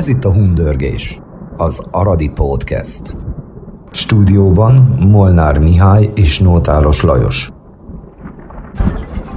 Ez 0.00 0.08
itt 0.08 0.24
a 0.24 0.32
Hundörgés, 0.32 1.20
az 1.60 1.80
Aradi 1.90 2.28
Podcast. 2.28 3.16
Stúdióban 3.90 4.74
Molnár 4.98 5.58
Mihály 5.58 6.10
és 6.14 6.38
Nótáros 6.38 7.02
Lajos. 7.02 7.50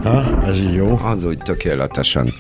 Ha, 0.04 0.42
ez 0.46 0.60
így 0.60 0.74
jó. 0.74 1.00
Az 1.04 1.24
úgy 1.24 1.38
tökéletesen. 1.38 2.34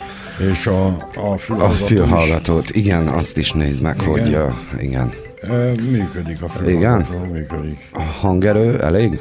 És 0.51 0.67
a, 0.67 0.85
a 0.85 0.97
A 1.31 1.37
fülhallgató 1.37 1.85
fülhallgatót, 1.85 2.69
igen, 2.69 3.07
azt 3.07 3.37
is 3.37 3.51
nézd 3.51 3.83
meg, 3.83 3.95
Igen. 4.01 4.09
hogy 4.09 4.35
uh, 4.35 4.83
igen. 4.83 5.09
is, 5.41 5.49
ö, 5.49 5.73
működik 5.73 6.41
a 6.41 6.49
fülhallgató, 6.49 7.17
működik. 7.31 7.89
A 7.93 8.01
hangerő 8.01 8.79
elég? 8.79 9.19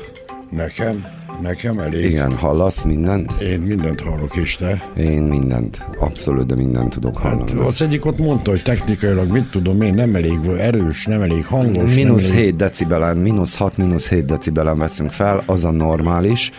Nekem, 0.50 1.04
nekem 1.40 1.78
elég. 1.78 2.04
Igen, 2.04 2.36
hallasz 2.36 2.84
mindent? 2.84 3.32
Én 3.32 3.60
mindent 3.60 4.00
hallok, 4.00 4.36
és 4.36 4.56
te? 4.56 4.90
Én 4.96 5.22
mindent, 5.22 5.84
abszolút, 6.00 6.46
de 6.46 6.54
mindent 6.54 6.90
tudok 6.90 7.18
Hát, 7.18 7.32
hallani. 7.32 7.66
az 7.66 7.82
egyik 7.82 8.06
ott 8.06 8.18
mondta, 8.18 8.50
hogy 8.50 8.62
technikailag 8.62 9.30
mit 9.30 9.50
tudom 9.50 9.82
én, 9.82 9.94
nem 9.94 10.14
elég 10.14 10.38
erős, 10.58 11.06
nem 11.06 11.20
elég 11.20 11.44
hangos. 11.46 11.94
Mínusz 11.94 12.26
nem 12.28 12.32
elég... 12.36 12.44
7 12.44 12.56
decibelen, 12.56 13.16
mínusz 13.16 13.54
6, 13.56 13.76
mínusz 13.76 14.08
7 14.08 14.24
decibelen 14.24 14.78
veszünk 14.78 15.10
fel, 15.10 15.42
az 15.46 15.64
a 15.64 15.70
normális, 15.70 16.50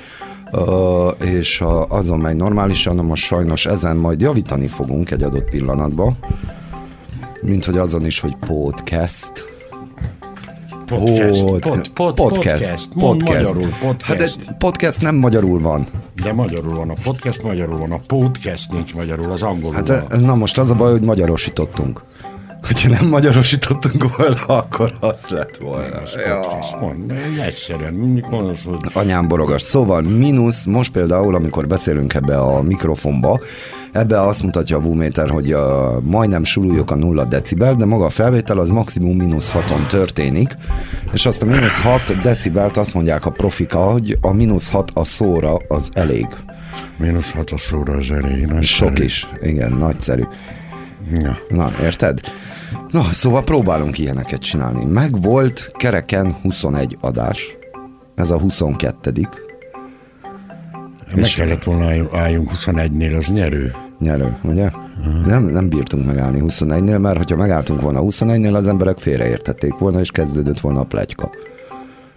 uh, 0.51 1.29
és 1.31 1.61
a, 1.61 1.87
azon 1.87 2.19
megy 2.19 2.35
normálisan, 2.35 2.95
most 2.95 3.23
sajnos 3.23 3.65
ezen 3.65 3.95
majd 3.97 4.21
javítani 4.21 4.67
fogunk 4.67 5.11
egy 5.11 5.23
adott 5.23 5.49
pillanatban, 5.49 6.17
mint 7.41 7.65
hogy 7.65 7.77
azon 7.77 8.05
is, 8.05 8.19
hogy 8.19 8.35
podcast, 8.45 9.31
Podcast, 10.99 11.45
Pod- 11.45 11.59
pod, 11.61 11.89
pod, 11.93 12.13
podcast, 12.13 12.93
podcast, 12.93 13.53
magyarul, 13.53 13.69
podcast. 13.81 14.01
Hát 14.01 14.21
egy 14.21 14.35
podcast 14.57 15.01
nem 15.01 15.15
magyarul 15.15 15.59
van. 15.61 15.85
De 16.23 16.33
magyarul 16.33 16.75
van 16.75 16.89
a 16.89 16.93
podcast, 17.03 17.43
magyarul 17.43 17.77
van 17.77 17.91
a 17.91 17.99
podcast, 18.07 18.71
nincs 18.71 18.93
magyarul, 18.95 19.31
az 19.31 19.43
angolul 19.43 19.75
Hát 19.75 19.87
van. 19.87 20.19
na 20.23 20.35
most 20.35 20.57
az 20.57 20.71
a 20.71 20.75
baj, 20.75 20.91
hogy 20.91 21.01
magyarosítottunk. 21.01 22.03
Hogyha 22.67 22.89
nem 22.89 23.07
magyarosítottunk 23.07 24.17
volna, 24.17 24.45
akkor 24.45 24.93
az 24.99 25.27
lett 25.27 25.57
volna. 25.57 26.01
Ja. 26.27 26.39
Mondd, 26.79 27.11
egyszerűen, 27.45 28.23
az, 28.31 28.63
hogy 28.63 28.77
Anyám 28.93 29.27
borogas. 29.27 29.61
Szóval 29.61 30.01
mínusz, 30.01 30.65
most 30.65 30.91
például, 30.91 31.35
amikor 31.35 31.67
beszélünk 31.67 32.13
ebbe 32.13 32.37
a 32.37 32.61
mikrofonba, 32.61 33.39
ebbe 33.91 34.21
azt 34.21 34.43
mutatja 34.43 34.77
a 34.77 34.79
Vuméter, 34.79 35.29
hogy 35.29 35.53
uh, 35.53 35.61
majdnem 36.01 36.43
sulúlyok 36.43 36.91
a 36.91 36.95
nulla 36.95 37.25
decibel, 37.25 37.75
de 37.75 37.85
maga 37.85 38.05
a 38.05 38.09
felvétel 38.09 38.57
az 38.57 38.69
maximum 38.69 39.17
mínusz 39.17 39.51
6-on 39.53 39.87
történik, 39.87 40.57
és 41.13 41.25
azt 41.25 41.43
a 41.43 41.45
mínusz 41.45 41.81
6 41.81 42.21
decibelt 42.21 42.77
azt 42.77 42.93
mondják 42.93 43.25
a 43.25 43.29
profika, 43.29 43.79
hogy 43.79 44.17
a 44.21 44.31
mínusz 44.31 44.69
6 44.69 44.91
a 44.93 45.03
szóra 45.03 45.57
az 45.67 45.89
elég. 45.93 46.27
mínusz 46.97 47.31
hat 47.31 47.51
a 47.51 47.57
szóra 47.57 47.93
az 47.93 48.11
elég. 48.11 48.45
nagyszerű. 48.45 48.61
Sok 48.61 48.99
is. 48.99 49.27
Igen, 49.41 49.71
nagyszerű. 49.73 50.23
Ja. 51.13 51.37
Na, 51.49 51.71
érted? 51.81 52.19
Na, 52.91 53.03
szóval 53.03 53.43
próbálunk 53.43 53.97
ilyeneket 53.97 54.39
csinálni. 54.41 54.85
Meg 54.85 55.21
volt 55.21 55.71
kereken 55.73 56.35
21 56.41 56.97
adás. 57.01 57.57
Ez 58.15 58.29
a 58.29 58.39
22 58.39 59.11
Meg 61.15 61.25
kellett 61.35 61.63
volna 61.63 61.85
áll- 61.85 62.09
álljunk 62.13 62.49
21-nél, 62.53 63.17
az 63.17 63.27
nyerő. 63.27 63.75
nyerő, 63.99 64.37
ugye? 64.43 64.69
Nem, 65.25 65.43
nem 65.43 65.69
bírtunk 65.69 66.05
megállni 66.05 66.41
21-nél, 66.45 66.99
mert 66.99 67.17
hogyha 67.17 67.35
megálltunk 67.35 67.81
volna 67.81 68.01
21-nél, 68.03 68.53
az 68.53 68.67
emberek 68.67 68.97
félreértették 68.97 69.73
volna, 69.73 69.99
és 69.99 70.11
kezdődött 70.11 70.59
volna 70.59 70.79
a 70.79 70.83
plegyka. 70.83 71.31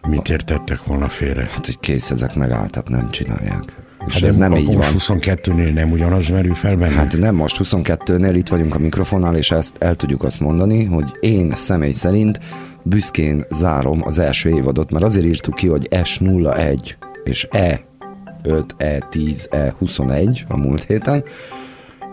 Mit 0.08 0.28
értettek 0.28 0.84
volna 0.84 1.08
félre? 1.08 1.48
Hát, 1.50 1.66
hogy 1.66 1.78
kész, 1.80 2.10
ezek 2.10 2.34
megálltak, 2.34 2.88
nem 2.88 3.10
csinálják. 3.10 3.85
És 4.06 4.14
Hát 4.14 4.22
ez 4.22 4.36
nem 4.36 4.54
így 4.54 4.74
van. 4.74 4.86
22-nél 4.98 5.72
nem 5.72 5.90
ugyanaz 5.90 6.28
merül 6.28 6.54
fel 6.54 6.76
bennük? 6.76 6.96
Hát 6.96 7.18
nem 7.18 7.34
most 7.34 7.60
22-nél 7.62 8.32
itt 8.34 8.48
vagyunk 8.48 8.74
a 8.74 8.78
mikrofonnál, 8.78 9.36
és 9.36 9.50
ezt 9.50 9.74
el 9.78 9.94
tudjuk 9.94 10.22
azt 10.24 10.40
mondani, 10.40 10.84
hogy 10.84 11.16
én 11.20 11.52
személy 11.54 11.92
szerint 11.92 12.40
büszkén 12.82 13.44
zárom 13.50 14.02
az 14.04 14.18
első 14.18 14.50
évadot, 14.50 14.90
mert 14.90 15.04
azért 15.04 15.26
írtuk 15.26 15.54
ki, 15.54 15.66
hogy 15.66 15.88
S01 15.90 16.94
és 17.24 17.48
E5, 17.50 18.64
E10, 18.78 19.44
E21 19.50 20.46
a 20.48 20.56
múlt 20.56 20.84
héten, 20.84 21.24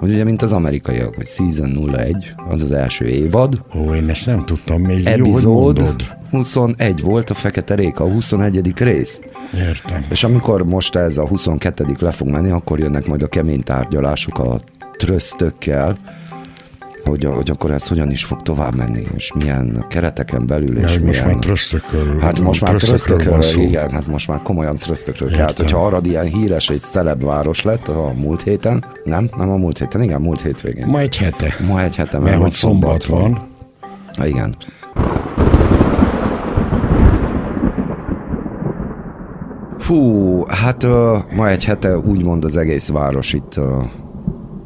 hogy 0.03 0.11
ugye 0.11 0.23
mint 0.23 0.41
az 0.41 0.53
amerikaiak, 0.53 1.15
hogy 1.15 1.25
Season 1.25 1.89
01, 1.95 2.33
az 2.49 2.63
az 2.63 2.71
első 2.71 3.05
évad, 3.05 3.61
Ó, 3.75 3.93
én 3.93 4.09
ezt 4.09 4.25
nem 4.25 4.45
tudtam 4.45 4.81
még. 4.81 5.03
Jó, 5.03 5.11
epizód 5.11 5.79
mondod. 5.79 6.15
21 6.29 7.01
volt 7.01 7.29
a 7.29 7.33
Fekete 7.33 7.75
Réka, 7.75 8.03
a 8.03 8.11
21. 8.11 8.73
rész. 8.77 9.21
Értem. 9.53 10.05
És 10.09 10.23
amikor 10.23 10.65
most 10.65 10.95
ez 10.95 11.17
a 11.17 11.27
22. 11.27 11.85
le 11.99 12.11
fog 12.11 12.27
menni, 12.27 12.49
akkor 12.49 12.79
jönnek 12.79 13.07
majd 13.07 13.23
a 13.23 13.27
kemény 13.27 13.63
tárgyalások 13.63 14.39
a 14.39 14.59
trösztökkel, 14.97 15.97
hogy, 17.03 17.23
hogy 17.23 17.49
akkor 17.49 17.71
ez 17.71 17.87
hogyan 17.87 18.11
is 18.11 18.23
fog 18.23 18.41
tovább 18.41 18.75
menni, 18.75 19.03
és 19.15 19.31
milyen 19.33 19.85
kereteken 19.89 20.47
belül, 20.47 20.79
Ja, 20.79 20.85
és 20.85 20.93
hogy 20.93 21.03
most 21.03 21.19
milyen... 21.19 21.35
már 21.35 21.43
trösztököl. 21.43 22.19
Hát 22.19 22.39
most 22.39 22.61
már 22.61 22.75
trösztökről, 22.75 23.33
van 23.33 23.59
igen, 23.59 23.91
hát 23.91 24.07
most 24.07 24.27
már 24.27 24.41
komolyan 24.41 24.77
trösztökről 24.77 25.29
kell. 25.29 25.39
Hát, 25.39 25.57
hogyha 25.57 25.85
Arad 25.85 26.05
ilyen 26.05 26.25
híres 26.25 26.69
és 26.69 26.79
celeb 26.79 27.23
város 27.23 27.61
lett 27.61 27.87
a 27.87 28.13
múlt 28.15 28.43
héten, 28.43 28.85
nem, 29.03 29.29
nem 29.37 29.49
a 29.49 29.55
múlt 29.55 29.77
héten, 29.77 30.01
igen, 30.01 30.21
múlt 30.21 30.41
hétvégén. 30.41 30.87
Ma 30.87 30.99
egy 30.99 31.17
hete. 31.17 31.55
Ma 31.67 31.83
egy 31.83 31.95
hete, 31.95 32.19
Mert 32.19 32.33
hogy 32.33 32.43
most 32.43 32.55
szombat 32.55 33.05
van. 33.05 33.47
Ha, 34.17 34.27
igen. 34.27 34.55
Fú, 39.79 40.45
hát 40.47 40.83
uh, 40.83 41.17
ma 41.35 41.49
egy 41.49 41.65
hete 41.65 41.97
úgymond 41.97 42.45
az 42.45 42.57
egész 42.57 42.89
város 42.89 43.33
itt 43.33 43.57
uh, 43.57 43.83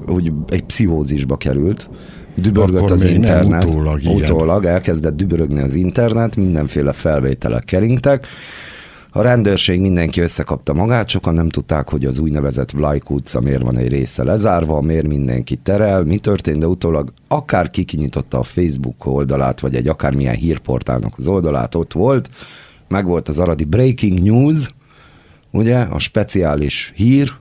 úgy 0.07 0.31
egy 0.47 0.63
pszichózisba 0.63 1.37
került. 1.37 1.89
Dübörgött 2.37 2.77
Akkor 2.77 2.91
az 2.91 3.03
még 3.03 3.11
nem, 3.11 3.21
internet. 3.21 3.63
utólag, 3.65 4.01
igen. 4.01 4.15
utólag 4.15 4.65
elkezdett 4.65 5.15
dübörögni 5.15 5.61
az 5.61 5.75
internet, 5.75 6.35
mindenféle 6.35 6.91
felvételek 6.91 7.63
keringtek. 7.63 8.27
A 9.11 9.21
rendőrség 9.21 9.81
mindenki 9.81 10.21
összekapta 10.21 10.73
magát, 10.73 11.09
sokan 11.09 11.33
nem 11.33 11.49
tudták, 11.49 11.89
hogy 11.89 12.05
az 12.05 12.19
úgynevezett 12.19 12.71
Vlajk 12.71 13.09
utca 13.09 13.39
miért 13.39 13.61
van 13.61 13.77
egy 13.77 13.87
része 13.87 14.23
lezárva, 14.23 14.81
miért 14.81 15.07
mindenki 15.07 15.55
terel, 15.55 16.03
mi 16.03 16.17
történt, 16.17 16.59
de 16.59 16.67
utólag 16.67 17.13
akár 17.27 17.69
kikinyitotta 17.69 18.39
a 18.39 18.43
Facebook 18.43 19.05
oldalát, 19.05 19.59
vagy 19.59 19.75
egy 19.75 19.87
akármilyen 19.87 20.35
hírportálnak 20.35 21.13
az 21.17 21.27
oldalát, 21.27 21.75
ott 21.75 21.93
volt, 21.93 22.29
meg 22.87 23.05
volt 23.05 23.27
az 23.27 23.39
aradi 23.39 23.63
Breaking 23.63 24.23
News, 24.23 24.73
ugye, 25.51 25.79
a 25.79 25.99
speciális 25.99 26.91
hír, 26.95 27.31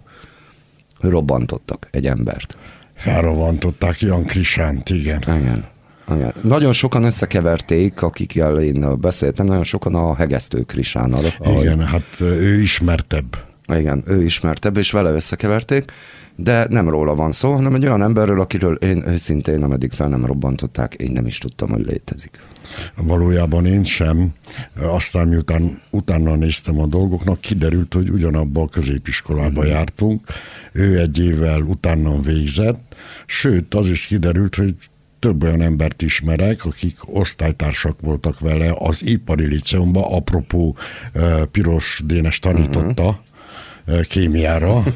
robbantottak 1.01 1.89
egy 1.91 2.07
embert. 2.07 2.57
Felrovantották 2.97 4.01
Jan 4.01 4.25
Krisánt, 4.25 4.91
igen. 4.91 5.23
Igen. 5.23 5.65
Igen. 6.15 6.33
Nagyon 6.43 6.73
sokan 6.73 7.05
összekeverték, 7.05 8.03
akikkel 8.03 8.61
én 8.61 9.01
beszéltem, 9.01 9.47
nagyon 9.47 9.65
sokan 9.65 9.95
a 9.95 10.15
hegesztő 10.15 10.61
Krisánnal. 10.63 11.25
ahogy- 11.39 11.63
Igen, 11.63 11.85
hát 11.87 12.21
ő 12.21 12.61
ismertebb. 12.61 13.39
Igen, 13.73 14.03
ő 14.07 14.23
ismertebb, 14.25 14.77
és 14.77 14.91
vele 14.91 15.11
összekeverték, 15.11 15.85
de 16.37 16.67
nem 16.71 16.89
róla 16.89 17.15
van 17.15 17.31
szó, 17.31 17.53
hanem 17.53 17.75
egy 17.75 17.85
olyan 17.85 18.03
emberről, 18.03 18.41
akiről 18.41 18.75
én 18.75 19.09
őszintén, 19.09 19.63
ameddig 19.63 19.93
fel 19.93 20.09
nem 20.09 20.27
robbantották, 20.27 20.95
én 20.95 21.13
nem 21.13 21.27
is 21.27 21.39
tudtam, 21.39 21.71
hogy 21.71 21.87
létezik. 21.87 22.39
Valójában 22.97 23.67
én 23.67 23.83
sem. 23.85 24.33
Aztán 24.83 25.29
miután 25.29 25.81
utána 25.91 26.35
néztem 26.35 26.81
a 26.81 26.87
dolgoknak, 26.87 27.41
kiderült, 27.41 27.95
hogy 27.95 28.11
ugyanabba 28.11 28.63
a 28.63 28.69
középiskolába 28.69 29.61
Mhm. 29.61 29.71
jártunk. 29.71 30.21
Ő 30.73 30.99
egy 30.99 31.19
évvel 31.19 31.61
utána 31.61 32.21
végzett, 32.21 32.95
sőt, 33.27 33.75
az 33.75 33.89
is 33.89 34.07
kiderült, 34.07 34.55
hogy 34.55 34.75
több 35.19 35.43
olyan 35.43 35.61
embert 35.61 36.03
ismerek, 36.03 36.65
akik 36.65 36.97
osztálytársak 37.05 38.01
voltak 38.01 38.41
vele 38.41 38.75
az 38.79 39.05
ipari 39.05 39.47
liceumban, 39.47 40.03
apropó 40.03 40.77
eh, 41.13 41.45
Piros 41.45 42.03
Dénes 42.05 42.39
tanította 42.39 43.23
eh, 43.87 44.01
kémiára. 44.05 44.83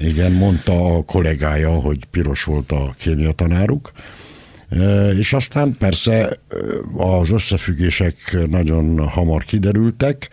Igen, 0.00 0.32
mondta 0.32 0.96
a 0.96 1.02
kollégája, 1.02 1.70
hogy 1.70 2.04
Piros 2.10 2.44
volt 2.44 2.72
a 2.72 2.94
kémia 2.98 3.32
tanáruk. 3.32 3.92
És 5.18 5.32
aztán 5.32 5.76
persze 5.78 6.40
az 6.96 7.30
összefüggések 7.30 8.46
nagyon 8.50 9.08
hamar 9.08 9.44
kiderültek. 9.44 10.28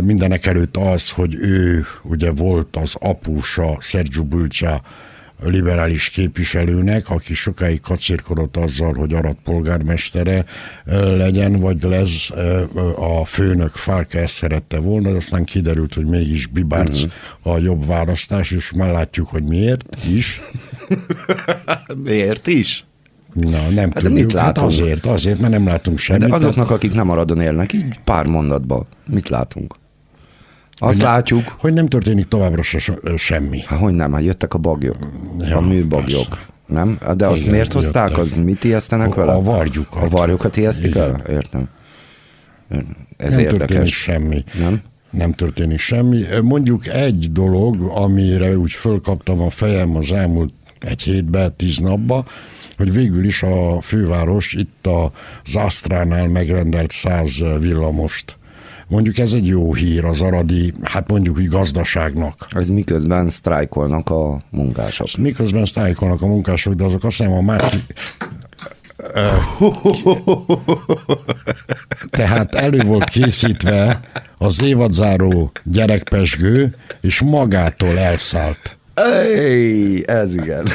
Mindenek 0.00 0.46
előtt 0.46 0.76
az, 0.76 1.10
hogy 1.10 1.34
ő 1.34 1.84
ugye 2.02 2.30
volt 2.30 2.76
az 2.76 2.94
apusa 2.98 3.78
Sergio 3.80 4.24
Bulcsa 4.24 4.82
liberális 5.42 6.08
képviselőnek, 6.08 7.10
aki 7.10 7.34
sokáig 7.34 7.80
kacérkodott 7.80 8.56
azzal, 8.56 8.94
hogy 8.94 9.12
Arad 9.12 9.36
polgármestere 9.44 10.44
legyen, 11.16 11.60
vagy 11.60 11.82
lesz 11.82 12.30
a 12.96 13.24
főnök 13.24 13.70
Fálke 13.70 14.20
ezt 14.20 14.34
szerette 14.34 14.78
volna, 14.78 15.10
de 15.10 15.16
aztán 15.16 15.44
kiderült, 15.44 15.94
hogy 15.94 16.06
mégis 16.06 16.46
Bibárc 16.46 17.02
uh-huh. 17.02 17.54
a 17.54 17.58
jobb 17.58 17.86
választás, 17.86 18.50
és 18.50 18.72
már 18.72 18.92
látjuk, 18.92 19.28
hogy 19.28 19.44
miért 19.44 19.96
is. 20.08 20.40
miért 22.04 22.46
is? 22.46 22.84
Na, 23.32 23.68
nem 23.68 23.90
hát 23.92 24.02
tudjuk. 24.02 24.12
Mit 24.12 24.32
látunk? 24.32 24.56
Hát 24.56 24.62
azért, 24.62 25.06
azért, 25.06 25.38
mert 25.38 25.52
nem 25.52 25.66
látunk 25.66 25.98
semmit. 25.98 26.28
De 26.28 26.34
azoknak, 26.34 26.70
akik 26.70 26.92
nem 26.92 27.06
maradon 27.06 27.40
élnek, 27.40 27.72
így 27.72 27.98
pár 28.04 28.26
mondatban, 28.26 28.86
mit 29.06 29.28
látunk? 29.28 29.74
Azt 30.78 30.96
hogy 30.96 31.06
látjuk. 31.06 31.44
Nem, 31.44 31.54
hogy 31.58 31.72
nem 31.72 31.88
történik 31.88 32.24
továbbra 32.24 32.62
se 32.62 32.78
semmi. 33.16 33.60
Hát 33.66 33.78
hogy 33.78 33.94
nem, 33.94 34.12
hát 34.12 34.24
jöttek 34.24 34.54
a 34.54 34.58
bagyok, 34.58 34.96
ja, 35.38 35.56
a 35.56 35.60
műbagyok. 35.60 36.28
Persze. 36.28 36.54
Nem? 36.66 36.98
De 37.16 37.26
azt 37.26 37.40
Igen, 37.40 37.52
miért 37.52 37.72
hozták? 37.72 38.08
Jöttek. 38.08 38.24
Az 38.24 38.34
mit 38.34 38.64
ijesztenek 38.64 39.14
vele? 39.14 39.32
A 39.32 39.42
varjukat. 39.42 40.02
A 40.02 40.08
varjukat 40.08 40.56
ijesztik 40.56 40.94
el? 40.94 41.22
Értem. 41.28 41.68
Ez 43.16 43.30
nem 43.30 43.38
érdekes. 43.38 43.58
történik 43.58 43.92
semmi. 43.92 44.44
Nem? 44.58 44.82
Nem 45.10 45.32
történik 45.32 45.78
semmi. 45.78 46.24
Mondjuk 46.42 46.86
egy 46.86 47.28
dolog, 47.32 47.76
amire 47.94 48.58
úgy 48.58 48.72
fölkaptam 48.72 49.40
a 49.40 49.50
fejem 49.50 49.96
az 49.96 50.12
elmúlt 50.12 50.52
egy 50.80 51.02
hétben, 51.02 51.56
tíz 51.56 51.78
napban, 51.78 52.24
hogy 52.76 52.92
végül 52.92 53.24
is 53.24 53.42
a 53.42 53.80
főváros 53.80 54.52
itt 54.52 54.86
az 55.42 55.56
Asztránál 55.56 56.28
megrendelt 56.28 56.90
száz 56.90 57.44
villamost 57.60 58.36
Mondjuk 58.88 59.18
ez 59.18 59.32
egy 59.32 59.46
jó 59.46 59.74
hír 59.74 60.04
az 60.04 60.20
aradi, 60.20 60.72
hát 60.82 61.08
mondjuk 61.08 61.36
úgy 61.36 61.48
gazdaságnak. 61.48 62.34
Ez 62.50 62.68
miközben 62.68 63.28
sztrájkolnak 63.28 64.10
a 64.10 64.40
munkások. 64.50 65.16
Miközben 65.18 65.64
sztrájkolnak 65.64 66.22
a 66.22 66.26
munkások, 66.26 66.74
de 66.74 66.84
azok 66.84 67.04
azt 67.04 67.16
hiszem 67.16 67.32
a 67.32 67.40
másik, 67.40 67.94
tehát 72.10 72.54
elő 72.54 72.82
volt 72.82 73.04
készítve 73.04 74.00
az 74.38 74.62
évadzáró 74.62 75.50
gyerekpesgő, 75.64 76.76
és 77.00 77.20
magától 77.20 77.98
elszállt. 77.98 78.75
Ej, 78.96 80.02
ez 80.06 80.34
igen. 80.34 80.68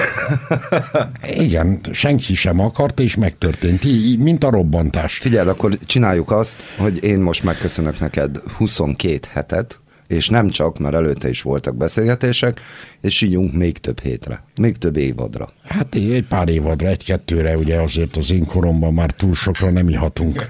igen, 1.46 1.80
senki 1.92 2.36
sem 2.36 2.60
akarta, 2.60 3.04
és 3.04 3.16
megtörtént. 3.16 3.86
Így, 3.86 4.20
mint 4.20 4.44
a 4.44 4.50
robbantás. 4.50 5.18
Figyeld, 5.18 5.48
akkor 5.48 5.78
csináljuk 5.86 6.32
azt, 6.32 6.64
hogy 6.78 7.04
én 7.04 7.20
most 7.20 7.44
megköszönök 7.44 8.00
neked 8.00 8.42
22 8.58 9.20
hetet, 9.32 9.80
és 10.08 10.30
nem 10.30 10.50
csak, 10.50 10.80
mert 10.80 10.96
előtte 10.96 11.30
is 11.30 11.42
voltak 11.42 11.76
beszélgetések, 11.76 12.60
és 13.02 13.22
ígyunk 13.22 13.54
még 13.54 13.78
több 13.78 14.00
hétre, 14.00 14.44
még 14.60 14.78
több 14.78 14.98
évadra. 14.98 15.50
Hát 15.68 15.96
egy 15.96 16.26
pár 16.30 16.50
évadra, 16.50 16.88
egy-kettőre, 16.88 17.58
ugye 17.58 17.80
azért 17.80 18.18
az 18.18 18.32
én 18.32 18.46
koromban 18.46 18.94
már 18.94 19.12
túl 19.12 19.34
sokra 19.34 19.70
nem 19.70 19.90
ihatunk. 19.90 20.46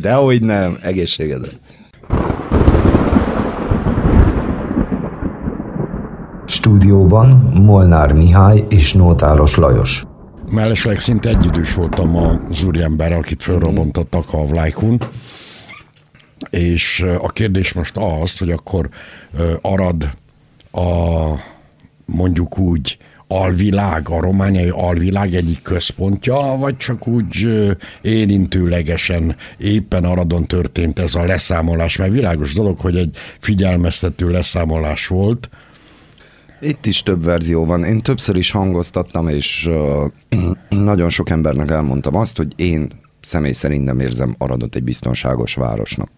Dehogy 0.00 0.42
nem, 0.42 0.78
egészségedre. 0.82 1.50
Stúdióban 6.48 7.28
Molnár 7.54 8.12
Mihály 8.12 8.64
és 8.68 8.92
Nótáros 8.92 9.54
Lajos. 9.54 10.04
Mellesleg 10.50 11.00
szinte 11.00 11.28
egyidős 11.28 11.74
voltam 11.74 12.16
a 12.16 12.40
zúriember, 12.50 13.12
akit 13.12 13.42
felrobontottak 13.42 14.32
a 14.32 14.46
Vlajkun, 14.46 14.98
és 16.50 17.04
a 17.20 17.28
kérdés 17.28 17.72
most 17.72 17.96
az, 17.96 18.38
hogy 18.38 18.50
akkor 18.50 18.88
Arad 19.60 20.10
a 20.72 20.88
mondjuk 22.04 22.58
úgy 22.58 22.96
alvilág, 23.26 24.08
a 24.08 24.20
romániai 24.20 24.70
alvilág 24.70 25.34
egyik 25.34 25.62
központja, 25.62 26.56
vagy 26.58 26.76
csak 26.76 27.06
úgy 27.06 27.48
érintőlegesen 28.02 29.36
éppen 29.58 30.04
Aradon 30.04 30.46
történt 30.46 30.98
ez 30.98 31.14
a 31.14 31.24
leszámolás, 31.24 31.96
mert 31.96 32.12
világos 32.12 32.54
dolog, 32.54 32.78
hogy 32.78 32.96
egy 32.96 33.16
figyelmeztető 33.38 34.30
leszámolás 34.30 35.06
volt, 35.06 35.48
itt 36.60 36.86
is 36.86 37.02
több 37.02 37.24
verzió 37.24 37.64
van. 37.64 37.84
Én 37.84 38.00
többször 38.00 38.36
is 38.36 38.50
hangoztattam, 38.50 39.28
és 39.28 39.66
uh, 39.70 40.10
nagyon 40.88 41.10
sok 41.10 41.30
embernek 41.30 41.70
elmondtam 41.70 42.14
azt, 42.14 42.36
hogy 42.36 42.52
én 42.56 42.88
személy 43.20 43.52
szerint 43.52 43.84
nem 43.84 44.00
érzem 44.00 44.34
Aradot 44.38 44.74
egy 44.74 44.82
biztonságos 44.82 45.54
városnak. 45.54 46.10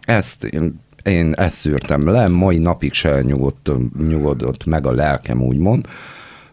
Ezt 0.00 0.44
én, 0.44 0.80
én 1.02 1.32
ezt 1.32 1.54
szűrtem 1.54 2.06
le, 2.06 2.28
mai 2.28 2.58
napig 2.58 2.92
se 2.92 3.22
nyugodt, 3.22 3.70
nyugodott 4.08 4.64
meg 4.64 4.86
a 4.86 4.92
lelkem, 4.92 5.42
úgymond. 5.42 5.86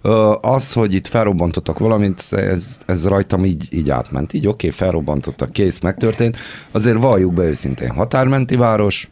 Uh, 0.04 0.46
az, 0.54 0.74
hogy 0.74 0.94
itt 0.94 1.08
felrobbantottak 1.08 1.80
valamit, 1.80 2.24
ez, 2.32 2.78
ez 2.86 3.08
rajtam 3.08 3.46
így, 3.46 3.68
így 3.70 3.90
átment. 3.90 4.34
Így 4.34 4.48
oké, 4.48 4.68
okay, 4.68 4.80
felrobbantottak, 4.80 5.52
kész, 5.52 5.80
megtörtént. 5.80 6.38
Azért 6.72 6.98
valljuk 6.98 7.34
be 7.34 7.44
őszintén, 7.44 7.90
határmenti 7.90 8.56
város, 8.56 9.10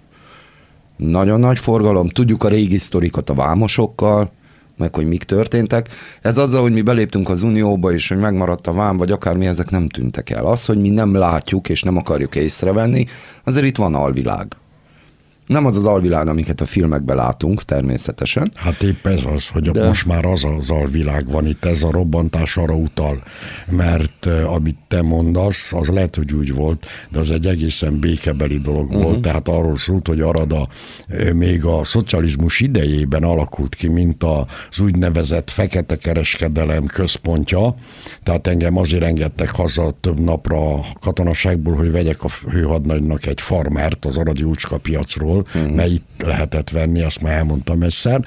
nagyon 1.05 1.39
nagy 1.39 1.59
forgalom, 1.59 2.07
tudjuk 2.07 2.43
a 2.43 2.47
régi 2.47 2.77
sztorikat 2.77 3.29
a 3.29 3.33
vámosokkal, 3.33 4.31
meg 4.77 4.95
hogy 4.95 5.07
mik 5.07 5.23
történtek. 5.23 5.89
Ez 6.21 6.37
azzal, 6.37 6.61
hogy 6.61 6.71
mi 6.71 6.81
beléptünk 6.81 7.29
az 7.29 7.41
Unióba, 7.41 7.91
és 7.93 8.07
hogy 8.07 8.17
megmaradt 8.17 8.67
a 8.67 8.73
vám, 8.73 8.97
vagy 8.97 9.11
akármi, 9.11 9.45
ezek 9.45 9.69
nem 9.69 9.89
tűntek 9.89 10.29
el. 10.29 10.45
Az, 10.45 10.65
hogy 10.65 10.77
mi 10.77 10.89
nem 10.89 11.13
látjuk, 11.13 11.69
és 11.69 11.81
nem 11.81 11.97
akarjuk 11.97 12.35
észrevenni, 12.35 13.05
azért 13.43 13.65
itt 13.65 13.77
van 13.77 13.95
alvilág. 13.95 14.55
Nem 15.53 15.65
az 15.65 15.77
az 15.77 15.85
alvilág, 15.85 16.27
amiket 16.27 16.61
a 16.61 16.65
filmekben 16.65 17.15
látunk, 17.15 17.63
természetesen. 17.63 18.51
Hát 18.55 18.83
épp 18.83 19.05
ez 19.05 19.23
az, 19.35 19.47
hogy 19.47 19.69
De... 19.71 19.87
most 19.87 20.05
már 20.05 20.25
az 20.25 20.45
az 20.57 20.69
alvilág 20.69 21.31
van 21.31 21.45
itt, 21.45 21.65
ez 21.65 21.83
a 21.83 21.91
robbantás 21.91 22.57
arra 22.57 22.75
utal, 22.75 23.23
mert 23.69 24.25
amit 24.25 24.77
te 24.87 25.01
mondasz, 25.01 25.73
az 25.73 25.87
lehet, 25.87 26.15
hogy 26.15 26.33
úgy 26.33 26.53
volt, 26.53 26.85
de 27.09 27.19
az 27.19 27.31
egy 27.31 27.45
egészen 27.45 27.99
békebeli 27.99 28.57
dolog 28.57 28.87
uh-huh. 28.87 29.03
volt, 29.03 29.21
tehát 29.21 29.47
arról 29.47 29.75
szólt, 29.75 30.07
hogy 30.07 30.21
Arada 30.21 30.67
még 31.33 31.65
a 31.65 31.83
szocializmus 31.83 32.59
idejében 32.59 33.23
alakult 33.23 33.75
ki, 33.75 33.87
mint 33.87 34.23
az 34.23 34.79
úgynevezett 34.79 35.49
fekete 35.49 35.95
kereskedelem 35.95 36.85
központja, 36.85 37.75
tehát 38.23 38.47
engem 38.47 38.77
azért 38.77 39.03
engedtek 39.03 39.55
haza 39.55 39.91
több 40.01 40.19
napra 40.19 40.73
a 40.73 40.85
katonaságból, 41.01 41.75
hogy 41.75 41.91
vegyek 41.91 42.23
a 42.23 42.29
hőhadnagynak 42.49 43.25
egy 43.25 43.41
farmert 43.41 44.05
az 44.05 44.17
aradi 44.17 44.43
úcska 44.43 44.77
piacról, 44.77 45.42
uh-huh. 45.45 45.71
mert 45.71 45.89
itt 45.89 46.09
lehetett 46.17 46.69
venni, 46.69 47.01
azt 47.01 47.21
már 47.21 47.33
elmondtam 47.33 47.81
egyszer, 47.81 48.25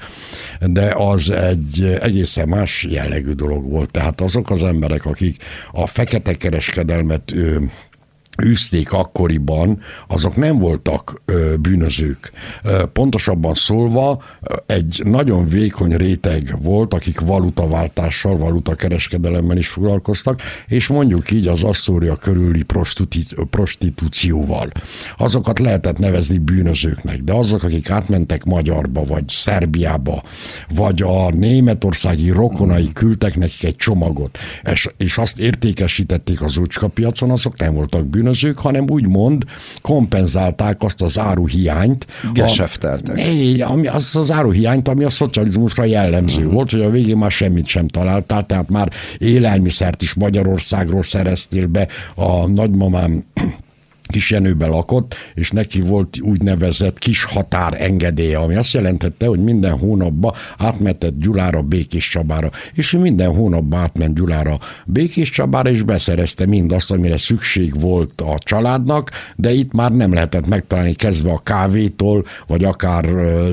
de 0.59 0.93
az 0.95 1.31
egy 1.31 1.97
egészen 2.01 2.47
más 2.47 2.85
jellegű 2.89 3.31
dolog 3.31 3.69
volt. 3.69 3.91
Tehát 3.91 4.21
azok 4.21 4.51
az 4.51 4.63
emberek, 4.63 5.05
akik 5.05 5.43
a 5.71 5.87
fekete 5.87 6.33
kereskedelmet 6.33 7.33
űzték 8.45 8.93
akkoriban, 8.93 9.79
azok 10.07 10.35
nem 10.35 10.57
voltak 10.57 11.21
ö, 11.25 11.53
bűnözők. 11.59 12.31
Ö, 12.63 12.85
pontosabban 12.93 13.53
szólva, 13.53 14.23
egy 14.65 15.01
nagyon 15.05 15.49
vékony 15.49 15.95
réteg 15.95 16.55
volt, 16.61 16.93
akik 16.93 17.19
valutaváltással, 17.19 18.37
valutakereskedelemmel 18.37 19.57
is 19.57 19.67
foglalkoztak, 19.67 20.41
és 20.67 20.87
mondjuk 20.87 21.31
így 21.31 21.47
az 21.47 21.63
Asszória 21.63 22.15
körüli 22.15 22.65
prostitúcióval. 23.49 24.71
Azokat 25.17 25.59
lehetett 25.59 25.99
nevezni 25.99 26.37
bűnözőknek, 26.37 27.21
de 27.21 27.33
azok, 27.33 27.63
akik 27.63 27.89
átmentek 27.89 28.43
Magyarba, 28.43 29.05
vagy 29.05 29.23
Szerbiába, 29.27 30.23
vagy 30.75 31.01
a 31.01 31.31
németországi 31.31 32.29
rokonai 32.29 32.91
küldtek 32.93 33.35
nekik 33.35 33.63
egy 33.63 33.75
csomagot, 33.75 34.37
és, 34.71 34.89
és 34.97 35.17
azt 35.17 35.39
értékesítették 35.39 36.41
az 36.41 36.61
piacon, 36.93 37.31
azok 37.31 37.57
nem 37.57 37.73
voltak 37.73 38.05
bűnözők, 38.05 38.26
bűnözők, 38.27 38.59
hanem 38.59 38.85
úgymond 38.89 39.43
kompenzálták 39.81 40.83
azt 40.83 41.01
az 41.01 41.19
áruhiányt. 41.19 42.07
Gesefteltek. 42.33 43.21
Ami, 43.59 43.87
az 43.87 44.15
az 44.15 44.31
áruhiányt, 44.31 44.87
ami 44.87 45.03
a 45.03 45.09
szocializmusra 45.09 45.83
jellemző 45.83 46.39
uh-huh. 46.39 46.53
volt, 46.53 46.71
hogy 46.71 46.81
a 46.81 46.89
végén 46.89 47.17
már 47.17 47.31
semmit 47.31 47.65
sem 47.65 47.87
találtál, 47.87 48.45
tehát 48.45 48.69
már 48.69 48.91
élelmiszert 49.17 50.01
is 50.01 50.13
Magyarországról 50.13 51.03
szereztél 51.03 51.67
be. 51.67 51.87
A 52.15 52.47
nagymamám 52.47 53.23
kis 54.11 54.31
Jenőbe 54.31 54.67
lakott, 54.67 55.15
és 55.33 55.51
neki 55.51 55.81
volt 55.81 56.17
úgynevezett 56.21 56.99
kis 56.99 57.23
határ 57.23 57.81
engedélye, 57.81 58.37
ami 58.37 58.55
azt 58.55 58.73
jelentette, 58.73 59.27
hogy 59.27 59.43
minden 59.43 59.77
hónapban 59.77 60.33
átmetett 60.57 61.19
Gyulára, 61.19 61.61
Békés 61.61 62.09
Csabára, 62.09 62.49
és 62.73 62.93
ő 62.93 62.99
minden 62.99 63.35
hónapban 63.35 63.79
átment 63.79 64.15
Gyulára, 64.15 64.59
Békés 64.85 65.29
Csabára, 65.29 65.69
és 65.69 65.81
beszerezte 65.81 66.45
mindazt, 66.45 66.91
amire 66.91 67.17
szükség 67.17 67.79
volt 67.79 68.21
a 68.21 68.37
családnak, 68.39 69.09
de 69.35 69.51
itt 69.53 69.71
már 69.71 69.91
nem 69.91 70.13
lehetett 70.13 70.47
megtalálni 70.47 70.93
kezdve 70.93 71.31
a 71.31 71.37
kávétól, 71.43 72.25
vagy 72.47 72.63
akár 72.63 73.05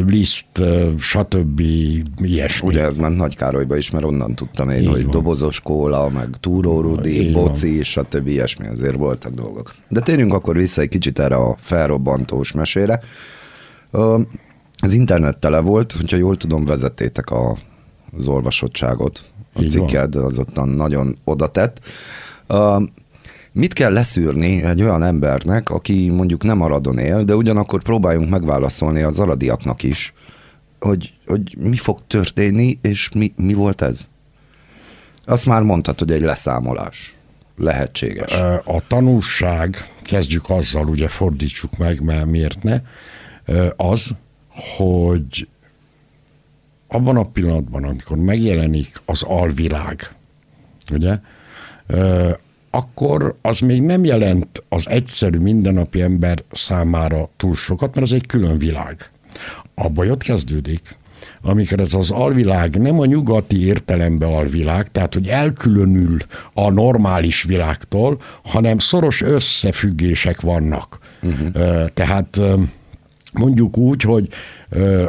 liszt, 0.06 0.62
stb. 0.98 1.60
ilyesmi. 2.22 2.68
Ugye 2.68 2.82
ez 2.82 2.98
ment 2.98 3.16
Nagy 3.16 3.36
Károlyba 3.36 3.76
is, 3.76 3.90
mert 3.90 4.04
onnan 4.04 4.34
tudtam 4.34 4.70
én, 4.70 4.80
Így 4.80 4.86
hogy 4.86 5.02
van. 5.02 5.10
dobozos 5.10 5.60
kóla, 5.60 6.08
meg 6.08 6.28
túrórudi, 6.40 7.30
boci, 7.32 7.82
stb. 7.82 8.26
ilyesmi, 8.26 8.66
azért 8.66 8.96
voltak 8.96 9.34
dolgok. 9.34 9.74
De 9.88 10.00
térjünk 10.00 10.34
a 10.34 10.40
akkor 10.44 10.56
vissza 10.56 10.80
egy 10.80 10.88
kicsit 10.88 11.18
erre 11.18 11.34
a 11.34 11.54
felrobbantós 11.58 12.52
mesére. 12.52 13.00
Az 14.80 14.92
internet 14.92 15.38
tele 15.38 15.58
volt, 15.58 15.92
hogyha 15.92 16.16
jól 16.16 16.36
tudom, 16.36 16.64
vezettétek 16.64 17.30
a 17.30 17.56
az 18.16 18.26
olvasottságot. 18.26 19.22
A 19.52 19.60
cikked 19.60 20.14
az 20.14 20.38
ottan 20.38 20.68
nagyon 20.68 21.18
odatett. 21.24 21.80
Uh, 22.48 22.82
mit 23.52 23.72
kell 23.72 23.92
leszűrni 23.92 24.62
egy 24.62 24.82
olyan 24.82 25.02
embernek, 25.02 25.70
aki 25.70 26.08
mondjuk 26.08 26.42
nem 26.42 26.60
Aradon 26.60 26.98
él, 26.98 27.24
de 27.24 27.34
ugyanakkor 27.34 27.82
próbáljunk 27.82 28.30
megválaszolni 28.30 29.02
az 29.02 29.20
aradiaknak 29.20 29.82
is, 29.82 30.12
hogy, 30.80 31.12
hogy 31.26 31.56
mi 31.58 31.76
fog 31.76 32.00
történni, 32.06 32.78
és 32.82 33.10
mi, 33.14 33.32
mi 33.36 33.54
volt 33.54 33.82
ez? 33.82 34.08
Azt 35.24 35.46
már 35.46 35.62
mondtad, 35.62 35.98
hogy 35.98 36.10
egy 36.12 36.22
leszámolás 36.22 37.14
lehetséges. 37.56 38.32
A 38.64 38.86
tanulság, 38.86 39.93
kezdjük 40.04 40.50
azzal, 40.50 40.88
ugye 40.88 41.08
fordítsuk 41.08 41.76
meg, 41.78 42.00
mert 42.00 42.26
miért 42.26 42.62
ne, 42.62 42.80
az, 43.76 44.06
hogy 44.76 45.48
abban 46.88 47.16
a 47.16 47.24
pillanatban, 47.24 47.84
amikor 47.84 48.16
megjelenik 48.16 49.00
az 49.04 49.22
alvilág, 49.22 50.14
ugye, 50.92 51.18
akkor 52.70 53.34
az 53.42 53.58
még 53.58 53.82
nem 53.82 54.04
jelent 54.04 54.62
az 54.68 54.88
egyszerű 54.88 55.38
mindennapi 55.38 56.02
ember 56.02 56.42
számára 56.50 57.30
túl 57.36 57.54
sokat, 57.54 57.94
mert 57.94 58.06
az 58.06 58.12
egy 58.12 58.26
külön 58.26 58.58
világ. 58.58 59.10
A 59.74 59.88
baj 59.88 60.10
ott 60.10 60.22
kezdődik, 60.22 60.98
amikor 61.44 61.80
ez 61.80 61.94
az 61.94 62.10
alvilág 62.10 62.76
nem 62.76 63.00
a 63.00 63.04
nyugati 63.04 63.66
értelembe 63.66 64.26
alvilág, 64.26 64.90
tehát 64.92 65.14
hogy 65.14 65.28
elkülönül 65.28 66.16
a 66.52 66.70
normális 66.70 67.42
világtól, 67.42 68.20
hanem 68.44 68.78
szoros 68.78 69.22
összefüggések 69.22 70.40
vannak. 70.40 70.98
Uh-huh. 71.22 71.86
Tehát 71.94 72.40
mondjuk 73.34 73.76
úgy, 73.76 74.02
hogy 74.02 74.28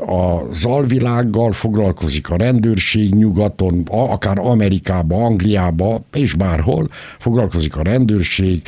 a 0.08 0.54
zalvilággal 0.54 1.52
foglalkozik 1.52 2.30
a 2.30 2.38
rendőrség 2.38 3.16
nyugaton, 3.16 3.84
akár 3.88 4.38
Amerikába, 4.40 5.24
Angliába 5.24 6.02
és 6.14 6.34
bárhol, 6.34 6.90
foglalkozik 7.20 7.78
a 7.78 7.84
rendőrség, 7.84 8.62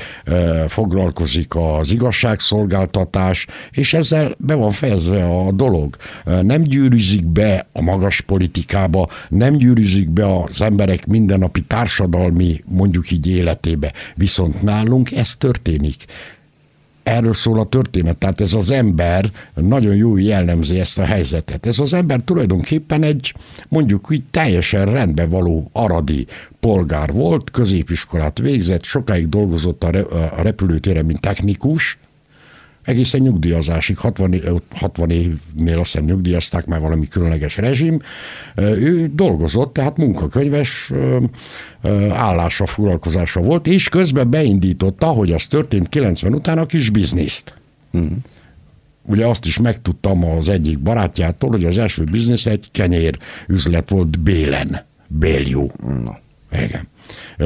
foglalkozik 0.68 1.56
az 1.56 1.92
igazságszolgáltatás, 1.92 3.48
és 3.72 3.94
ezzel 3.94 4.36
be 4.38 4.56
van 4.56 4.72
fejezve 4.72 5.26
a 5.26 5.52
dolog. 5.52 5.96
Nem 6.42 6.62
gyűrűzik 6.62 7.26
be 7.26 7.68
a 7.72 7.82
magas 7.82 8.22
politikába, 8.22 9.08
nem 9.30 9.56
gyűrűzik 9.56 10.10
be 10.10 10.36
az 10.36 10.62
emberek 10.62 11.06
mindennapi 11.08 11.62
társadalmi, 11.62 12.64
mondjuk 12.66 13.12
így 13.12 13.28
életébe. 13.28 13.94
Viszont 14.16 14.62
nálunk 14.62 15.12
ez 15.12 15.36
történik 15.36 16.06
erről 17.08 17.34
szól 17.34 17.60
a 17.60 17.66
történet. 17.66 18.18
Tehát 18.18 18.42
ez 18.42 18.54
az 18.54 18.72
ember 18.72 19.32
nagyon 19.54 19.96
jó 19.96 20.18
jellemzi 20.18 20.80
ezt 20.80 21.00
a 21.00 21.06
helyzetet. 21.06 21.66
Ez 21.66 21.80
az 21.80 21.94
ember 21.94 22.22
tulajdonképpen 22.26 23.04
egy 23.04 23.34
mondjuk 23.68 24.12
úgy 24.12 24.24
teljesen 24.32 24.86
rendbe 24.86 25.26
való 25.26 25.70
aradi 25.72 26.28
polgár 26.60 27.12
volt, 27.12 27.52
középiskolát 27.52 28.40
végzett, 28.40 28.84
sokáig 28.84 29.30
dolgozott 29.30 29.84
a, 29.84 29.92
repülőtéren, 30.42 31.06
mint 31.06 31.20
technikus, 31.20 31.98
egészen 32.88 33.22
nyugdíjazásig, 33.22 33.98
60, 33.98 34.42
60 34.76 35.10
évnél 35.10 35.80
azt 35.80 35.92
hiszem 35.92 36.06
nyugdíjazták, 36.06 36.66
már 36.66 36.80
valami 36.80 37.08
különleges 37.08 37.58
rezsim. 37.58 38.00
Ő 38.56 39.12
dolgozott, 39.14 39.74
tehát 39.74 39.98
munkakönyves 39.98 40.92
állása, 42.10 42.66
foglalkozása 42.66 43.42
volt, 43.42 43.68
és 43.68 43.90
közben 43.90 44.30
beindította, 44.30 45.06
hogy 45.06 45.32
az 45.32 45.46
történt 45.46 45.90
90 45.90 46.34
után 46.34 46.58
a 46.58 46.66
kis 46.66 46.90
bizniszt. 46.90 47.54
Mm. 47.98 48.06
Ugye 49.02 49.26
azt 49.26 49.46
is 49.46 49.60
megtudtam 49.60 50.26
az 50.26 50.50
egyik 50.50 50.80
barátjától, 50.80 51.50
hogy 51.50 51.66
az 51.66 51.78
első 51.78 52.04
biznisz 52.04 52.46
egy 52.46 52.68
kenyér 52.72 53.18
üzlet 53.48 53.90
volt 53.90 54.20
Bélen. 54.20 54.86
Béljó. 55.08 55.72
No. 56.04 56.12
Igen 56.52 56.88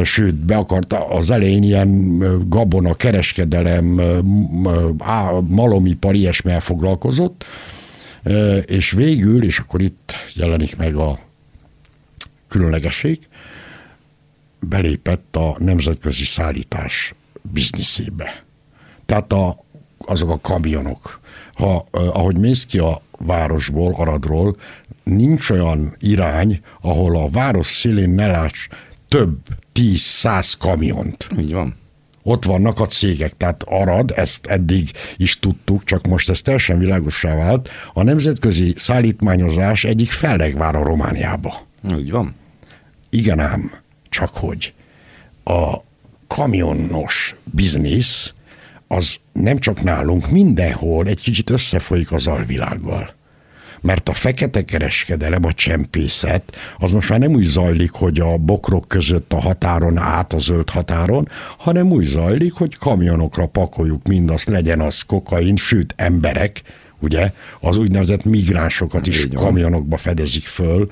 sőt, 0.03 0.35
be 0.35 0.55
akarta 0.55 1.07
az 1.07 1.31
elején 1.31 1.63
ilyen 1.63 2.17
gabona, 2.49 2.93
kereskedelem, 2.93 3.85
malomipar, 5.47 6.15
ilyesmi 6.15 6.53
foglalkozott, 6.59 7.45
és 8.65 8.91
végül, 8.91 9.43
és 9.43 9.59
akkor 9.59 9.81
itt 9.81 10.15
jelenik 10.33 10.77
meg 10.77 10.95
a 10.95 11.19
különlegesség, 12.47 13.19
belépett 14.59 15.35
a 15.35 15.55
nemzetközi 15.59 16.25
szállítás 16.25 17.13
bizniszébe. 17.41 18.43
Tehát 19.05 19.31
a, 19.31 19.63
azok 19.97 20.29
a 20.29 20.39
kamionok. 20.41 21.19
Ha, 21.53 21.87
ahogy 21.91 22.37
mész 22.37 22.65
ki 22.65 22.77
a 22.77 23.01
városból, 23.17 23.93
Aradról, 23.97 24.57
nincs 25.03 25.49
olyan 25.49 25.95
irány, 25.99 26.61
ahol 26.81 27.15
a 27.15 27.29
város 27.29 27.67
szélén 27.67 28.09
ne 28.09 28.27
látsz 28.27 28.67
több 29.11 29.37
tíz-száz 29.71 30.53
kamiont. 30.53 31.27
Így 31.39 31.53
van. 31.53 31.75
Ott 32.23 32.45
vannak 32.45 32.79
a 32.79 32.85
cégek, 32.85 33.37
tehát 33.37 33.63
Arad, 33.63 34.11
ezt 34.15 34.45
eddig 34.45 34.91
is 35.17 35.39
tudtuk, 35.39 35.83
csak 35.83 36.07
most 36.07 36.29
ez 36.29 36.41
teljesen 36.41 36.79
világosá 36.79 37.35
vált, 37.35 37.69
a 37.93 38.03
nemzetközi 38.03 38.73
szállítmányozás 38.77 39.83
egyik 39.83 40.11
fellegvára 40.11 40.83
Romániába. 40.83 41.67
Úgy 41.93 42.11
van. 42.11 42.35
Igen 43.09 43.39
ám, 43.39 43.71
csak 44.09 44.29
hogy 44.29 44.73
a 45.43 45.77
kamionos 46.27 47.35
biznisz 47.43 48.33
az 48.87 49.19
nem 49.33 49.59
csak 49.59 49.83
nálunk, 49.83 50.29
mindenhol 50.29 51.07
egy 51.07 51.21
kicsit 51.21 51.49
összefolyik 51.49 52.11
az 52.11 52.27
alvilággal 52.27 53.13
mert 53.81 54.09
a 54.09 54.13
fekete 54.13 54.63
kereskedelem, 54.63 55.45
a 55.45 55.53
csempészet, 55.53 56.55
az 56.77 56.91
most 56.91 57.09
már 57.09 57.19
nem 57.19 57.33
úgy 57.33 57.43
zajlik, 57.43 57.91
hogy 57.91 58.19
a 58.19 58.37
bokrok 58.37 58.87
között 58.87 59.33
a 59.33 59.39
határon 59.39 59.97
át 59.97 60.33
a 60.33 60.39
zöld 60.39 60.69
határon, 60.69 61.29
hanem 61.57 61.91
úgy 61.91 62.05
zajlik, 62.05 62.53
hogy 62.53 62.77
kamionokra 62.77 63.45
pakoljuk 63.45 64.07
mindazt, 64.07 64.47
legyen 64.47 64.79
az 64.79 65.01
kokain, 65.01 65.55
sőt 65.55 65.93
emberek, 65.97 66.61
ugye, 66.99 67.31
az 67.59 67.77
úgynevezett 67.77 68.23
migránsokat 68.23 69.07
is 69.07 69.27
kamionokba 69.33 69.97
fedezik 69.97 70.45
föl, 70.45 70.89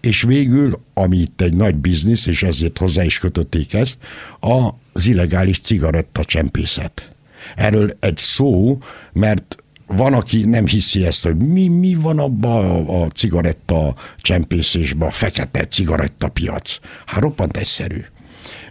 és 0.00 0.22
végül, 0.22 0.80
ami 0.94 1.16
itt 1.16 1.40
egy 1.40 1.54
nagy 1.54 1.74
biznisz, 1.74 2.26
és 2.26 2.42
ezért 2.42 2.78
hozzá 2.78 3.04
is 3.04 3.18
kötötték 3.18 3.74
ezt, 3.74 3.98
az 4.40 5.06
illegális 5.06 5.60
cigaretta 5.60 6.24
csempészet. 6.24 7.08
Erről 7.56 7.96
egy 8.00 8.18
szó, 8.18 8.78
mert 9.12 9.61
van, 9.86 10.14
aki 10.14 10.44
nem 10.44 10.66
hiszi 10.66 11.06
ezt, 11.06 11.24
hogy 11.24 11.36
mi, 11.36 11.68
mi 11.68 11.94
van 11.94 12.18
abban 12.18 12.64
a, 12.64 13.02
a 13.02 13.08
cigaretta 13.08 13.94
csempészésben, 14.16 15.08
a 15.08 15.10
fekete 15.10 15.64
cigaretta 15.64 16.28
piac. 16.28 16.78
Hát 17.06 17.20
roppant 17.20 17.56
egyszerű. 17.56 18.04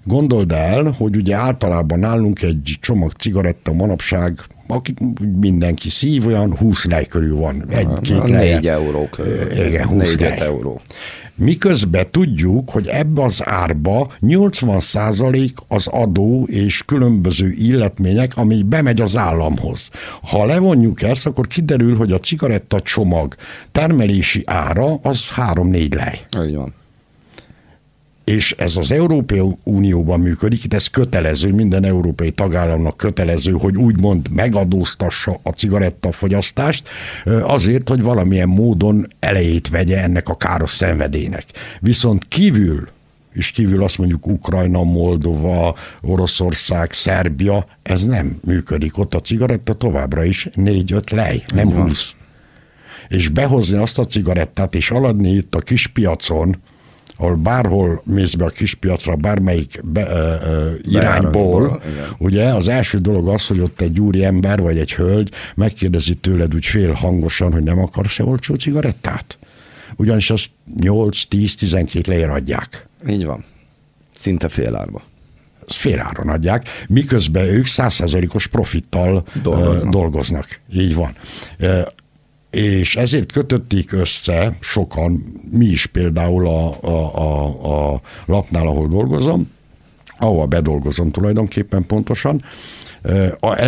Gondold 0.04 0.52
el, 0.52 0.96
hogy 0.98 1.16
ugye 1.16 1.36
általában 1.36 2.00
nálunk 2.00 2.42
egy 2.42 2.78
csomag 2.82 3.12
cigaretta 3.12 3.74
manapság, 3.74 4.40
aki 4.68 4.94
mindenki 5.40 5.90
szív, 5.90 6.26
olyan 6.26 6.58
20 6.58 6.86
lej 6.86 7.06
körül 7.06 7.36
van. 7.36 7.66
Egy-két 7.70 8.24
4 8.24 8.68
euró 8.68 9.08
körül. 9.12 9.52
Igen, 9.52 9.88
20 9.88 10.20
lej. 10.20 10.40
euró. 10.40 10.82
Miközben 11.36 12.06
tudjuk, 12.12 12.70
hogy 12.70 12.88
ebbe 12.88 13.24
az 13.24 13.42
árba 13.46 14.14
80% 14.22 15.50
az 15.68 15.88
adó 15.88 16.48
és 16.50 16.84
különböző 16.86 17.52
illetmények, 17.52 18.38
ami 18.38 18.64
bemegy 18.64 19.02
az 19.02 19.18
államhoz. 19.18 19.90
Ha 20.22 20.46
levonjuk 20.46 21.02
ezt, 21.02 21.28
akkor 21.28 21.48
kiderül, 21.48 21.96
hogy 21.96 22.12
a 22.12 22.20
cigaretta 22.20 22.82
csomag 22.82 23.36
termelési 23.72 24.44
ára 24.46 24.94
az 25.02 25.24
3-4 25.36 25.96
lej. 25.96 26.46
Így 26.48 26.56
van 26.56 26.74
és 28.24 28.56
ez 28.58 28.78
az 28.78 28.92
Európai 28.92 29.42
Unióban 29.64 30.20
működik, 30.20 30.64
itt 30.64 30.74
ez 30.74 30.88
kötelező, 30.88 31.54
minden 31.54 31.84
európai 31.84 32.32
tagállamnak 32.32 32.98
kötelező, 32.98 33.52
hogy 33.52 33.78
úgymond 33.78 34.30
megadóztassa 34.30 35.40
a 35.44 35.50
cigarettafogyasztást, 35.50 36.90
azért, 37.42 37.90
hogy 37.90 38.02
valamilyen 38.02 38.50
módon 38.50 39.08
elejét 39.20 39.70
vegye 39.70 40.02
ennek 40.02 40.30
a 40.30 40.36
káros 40.36 40.70
szenvedének. 40.70 41.44
Viszont 41.80 42.28
kívül 42.28 42.88
és 43.34 43.52
kívül 43.52 43.84
azt 43.84 43.98
mondjuk 43.98 44.28
Ukrajna, 44.28 44.84
Moldova, 44.84 45.76
Oroszország, 46.02 46.92
Szerbia, 46.92 47.66
ez 47.84 48.06
nem 48.06 48.40
működik. 48.46 48.98
Ott 48.98 49.14
a 49.14 49.20
cigaretta 49.20 49.74
továbbra 49.74 50.24
is 50.24 50.50
4-5 50.54 51.14
lej, 51.14 51.44
nem 51.54 51.72
20. 51.72 52.14
És 53.08 53.28
behozni 53.28 53.78
azt 53.78 54.00
a 54.00 54.06
cigarettát, 54.06 54.76
és 54.76 54.92
aladni 54.92 55.32
itt 55.32 55.56
a 55.56 55.60
kis 55.60 55.88
piacon, 55.88 56.56
ahol 57.22 57.36
bárhol 57.36 58.02
mész 58.06 58.34
be 58.34 58.46
a 58.46 58.50
kispiacra, 58.50 59.16
bármelyik 59.16 59.80
be, 59.84 60.08
ö, 60.10 60.36
ö, 60.50 60.74
irányból, 60.82 61.82
ugye 62.18 62.44
az 62.44 62.68
első 62.68 62.98
dolog 62.98 63.28
az, 63.28 63.48
hogy 63.48 63.60
ott 63.60 63.82
egy 63.82 64.00
úri 64.00 64.24
ember 64.24 64.62
vagy 64.62 64.78
egy 64.78 64.94
hölgy 64.94 65.32
megkérdezi 65.56 66.14
tőled 66.14 66.56
úgy 66.56 66.66
fél 66.66 66.92
hangosan, 66.92 67.52
hogy 67.52 67.64
nem 67.64 67.80
akarsz-e 67.80 68.24
olcsó 68.24 68.56
cigarettát? 68.56 69.38
Ugyanis 69.96 70.30
azt 70.30 70.52
8-10-12 70.80 72.08
lejjel 72.08 72.32
adják. 72.32 72.88
Így 73.08 73.26
van. 73.26 73.44
Szinte 74.14 74.50
fél 74.50 74.76
árba 74.76 75.10
féláron 75.68 76.30
adják, 76.30 76.68
miközben 76.88 77.46
ők 77.46 77.66
százszerzelékos 77.66 78.48
profittal 78.48 79.24
dolgoznak. 79.44 79.92
dolgoznak. 79.92 80.60
Így 80.74 80.96
van 80.96 81.16
és 82.52 82.96
ezért 82.96 83.32
kötötték 83.32 83.92
össze 83.92 84.58
sokan, 84.60 85.42
mi 85.52 85.66
is 85.66 85.86
például 85.86 86.48
a, 86.48 86.78
a, 86.82 87.16
a, 87.16 87.94
a 87.94 88.02
lapnál, 88.26 88.68
ahol 88.68 88.88
dolgozom, 88.88 89.50
ahol 90.18 90.46
bedolgozom 90.46 91.12
tulajdonképpen 91.12 91.86
pontosan, 91.86 92.44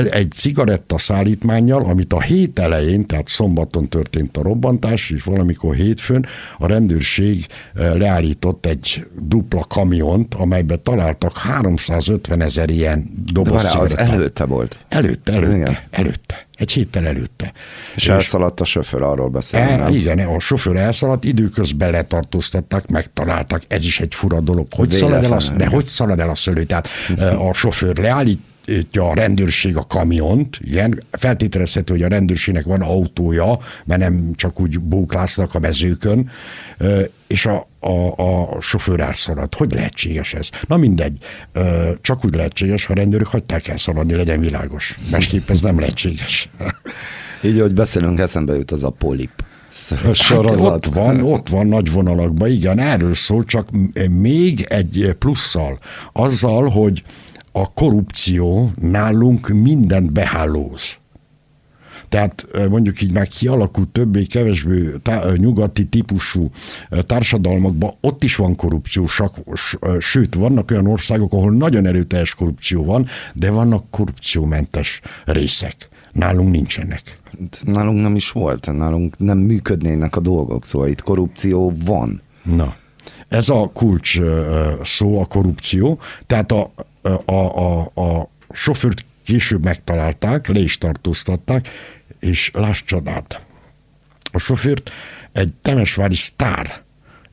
egy 0.10 0.32
cigaretta 0.32 0.98
szállítmányjal, 0.98 1.86
amit 1.86 2.14
a 2.14 2.22
hét 2.22 2.60
elején, 2.60 3.06
tehát 3.06 3.28
szombaton 3.28 3.90
történt 3.90 4.38
a 4.38 4.42
robbantás, 4.42 5.10
és 5.10 5.24
valamikor 5.24 5.76
hétfőn 5.76 6.26
a 6.58 6.68
rendőrség 6.68 7.46
leállított 7.74 8.66
egy 8.66 9.06
dupla 9.22 9.66
kamiont, 9.68 10.34
amelyben 10.34 10.84
találtak 10.84 11.38
350 11.38 12.42
ezer 12.42 12.70
ilyen 12.70 13.10
doboz 13.32 13.62
De 13.62 13.78
az 13.78 13.98
előtte 13.98 14.46
volt? 14.46 14.78
Előtte, 14.90 15.32
előtte, 15.32 15.56
Igen. 15.56 15.78
előtte. 15.90 16.48
Egy 16.64 16.72
héttel 16.72 17.08
előtte. 17.08 17.52
És, 17.96 18.04
és 18.04 18.08
elszaladt 18.08 18.60
a 18.60 18.64
sofőr, 18.64 19.02
arról 19.02 19.30
beszélni, 19.30 19.72
el, 19.72 19.94
Igen, 19.94 20.20
a 20.20 20.40
sofőr 20.40 20.76
elszaladt, 20.76 21.24
időközben 21.24 21.92
letartóztatták, 21.92 22.88
megtaláltak, 22.88 23.62
ez 23.68 23.86
is 23.86 24.00
egy 24.00 24.16
fura 24.16 24.40
dolog. 24.40 24.68
Hogy 24.76 24.92
szalad 24.92 25.24
el 25.24 25.32
a, 25.32 25.42
de 25.58 25.68
hogy 25.68 25.86
szalad 25.86 26.20
el 26.20 26.30
a 26.30 26.36
szőlő? 26.36 26.64
Tehát 26.64 26.88
a 27.50 27.54
sofőr 27.54 27.98
leállít, 27.98 28.40
a 28.92 29.14
rendőrség 29.14 29.78
a 29.78 29.84
kamiont, 29.84 30.60
igen, 30.62 31.04
feltételezhető, 31.12 31.94
hogy 31.94 32.04
a 32.04 32.08
rendőrségnek 32.08 32.64
van 32.64 32.82
autója, 32.82 33.60
mert 33.86 34.02
nem 34.02 34.34
csak 34.36 34.60
úgy 34.60 34.80
bóklásznak 34.80 35.56
a 35.56 35.60
mezőkön, 35.60 36.30
és 37.28 37.46
a, 37.46 37.68
a, 37.80 38.18
a 38.18 38.62
sofőr 38.62 39.00
elszaladt. 39.00 39.56
Hogy 39.56 39.74
lehetséges 39.74 40.34
ez? 40.34 40.50
Na 40.68 40.78
mindegy, 40.78 41.18
csak 42.02 42.26
úgy 42.26 42.36
lehetséges, 42.36 42.86
ha 42.86 42.94
a 42.94 42.96
rendőrök 42.96 43.28
hagyták 43.28 43.68
el 43.68 43.78
szaladni, 43.78 44.14
legyen 44.14 44.40
világos. 44.40 44.98
Másképp 45.12 45.50
ez 45.50 45.62
nem 45.62 45.80
lehetséges. 45.80 46.50
Így, 47.46 47.60
hogy 47.60 47.74
beszélünk, 47.74 48.20
eszembe 48.20 48.54
jut 48.54 48.72
az 48.72 48.84
a 48.84 48.90
polip. 48.90 49.44
Hát 49.90 50.60
ott 50.60 50.86
van, 50.86 51.22
ott 51.22 51.50
van 51.50 51.68
nagy 51.68 51.92
vonalakban, 51.92 52.50
igen, 52.50 52.80
erről 52.80 53.14
szól, 53.14 53.44
csak 53.44 53.70
még 54.10 54.66
egy 54.70 55.16
plusszal, 55.20 55.80
azzal, 56.12 56.70
hogy 56.70 57.04
a 57.56 57.72
korrupció 57.72 58.72
nálunk 58.82 59.48
mindent 59.48 60.12
behálóz. 60.12 60.98
Tehát 62.10 62.48
mondjuk 62.70 63.02
így 63.02 63.12
már 63.12 63.28
kialakult 63.28 63.90
többé-kevesbé 63.90 64.92
nyugati 65.36 65.86
típusú 65.86 66.52
társadalmakban, 66.90 67.94
ott 68.02 68.24
is 68.24 68.36
van 68.36 68.56
korrupció, 68.56 69.06
sőt, 70.00 70.36
vannak 70.36 70.72
olyan 70.72 70.88
országok, 70.88 71.34
ahol 71.34 71.52
nagyon 71.52 71.86
erőteljes 71.86 72.36
korrupció 72.36 72.86
van, 72.86 73.08
de 73.34 73.52
vannak 73.52 73.90
korrupciómentes 73.90 75.02
részek. 75.26 75.90
Nálunk 76.12 76.52
nincsenek. 76.52 77.02
Nálunk 77.64 78.02
nem 78.02 78.16
is 78.16 78.32
volt, 78.32 78.72
nálunk 78.72 79.18
nem 79.18 79.38
működnének 79.38 80.16
a 80.16 80.20
dolgok, 80.20 80.66
szóval 80.66 80.88
itt 80.88 81.02
korrupció 81.02 81.74
van. 81.86 82.22
Na, 82.44 82.76
ez 83.28 83.50
a 83.50 83.70
kulcs 83.74 84.20
szó, 84.84 85.22
a 85.22 85.26
korrupció. 85.26 86.00
Tehát 86.28 86.52
a, 86.52 86.72
a, 87.26 87.34
a, 87.34 87.80
a 87.82 88.30
sofőrt 88.52 89.06
később 89.24 89.64
megtalálták, 89.64 90.48
le 90.48 90.60
is 90.60 90.78
tartóztatták, 90.78 91.70
és 92.20 92.52
láss 92.54 92.84
csodát. 92.84 93.46
A 94.32 94.40
sofőrt 94.40 94.92
egy 95.32 95.54
temesvári 95.62 96.16
sztár 96.16 96.82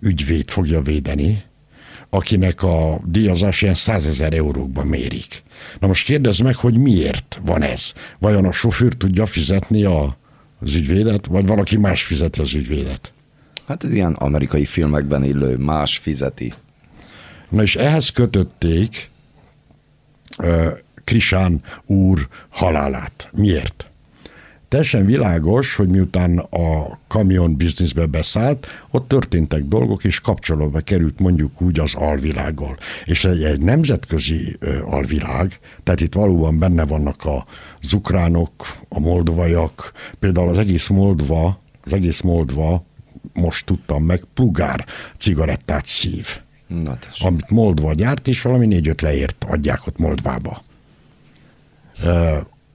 ügyvéd 0.01 0.51
fogja 0.51 0.81
védeni, 0.81 1.43
akinek 2.11 2.63
a 2.63 3.01
díjazás 3.05 3.63
ilyen 3.63 3.75
százezer 3.75 4.33
eurókban 4.33 4.87
mérik. 4.87 5.43
Na 5.79 5.87
most 5.87 6.05
kérdezd 6.05 6.43
meg, 6.43 6.57
hogy 6.57 6.79
miért 6.79 7.41
van 7.45 7.63
ez? 7.63 7.93
Vajon 8.19 8.45
a 8.45 8.53
sofőr 8.53 8.95
tudja 8.95 9.27
fizetni 9.27 9.85
a, 9.85 10.17
az 10.61 10.75
ügyvédet, 10.75 11.27
vagy 11.27 11.47
valaki 11.47 11.77
más 11.77 12.03
fizeti 12.03 12.41
az 12.41 12.55
ügyvédet? 12.55 13.13
Hát 13.67 13.85
ez 13.85 13.95
ilyen 13.95 14.13
amerikai 14.13 14.65
filmekben 14.65 15.25
illő, 15.25 15.57
más 15.57 15.99
fizeti. 15.99 16.55
Na 17.49 17.63
és 17.63 17.77
ehhez 17.77 18.09
kötötték 18.09 19.11
Krisán 21.05 21.63
úr 21.87 22.29
halálát. 22.49 23.29
Miért? 23.33 23.91
Teljesen 24.71 25.07
világos, 25.07 25.75
hogy 25.75 25.89
miután 25.89 26.39
a 26.39 26.99
kamion 27.09 27.57
bizniszbe 27.57 28.07
beszállt, 28.07 28.67
ott 28.91 29.09
történtek 29.09 29.63
dolgok, 29.63 30.05
és 30.05 30.21
kapcsolatba 30.21 30.81
került 30.81 31.19
mondjuk 31.19 31.63
úgy 31.63 31.81
az 31.81 31.95
alvilággal. 31.95 32.77
És 33.05 33.25
egy, 33.25 33.43
egy 33.43 33.61
nemzetközi 33.61 34.57
alvilág, 34.85 35.59
tehát 35.83 36.01
itt 36.01 36.15
valóban 36.15 36.59
benne 36.59 36.85
vannak 36.85 37.29
az 37.81 37.93
ukránok, 37.93 38.53
a 38.89 38.99
moldvaiak, 39.01 39.93
például 40.19 40.49
az 40.49 40.59
egész 40.59 40.87
Moldva, 40.87 41.61
az 41.85 41.93
egész 41.93 42.21
Moldva, 42.21 42.85
most 43.33 43.67
tudtam 43.67 44.05
meg, 44.05 44.23
plugár 44.35 44.85
cigarettát 45.19 45.87
szív. 45.87 46.27
Na, 46.71 46.99
amit 47.19 47.51
Moldva 47.51 47.95
gyárt, 47.95 48.29
és 48.29 48.43
valami 48.43 48.67
négy-öt 48.67 49.01
leért 49.01 49.45
adják 49.49 49.87
ott 49.87 49.99
Moldvába. 49.99 50.63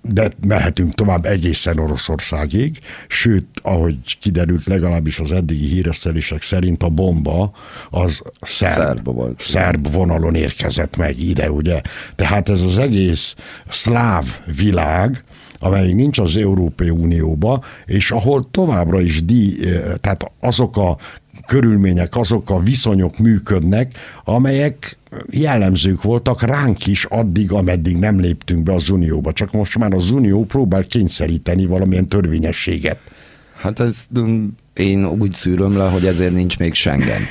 De 0.01 0.31
mehetünk 0.47 0.93
tovább 0.93 1.25
egészen 1.25 1.79
Oroszországig, 1.79 2.79
sőt, 3.07 3.47
ahogy 3.61 4.17
kiderült 4.19 4.65
legalábbis 4.65 5.19
az 5.19 5.31
eddigi 5.31 5.67
híresztelések 5.67 6.41
szerint 6.41 6.83
a 6.83 6.89
bomba 6.89 7.51
az 7.89 8.21
szerb, 8.41 8.73
szerb, 8.73 9.13
volt, 9.13 9.41
szerb 9.41 9.91
vonalon 9.91 10.35
érkezett 10.35 10.95
meg 10.97 11.19
ide, 11.19 11.51
ugye. 11.51 11.81
Tehát 12.15 12.49
ez 12.49 12.61
az 12.61 12.77
egész 12.77 13.35
szláv 13.69 14.25
világ, 14.57 15.23
amely 15.59 15.93
nincs 15.93 16.19
az 16.19 16.35
Európai 16.35 16.89
Unióba, 16.89 17.63
és 17.85 18.11
ahol 18.11 18.43
továbbra 18.51 19.01
is 19.01 19.25
di, 19.25 19.57
tehát 20.01 20.31
azok 20.39 20.77
a 20.77 20.97
körülmények, 21.45 22.15
azok 22.15 22.49
a 22.49 22.59
viszonyok 22.59 23.17
működnek, 23.17 23.97
amelyek 24.23 24.97
jellemzők 25.29 26.01
voltak 26.01 26.41
ránk 26.41 26.87
is 26.87 27.05
addig, 27.05 27.51
ameddig 27.51 27.97
nem 27.97 28.19
léptünk 28.19 28.63
be 28.63 28.73
az 28.73 28.89
Unióba. 28.89 29.33
Csak 29.33 29.51
most 29.51 29.77
már 29.77 29.93
az 29.93 30.11
Unió 30.11 30.45
próbál 30.45 30.83
kényszeríteni 30.83 31.65
valamilyen 31.65 32.07
törvényességet. 32.07 32.97
Hát 33.55 33.79
ez 33.79 34.07
én 34.73 35.05
úgy 35.05 35.33
szűröm 35.33 35.77
le, 35.77 35.89
hogy 35.89 36.05
ezért 36.05 36.33
nincs 36.33 36.59
még 36.59 36.73
Schengen. 36.73 37.21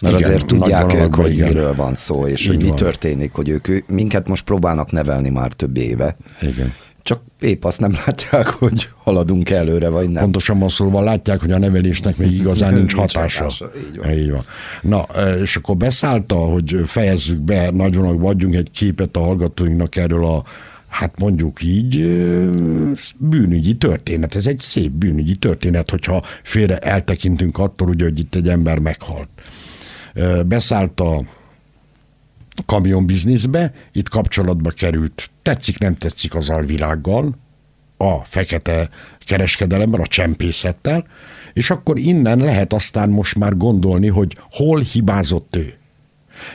Mert 0.00 0.18
igen, 0.18 0.30
azért 0.30 0.46
tudják 0.46 0.94
ők, 0.94 1.14
hogy 1.14 1.32
igen. 1.32 1.46
miről 1.46 1.74
van 1.74 1.94
szó, 1.94 2.26
és 2.26 2.42
Így 2.42 2.46
hogy 2.48 2.56
mi 2.56 2.68
van. 2.68 2.76
történik, 2.76 3.32
hogy 3.32 3.48
ők 3.48 3.68
minket 3.88 4.28
most 4.28 4.44
próbálnak 4.44 4.90
nevelni 4.90 5.28
már 5.28 5.52
több 5.52 5.76
éve. 5.76 6.16
Igen 6.40 6.74
csak 7.06 7.22
épp 7.40 7.64
azt 7.64 7.80
nem 7.80 7.96
látják, 8.06 8.46
hogy 8.48 8.88
haladunk 9.02 9.50
előre, 9.50 9.88
vagy 9.88 10.08
nem. 10.08 10.22
Pontosan 10.22 10.68
szólva 10.68 11.02
látják, 11.02 11.40
hogy 11.40 11.50
a 11.50 11.58
nevelésnek 11.58 12.16
még 12.16 12.32
igazán 12.32 12.74
nincs 12.74 12.94
hatása. 12.94 13.40
nincs 13.40 13.58
hatása. 13.58 13.78
Így 13.90 13.96
van. 13.96 14.12
Így 14.12 14.30
van. 14.30 14.44
Na, 14.82 15.06
és 15.42 15.56
akkor 15.56 15.76
beszállta, 15.76 16.34
hogy 16.34 16.82
fejezzük 16.86 17.40
be, 17.40 17.70
nagyvonak 17.70 18.22
adjunk 18.22 18.54
egy 18.54 18.70
képet 18.70 19.16
a 19.16 19.20
hallgatóinknak 19.20 19.96
erről 19.96 20.24
a 20.24 20.44
hát 20.88 21.18
mondjuk 21.18 21.62
így 21.62 21.96
bűnügyi 23.16 23.74
történet. 23.74 24.34
Ez 24.34 24.46
egy 24.46 24.60
szép 24.60 24.90
bűnügyi 24.90 25.34
történet, 25.34 25.90
hogyha 25.90 26.22
félre 26.42 26.78
eltekintünk 26.78 27.58
attól, 27.58 27.88
ugye, 27.88 28.04
hogy 28.04 28.18
itt 28.18 28.34
egy 28.34 28.48
ember 28.48 28.78
meghalt. 28.78 29.28
Beszállt 30.46 31.00
a 31.00 31.24
kamionbizniszbe, 32.66 33.72
itt 33.92 34.08
kapcsolatba 34.08 34.70
került, 34.70 35.30
tetszik, 35.42 35.78
nem 35.78 35.96
tetszik 35.96 36.34
az 36.34 36.48
alvilággal, 36.48 37.38
a 37.96 38.18
fekete 38.24 38.88
kereskedelemben, 39.18 40.00
a 40.00 40.06
csempészettel, 40.06 41.06
és 41.52 41.70
akkor 41.70 41.98
innen 41.98 42.38
lehet 42.38 42.72
aztán 42.72 43.08
most 43.08 43.38
már 43.38 43.56
gondolni, 43.56 44.08
hogy 44.08 44.36
hol 44.50 44.80
hibázott 44.80 45.56
ő. 45.56 45.74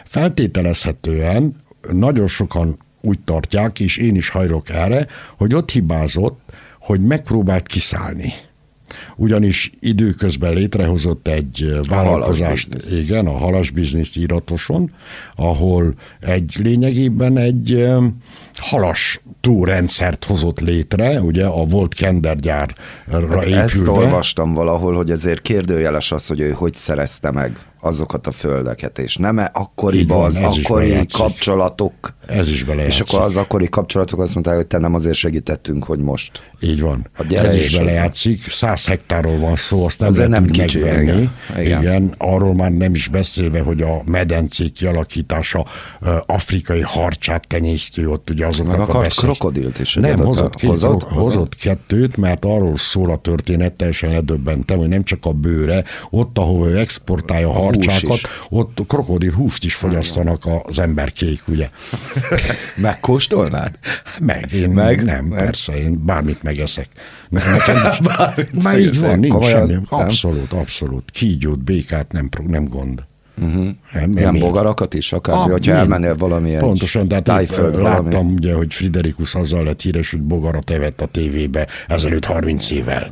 Feltételezhetően 0.05 1.55
nagyon 1.91 2.27
sokan 2.27 2.77
úgy 3.01 3.19
tartják, 3.19 3.79
és 3.79 3.97
én 3.97 4.15
is 4.15 4.29
hajlok 4.29 4.69
erre, 4.69 5.07
hogy 5.37 5.53
ott 5.53 5.71
hibázott, 5.71 6.39
hogy 6.79 7.01
megpróbált 7.01 7.67
kiszállni 7.67 8.33
ugyanis 9.15 9.71
időközben 9.79 10.53
létrehozott 10.53 11.27
egy 11.27 11.79
vállalkozást, 11.87 12.73
a 12.73 12.95
igen, 12.95 13.27
a 13.27 13.37
halas 13.37 13.69
bizniszt 13.69 14.17
iratoson, 14.17 14.91
ahol 15.35 15.93
egy 16.19 16.55
lényegében 16.63 17.37
egy 17.37 17.87
halas 18.55 19.21
túrendszert 19.41 20.25
hozott 20.25 20.59
létre, 20.59 21.21
ugye 21.21 21.45
a 21.45 21.65
volt 21.65 21.93
kendergyárra 21.93 22.73
hát 23.05 23.45
épülve. 23.45 23.61
Ezt 23.61 23.87
olvastam 23.87 24.53
valahol, 24.53 24.95
hogy 24.95 25.11
ezért 25.11 25.41
kérdőjeles 25.41 26.11
az, 26.11 26.27
hogy 26.27 26.39
ő 26.39 26.51
hogy 26.51 26.75
szerezte 26.75 27.31
meg 27.31 27.70
azokat 27.81 28.27
a 28.27 28.31
földeket, 28.31 28.99
és 28.99 29.15
nem 29.15 29.39
-e 29.39 29.51
akkoriban 29.53 30.17
van, 30.17 30.27
az 30.27 30.57
akkori 30.57 31.05
kapcsolatok. 31.13 32.13
Ez 32.27 32.49
is 32.49 32.63
belejátszik. 32.63 33.05
És 33.05 33.13
akkor 33.13 33.25
az 33.25 33.37
akkori 33.37 33.69
kapcsolatok 33.69 34.19
azt 34.19 34.33
mondták, 34.33 34.55
hogy 34.55 34.67
te 34.67 34.77
nem 34.77 34.93
azért 34.93 35.15
segítettünk, 35.15 35.83
hogy 35.83 35.99
most. 35.99 36.51
Így 36.59 36.81
van. 36.81 37.09
Ez 37.29 37.53
is 37.53 37.77
belejátszik. 37.77 38.49
Száz 38.49 38.85
hektárról 38.85 39.37
van 39.37 39.55
szó, 39.55 39.85
azt 39.85 39.99
nem 39.99 40.09
azért 40.09 40.29
nem 40.29 40.45
kicsi, 40.45 40.79
megvenni. 40.79 41.29
Igen. 41.59 41.81
Igen. 41.81 42.15
Arról 42.17 42.53
már 42.53 42.71
nem 42.71 42.93
is 42.93 43.07
beszélve, 43.07 43.59
hogy 43.59 43.81
a 43.81 44.01
medencék 44.05 44.73
kialakítása, 44.73 45.65
afrikai 46.25 46.81
harcsát 46.81 47.47
tenyésztő, 47.47 48.09
ott 48.09 48.29
ugye 48.29 48.45
azoknak 48.45 48.77
Meg 48.77 48.89
a 48.95 49.01
krokodilt 49.01 49.79
is. 49.79 49.93
Nem, 49.93 50.19
hozott, 50.19 50.55
két, 50.55 50.69
hozott, 50.69 51.03
hozott 51.03 51.55
kettőt, 51.55 52.17
mert 52.17 52.45
arról 52.45 52.75
szól 52.75 53.11
a 53.11 53.15
történet, 53.17 53.73
teljesen 53.73 54.11
ledöbbentem, 54.11 54.77
hogy 54.77 54.87
nem 54.87 55.03
csak 55.03 55.25
a 55.25 55.31
bőre, 55.31 55.83
ott, 56.09 56.37
ahol 56.37 56.67
ő 56.67 56.77
exportálja 56.77 57.49
a 57.49 57.70
harcsákat, 57.75 58.19
ott 58.49 58.79
krokodil 58.87 59.31
húst 59.31 59.65
is 59.65 59.75
fogyasztanak 59.75 60.47
az 60.63 60.79
emberkék, 60.79 61.41
ugye. 61.47 61.69
Megkóstolnád? 62.75 63.79
Meg, 64.19 64.51
én 64.51 64.69
meg, 64.69 65.03
nem, 65.03 65.25
meg. 65.25 65.43
persze, 65.43 65.77
én 65.77 66.05
bármit 66.05 66.43
megeszek. 66.43 66.87
Nekem 67.29 67.77
bármit 68.17 68.63
Már 68.63 68.79
így 68.79 68.99
van, 68.99 69.19
nincs 69.19 69.33
Komolyan, 69.33 69.67
semmi. 69.67 69.81
Abszolút, 69.89 70.53
abszolút. 70.53 71.11
Kígyót, 71.11 71.63
békát 71.63 72.11
nem, 72.11 72.29
nem 72.47 72.65
gond. 72.65 73.03
Uh-huh. 73.41 73.67
Nem, 73.93 74.17
Ilyen 74.17 74.39
bogarakat 74.39 74.93
is, 74.93 75.13
akár, 75.13 75.35
ah, 75.35 75.51
hogyha 75.51 75.73
elmennél 75.73 76.15
valami 76.15 76.55
Pontosan, 76.57 77.07
de 77.07 77.21
tájföld, 77.21 77.81
láttam 77.81 78.09
valami. 78.11 78.33
ugye, 78.33 78.53
hogy 78.53 78.73
Friderikus 78.73 79.35
azzal 79.35 79.63
lett 79.63 79.81
híres, 79.81 80.11
hogy 80.11 80.21
bogarat 80.21 80.69
evett 80.69 81.01
a 81.01 81.05
tévébe 81.05 81.67
ezelőtt 81.87 82.25
30 82.25 82.69
évvel. 82.69 83.11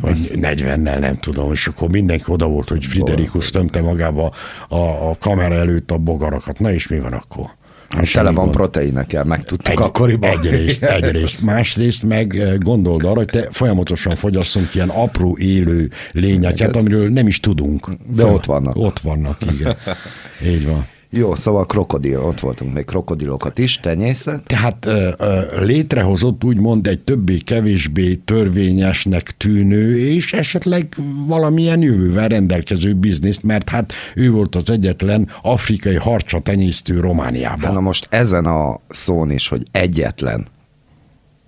Vagy 0.00 0.30
40-nel, 0.34 0.98
nem 0.98 1.18
tudom, 1.18 1.52
és 1.52 1.66
akkor 1.66 1.88
mindenki 1.88 2.24
oda 2.26 2.46
volt, 2.46 2.68
hogy 2.68 2.84
Friderikus 2.84 3.50
tömte 3.50 3.80
magába 3.80 4.32
a, 4.68 4.78
a 4.78 5.16
kamera 5.20 5.54
előtt 5.54 5.90
a 5.90 5.98
bogarakat. 5.98 6.58
Na 6.58 6.72
és 6.72 6.88
mi 6.88 6.98
van 6.98 7.12
akkor? 7.12 7.58
Hát 7.88 8.12
tele 8.12 8.30
van 8.30 8.50
proteinekkel, 8.50 9.24
megtudtuk 9.24 9.68
egy, 9.68 9.82
akkoriban. 9.82 10.30
Egyrészt, 10.30 10.82
egyrészt. 10.82 11.42
Másrészt 11.42 12.02
meg 12.02 12.36
eh, 12.36 12.58
gondold 12.58 13.04
arra, 13.04 13.16
hogy 13.16 13.26
te 13.26 13.48
folyamatosan 13.50 14.16
fogyasszunk 14.16 14.74
ilyen 14.74 14.88
apró 14.88 15.36
élő 15.38 15.90
lényeket, 16.12 16.76
amiről 16.76 17.08
nem 17.08 17.26
is 17.26 17.40
tudunk. 17.40 17.88
De 18.06 18.22
Fel, 18.22 18.32
ott 18.32 18.44
vannak. 18.44 18.76
Ott 18.76 18.98
vannak, 18.98 19.38
igen. 19.52 19.76
Így 20.54 20.66
van. 20.66 20.86
Jó, 21.12 21.34
szóval 21.34 21.66
krokodil, 21.66 22.20
ott 22.20 22.40
voltunk 22.40 22.72
még 22.72 22.84
krokodilokat 22.84 23.58
is, 23.58 23.80
tenyészet. 23.80 24.42
Tehát 24.42 24.86
ö, 24.86 25.10
ö, 25.18 25.64
létrehozott 25.64 26.44
úgymond 26.44 26.86
egy 26.86 27.00
többé-kevésbé 27.00 28.14
törvényesnek 28.14 29.36
tűnő, 29.36 29.98
és 29.98 30.32
esetleg 30.32 30.96
valamilyen 31.26 31.82
jövővel 31.82 32.28
rendelkező 32.28 32.94
bizniszt, 32.94 33.42
mert 33.42 33.68
hát 33.68 33.92
ő 34.14 34.30
volt 34.30 34.54
az 34.54 34.70
egyetlen 34.70 35.28
afrikai 35.42 35.96
harcsa 35.96 36.38
tenyésztő 36.38 37.00
Romániában. 37.00 37.64
Hát 37.64 37.72
na 37.72 37.80
most 37.80 38.06
ezen 38.10 38.44
a 38.44 38.80
szón 38.88 39.30
is, 39.30 39.48
hogy 39.48 39.62
egyetlen 39.70 40.46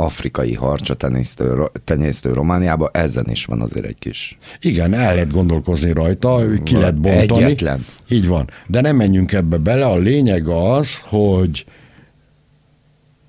afrikai 0.05 0.55
harcsa 0.55 0.95
tenyésztő, 0.95 1.71
tenyésztő 1.85 2.33
Romániába, 2.33 2.91
ezen 2.93 3.27
is 3.31 3.45
van 3.45 3.61
azért 3.61 3.87
egy 3.87 3.99
kis... 3.99 4.39
Igen, 4.61 4.95
el 4.95 5.15
lehet 5.15 5.33
gondolkozni 5.33 5.93
rajta, 5.93 6.41
ki 6.65 6.77
lehet 6.77 7.01
bontani. 7.01 7.43
Egyetlen. 7.45 7.85
Így 8.09 8.27
van. 8.27 8.51
De 8.67 8.81
nem 8.81 8.97
menjünk 8.97 9.33
ebbe 9.33 9.57
bele, 9.57 9.87
a 9.87 9.97
lényeg 9.97 10.49
az, 10.49 11.01
hogy 11.01 11.65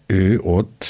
ő 0.05 0.39
ott 0.43 0.85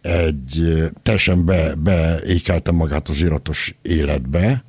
egy 0.00 0.84
teljesen 1.02 1.44
be, 1.44 1.74
beékelte 1.74 2.70
magát 2.70 3.08
az 3.08 3.20
iratos 3.20 3.74
életbe, 3.82 4.64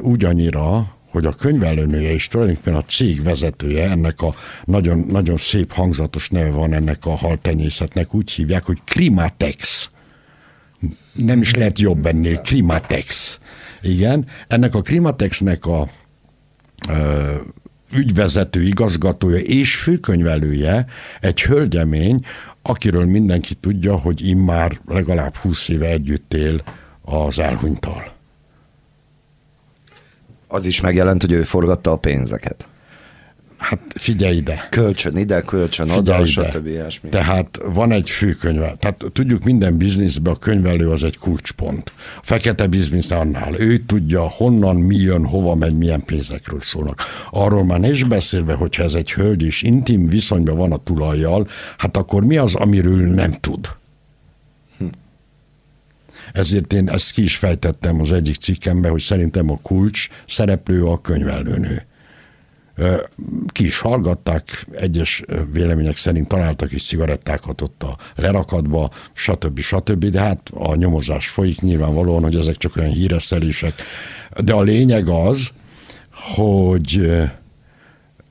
úgy 0.00 0.24
annyira, 0.24 0.96
hogy 1.10 1.26
a 1.26 1.32
könyvelőnője 1.32 2.12
is 2.12 2.26
tulajdonképpen 2.26 2.74
a 2.74 2.82
cég 2.82 3.22
vezetője, 3.22 3.90
ennek 3.90 4.22
a 4.22 4.34
nagyon, 4.64 4.98
nagyon 4.98 5.36
szép 5.36 5.72
hangzatos 5.72 6.28
neve 6.28 6.50
van 6.50 6.72
ennek 6.72 7.06
a 7.06 7.16
haltenyészetnek, 7.16 8.14
úgy 8.14 8.30
hívják, 8.30 8.64
hogy 8.64 8.78
Krimatex. 8.84 9.90
Nem 11.12 11.40
is 11.40 11.54
lehet 11.54 11.78
jobb 11.78 12.06
ennél, 12.06 12.40
Krimatex. 12.40 13.38
Igen, 13.82 14.26
ennek 14.48 14.74
a 14.74 14.80
Krimatexnek 14.80 15.66
a 15.66 15.88
ö, 16.88 17.34
ügyvezető, 17.92 18.62
igazgatója 18.62 19.38
és 19.38 19.76
főkönyvelője 19.76 20.86
egy 21.20 21.42
hölgyemény, 21.42 22.24
akiről 22.62 23.04
mindenki 23.04 23.54
tudja, 23.54 23.96
hogy 23.96 24.26
immár 24.26 24.80
legalább 24.86 25.34
20 25.36 25.68
éve 25.68 25.86
együtt 25.86 26.34
él 26.34 26.56
az 27.02 27.38
elhunytal 27.38 28.17
az 30.48 30.66
is 30.66 30.80
megjelent, 30.80 31.20
hogy 31.20 31.32
ő 31.32 31.42
forgatta 31.42 31.92
a 31.92 31.96
pénzeket. 31.96 32.68
Hát 33.58 33.78
figyelj 33.94 34.36
ide. 34.36 34.66
Kölcsön 34.70 35.16
ide, 35.16 35.40
kölcsön 35.40 35.90
oda, 35.90 36.24
stb. 36.24 36.66
ilyesmi. 36.66 37.08
Tehát 37.08 37.60
van 37.64 37.92
egy 37.92 38.10
főkönyve. 38.10 38.76
Tehát 38.78 39.04
tudjuk, 39.12 39.44
minden 39.44 39.76
bizniszben 39.76 40.32
a 40.32 40.36
könyvelő 40.36 40.90
az 40.90 41.04
egy 41.04 41.18
kulcspont. 41.18 41.92
A 42.16 42.20
fekete 42.22 42.66
biznisz 42.66 43.10
annál. 43.10 43.54
Ő 43.60 43.78
tudja, 43.78 44.20
honnan, 44.28 44.76
mi 44.76 44.96
jön, 44.96 45.24
hova 45.24 45.54
megy, 45.54 45.76
milyen 45.76 46.04
pénzekről 46.04 46.60
szólnak. 46.60 47.02
Arról 47.30 47.64
már 47.64 47.90
is 47.90 48.04
beszélve, 48.04 48.54
hogyha 48.54 48.82
ez 48.82 48.94
egy 48.94 49.12
hölgy 49.12 49.42
is 49.42 49.62
intim 49.62 50.06
viszonyban 50.06 50.56
van 50.56 50.72
a 50.72 50.76
tulajjal, 50.76 51.46
hát 51.76 51.96
akkor 51.96 52.24
mi 52.24 52.36
az, 52.36 52.54
amiről 52.54 53.06
nem 53.06 53.32
tud? 53.32 53.68
Ezért 56.32 56.72
én 56.72 56.88
ezt 56.88 57.12
ki 57.12 57.22
is 57.22 57.36
fejtettem 57.36 58.00
az 58.00 58.12
egyik 58.12 58.36
cikkemben, 58.36 58.90
hogy 58.90 59.00
szerintem 59.00 59.50
a 59.50 59.58
kulcs 59.62 60.08
szereplő 60.26 60.84
a 60.84 61.00
könyvelőnő. 61.00 61.86
Ki 63.46 63.64
is 63.64 63.80
hallgatták, 63.80 64.66
egyes 64.72 65.24
vélemények 65.52 65.96
szerint 65.96 66.28
találtak 66.28 66.72
is 66.72 66.86
cigarettákat 66.86 67.60
ott 67.60 67.82
a 67.82 67.98
lerakatba, 68.16 68.90
stb. 69.12 69.60
stb. 69.60 70.04
De 70.04 70.20
hát 70.20 70.50
a 70.54 70.74
nyomozás 70.74 71.28
folyik 71.28 71.60
nyilvánvalóan, 71.60 72.22
hogy 72.22 72.36
ezek 72.36 72.56
csak 72.56 72.76
olyan 72.76 72.90
híreszelések. 72.90 73.82
De 74.44 74.52
a 74.52 74.62
lényeg 74.62 75.08
az, 75.08 75.50
hogy 76.34 77.10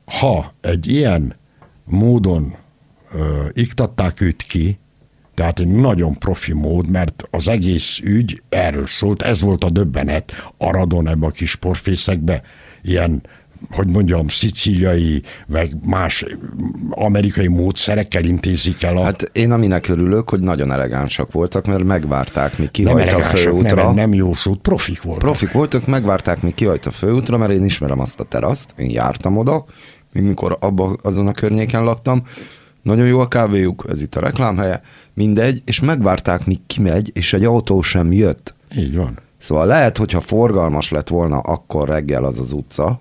ha 0.05 0.53
egy 0.61 0.87
ilyen 0.87 1.35
módon 1.85 2.55
iktatták 3.53 4.21
őt 4.21 4.43
ki, 4.43 4.79
tehát 5.37 5.59
egy 5.59 5.67
nagyon 5.67 6.17
profi 6.17 6.53
mód, 6.53 6.89
mert 6.89 7.23
az 7.31 7.47
egész 7.47 7.99
ügy 8.03 8.41
erről 8.49 8.87
szólt, 8.87 9.21
ez 9.21 9.41
volt 9.41 9.63
a 9.63 9.69
döbbenet 9.69 10.31
Aradon 10.57 11.07
ebbe 11.07 11.25
a 11.25 11.29
kis 11.29 11.55
porfészekbe, 11.55 12.41
ilyen 12.81 13.23
hogy 13.71 13.87
mondjam, 13.87 14.27
szicíliai, 14.27 15.21
meg 15.47 15.69
más 15.85 16.25
amerikai 16.89 17.47
módszerekkel 17.47 18.23
intézik 18.23 18.83
el 18.83 18.97
a... 18.97 19.03
Hát 19.03 19.21
én 19.31 19.51
aminek 19.51 19.87
örülök, 19.87 20.29
hogy 20.29 20.39
nagyon 20.39 20.71
elegánsak 20.71 21.31
voltak, 21.31 21.65
mert 21.65 21.83
megvárták, 21.83 22.57
mi 22.57 22.67
kihajt 22.71 23.13
a 23.13 23.21
főútra. 23.21 23.83
Nem, 23.83 23.95
nem 23.95 24.13
jó 24.13 24.33
szó, 24.33 24.53
profik 24.53 25.01
voltak. 25.01 25.23
Profik 25.23 25.51
voltak, 25.51 25.87
megvárták, 25.87 26.41
mi 26.41 26.51
kihajt 26.51 26.85
a 26.85 26.91
főútra, 26.91 27.37
mert 27.37 27.51
én 27.51 27.63
ismerem 27.63 27.99
azt 27.99 28.19
a 28.19 28.23
teraszt, 28.23 28.73
én 28.77 28.89
jártam 28.89 29.37
oda, 29.37 29.65
mikor 30.11 30.57
abba, 30.59 30.95
azon 31.01 31.27
a 31.27 31.31
környéken 31.31 31.83
laktam, 31.83 32.23
nagyon 32.87 33.07
jó 33.07 33.19
a 33.19 33.27
kávéjuk, 33.27 33.85
ez 33.89 34.01
itt 34.01 34.15
a 34.15 34.19
reklámhelye, 34.19 34.81
mindegy, 35.13 35.61
és 35.65 35.79
megvárták, 35.79 36.45
míg 36.45 36.59
kimegy, 36.67 37.11
és 37.13 37.33
egy 37.33 37.43
autó 37.43 37.81
sem 37.81 38.11
jött. 38.11 38.53
Így 38.77 38.95
van. 38.95 39.19
Szóval 39.37 39.65
lehet, 39.65 39.97
hogyha 39.97 40.21
forgalmas 40.21 40.89
lett 40.89 41.07
volna 41.07 41.39
akkor 41.39 41.87
reggel 41.87 42.23
az 42.23 42.39
az 42.39 42.51
utca, 42.51 42.99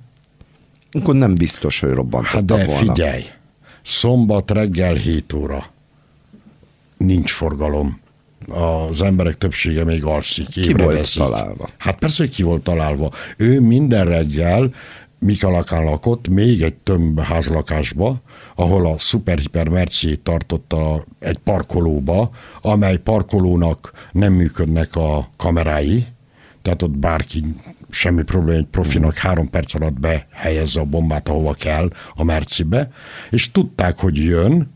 akkor 0.90 1.14
nem 1.14 1.34
biztos, 1.34 1.80
hogy 1.80 1.90
robbantottak 1.90 2.58
hát 2.58 2.66
de 2.66 2.66
volna. 2.66 2.92
figyelj, 2.94 3.24
szombat 3.82 4.50
reggel 4.50 4.94
7 4.94 5.32
óra. 5.32 5.66
Nincs 6.96 7.32
forgalom. 7.32 8.00
Az 8.48 9.02
emberek 9.02 9.34
többsége 9.34 9.84
még 9.84 10.04
alszik, 10.04 10.48
Ki 10.48 10.72
volt 10.72 11.14
találva? 11.16 11.68
Hát 11.76 11.98
persze, 11.98 12.22
hogy 12.22 12.32
ki 12.34 12.42
volt 12.42 12.62
találva. 12.62 13.10
Ő 13.36 13.60
minden 13.60 14.04
reggel 14.04 14.70
Mikalakán 15.18 15.84
lakott, 15.84 16.28
még 16.28 16.62
egy 16.62 16.74
tömb 16.74 17.20
házlakásba, 17.20 18.20
ahol 18.56 18.86
a 18.86 18.98
Superhiper 18.98 19.68
Merci 19.68 20.16
tartotta 20.16 21.04
egy 21.18 21.38
parkolóba, 21.38 22.30
amely 22.60 22.96
parkolónak 22.96 24.08
nem 24.12 24.32
működnek 24.32 24.96
a 24.96 25.28
kamerái, 25.36 26.06
tehát 26.62 26.82
ott 26.82 26.98
bárki 26.98 27.44
semmi 27.90 28.22
probléma, 28.22 28.58
egy 28.58 28.66
profinak 28.66 29.12
mm. 29.12 29.18
három 29.18 29.50
perc 29.50 29.74
alatt 29.74 30.00
behelyezze 30.00 30.80
a 30.80 30.84
bombát, 30.84 31.28
ahova 31.28 31.52
kell, 31.52 31.88
a 32.14 32.24
Mercibe, 32.24 32.90
és 33.30 33.50
tudták, 33.50 33.98
hogy 33.98 34.16
jön, 34.16 34.74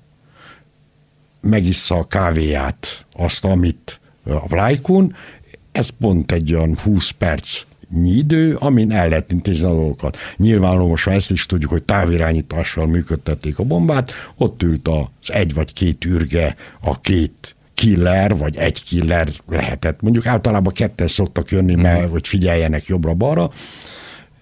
megissza 1.40 1.94
a 1.94 2.04
kávéját, 2.06 3.06
azt, 3.12 3.44
amit 3.44 4.00
a 4.24 4.46
Vlajkun, 4.48 5.14
ez 5.72 5.88
pont 5.88 6.32
egy 6.32 6.54
olyan 6.54 6.78
20 6.82 7.10
perc 7.10 7.62
idő, 8.04 8.54
amin 8.54 8.92
el 8.92 9.08
lehet 9.08 9.32
intézni 9.32 9.66
a 9.66 9.74
dolgokat. 9.74 10.16
Nyilvánvaló 10.36 10.88
most 10.88 11.06
már 11.06 11.16
ezt 11.16 11.30
is 11.30 11.46
tudjuk, 11.46 11.70
hogy 11.70 11.82
távirányítással 11.82 12.86
működtették 12.86 13.58
a 13.58 13.64
bombát, 13.64 14.12
ott 14.36 14.62
ült 14.62 14.88
az 14.88 15.30
egy 15.32 15.54
vagy 15.54 15.72
két 15.72 16.04
űrge, 16.04 16.56
a 16.80 17.00
két 17.00 17.56
killer, 17.74 18.36
vagy 18.36 18.56
egy 18.56 18.82
killer 18.84 19.28
lehetett. 19.48 20.00
Mondjuk 20.00 20.26
általában 20.26 20.72
ketten 20.72 21.06
szoktak 21.06 21.50
jönni, 21.50 21.74
mert 21.74 22.10
hogy 22.10 22.28
figyeljenek 22.28 22.86
jobbra-balra, 22.86 23.50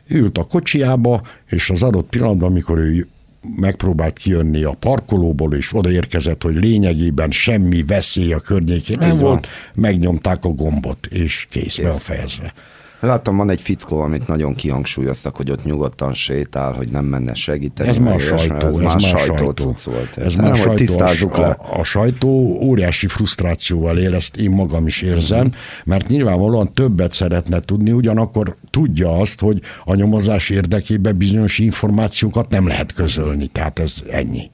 ült 0.09 0.39
a 0.39 0.45
kocsiába, 0.45 1.23
és 1.47 1.71
az 1.71 1.83
adott 1.83 2.09
pillanatban, 2.09 2.51
amikor 2.51 2.79
ő 2.79 3.09
megpróbált 3.57 4.19
kijönni 4.19 4.63
a 4.63 4.73
parkolóból, 4.73 5.55
és 5.55 5.75
odaérkezett, 5.75 6.43
hogy 6.43 6.55
lényegében 6.55 7.31
semmi 7.31 7.83
veszély 7.83 8.33
a 8.33 8.39
környékén 8.39 8.97
nem 9.01 9.19
volt, 9.19 9.47
megnyomták 9.75 10.45
a 10.45 10.49
gombot, 10.49 11.07
és 11.07 11.47
kész, 11.51 11.79
a 11.79 11.93
fejezve. 11.93 12.53
Láttam, 13.01 13.37
van 13.37 13.51
egy 13.51 13.63
fickó, 13.63 14.01
amit 14.01 14.27
nagyon 14.27 14.55
kihangsúlyoztak, 14.55 15.37
hogy 15.37 15.51
ott 15.51 15.65
nyugodtan 15.65 16.15
sétál, 16.15 16.73
hogy 16.73 16.91
nem 16.91 17.05
menne 17.05 17.35
segíteni. 17.35 17.89
Ez 17.89 17.99
már 17.99 18.21
sajtó, 18.21 18.67
ez, 18.67 18.79
ez 18.79 18.81
már 18.81 19.01
sajtó. 19.01 19.75
Volt. 19.85 20.17
Ez 20.17 20.35
már 20.35 20.57
sajtó. 20.57 20.75
Tisztázzuk 20.75 21.37
a, 21.37 21.41
le. 21.41 21.49
A, 21.49 21.79
a 21.79 21.85
sajtó 21.85 22.59
óriási 22.63 23.07
frusztrációval 23.07 23.99
él, 23.99 24.15
ezt 24.15 24.37
én 24.37 24.51
magam 24.51 24.87
is 24.87 25.03
érzem, 25.03 25.47
uh-huh. 25.47 25.55
mert 25.85 26.09
nyilvánvalóan 26.09 26.73
többet 26.73 27.13
szeretne 27.13 27.61
tudni, 27.61 27.93
ugyanakkor 27.93 28.57
tudja 28.71 29.11
azt, 29.11 29.41
hogy 29.41 29.61
a 29.85 29.95
nyomozás 29.95 30.51
érdekében 30.51 31.17
bizonyos 31.17 31.59
információkat 31.59 32.51
nem 32.51 32.67
lehet 32.67 32.93
közölni, 32.93 33.47
tehát 33.47 33.79
ez 33.79 33.95
ennyi. 34.11 34.51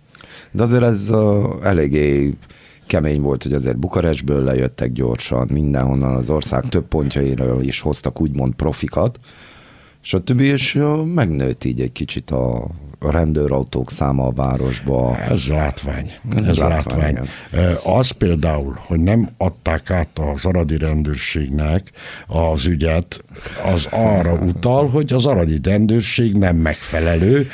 De 0.51 0.63
azért 0.63 0.83
ez 0.83 1.09
uh, 1.09 1.45
eléggé 1.63 2.35
kemény 2.87 3.21
volt, 3.21 3.43
hogy 3.43 3.53
azért 3.53 3.79
Bukarestből 3.79 4.43
lejöttek 4.43 4.93
gyorsan, 4.93 5.49
mindenhonnan 5.53 6.15
az 6.15 6.31
ország 6.31 6.69
több 6.69 6.87
pontjairól 6.87 7.63
is 7.63 7.81
hoztak 7.81 8.21
úgymond 8.21 8.55
profikat, 8.55 9.19
és 10.03 10.17
többi 10.25 10.53
is 10.53 10.79
megnőtt 11.15 11.65
így 11.65 11.81
egy 11.81 11.93
kicsit 11.93 12.31
a, 12.31 12.69
a 12.99 13.11
rendőrautók 13.11 13.91
száma 13.91 14.27
a 14.27 14.33
városba. 14.33 15.19
Ez 15.19 15.49
látvány. 15.49 16.13
Ez, 16.37 16.49
Ez 16.49 16.59
látvány. 16.59 17.15
látvány. 17.15 17.29
Az 17.97 18.11
például, 18.11 18.79
hogy 18.87 19.01
nem 19.01 19.29
adták 19.37 19.91
át 19.91 20.19
az 20.35 20.45
aradi 20.45 20.77
rendőrségnek 20.79 21.91
az 22.27 22.67
ügyet, 22.67 23.25
az 23.73 23.89
arra 23.91 24.33
utal, 24.33 24.89
hogy 24.89 25.13
az 25.13 25.27
aradi 25.27 25.59
rendőrség 25.63 26.37
nem 26.37 26.57
megfelelő, 26.57 27.47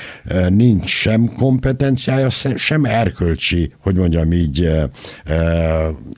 nincs 0.48 0.88
sem 0.90 1.33
kompetenciája, 1.33 2.29
sem 2.55 2.85
erkölcsi, 2.85 3.72
hogy 3.83 3.96
mondjam 3.96 4.33
így, 4.33 4.70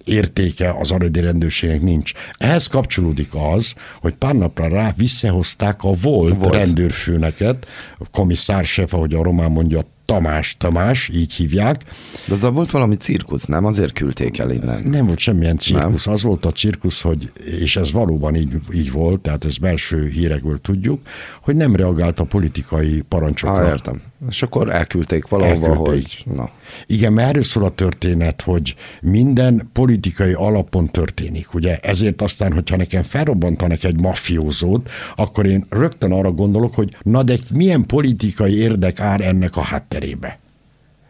értéke 0.04 0.74
az 0.78 0.90
aradi 0.90 1.20
rendőrségnek 1.20 1.82
nincs. 1.82 2.12
Ehhez 2.38 2.66
kapcsolódik 2.66 3.28
az, 3.54 3.74
hogy 4.00 4.12
pár 4.14 4.34
napra 4.34 4.68
rá 4.68 4.92
visszahozták 4.96 5.84
a 5.84 5.92
volt, 6.02 6.36
volt. 6.38 6.54
rendőrfőneket, 6.54 7.66
a 7.98 8.04
komisszársef, 8.10 8.94
ahogy 8.94 9.11
a 9.14 9.22
román 9.22 9.50
mondja, 9.50 9.80
Tamás 10.04 10.56
Tamás, 10.58 11.08
így 11.08 11.32
hívják. 11.32 11.82
De 12.26 12.32
az 12.34 12.48
volt 12.52 12.70
valami 12.70 12.96
cirkusz, 12.96 13.44
nem? 13.44 13.64
Azért 13.64 13.92
küldték 13.92 14.38
el 14.38 14.50
innen. 14.50 14.82
Nem 14.82 15.06
volt 15.06 15.18
semmilyen 15.18 15.58
cirkusz. 15.58 16.04
Nem? 16.04 16.14
Az 16.14 16.22
volt 16.22 16.44
a 16.44 16.52
cirkusz, 16.52 17.00
hogy, 17.02 17.32
és 17.44 17.76
ez 17.76 17.92
valóban 17.92 18.34
így, 18.34 18.54
így 18.72 18.92
volt, 18.92 19.20
tehát 19.20 19.44
ez 19.44 19.56
belső 19.58 20.08
hírekből 20.08 20.60
tudjuk, 20.60 21.00
hogy 21.42 21.56
nem 21.56 21.76
reagált 21.76 22.20
a 22.20 22.24
politikai 22.24 23.02
parancsokra. 23.08 23.64
Ah, 23.64 23.68
értem. 23.68 24.02
És 24.28 24.42
akkor 24.42 24.70
elküldték 24.70 25.28
valahova, 25.28 25.66
elküldték. 25.66 26.22
hogy... 26.24 26.34
Na. 26.34 26.50
Igen, 26.86 27.12
mert 27.12 27.28
erről 27.28 27.42
szól 27.42 27.64
a 27.64 27.70
történet, 27.70 28.42
hogy 28.42 28.74
minden 29.00 29.68
politikai 29.72 30.32
alapon 30.32 30.86
történik. 30.86 31.54
Ugye 31.54 31.78
ezért 31.78 32.22
aztán, 32.22 32.52
hogyha 32.52 32.76
nekem 32.76 33.02
felrobbantanak 33.02 33.84
egy 33.84 34.00
mafiózót, 34.00 34.90
akkor 35.16 35.46
én 35.46 35.66
rögtön 35.68 36.12
arra 36.12 36.32
gondolok, 36.32 36.74
hogy 36.74 36.96
na 37.02 37.22
de 37.22 37.36
milyen 37.52 37.86
politikai 37.86 38.56
érdek 38.56 39.00
áll 39.00 39.20
ennek 39.20 39.56
a 39.56 39.60
hátterébe. 39.60 40.38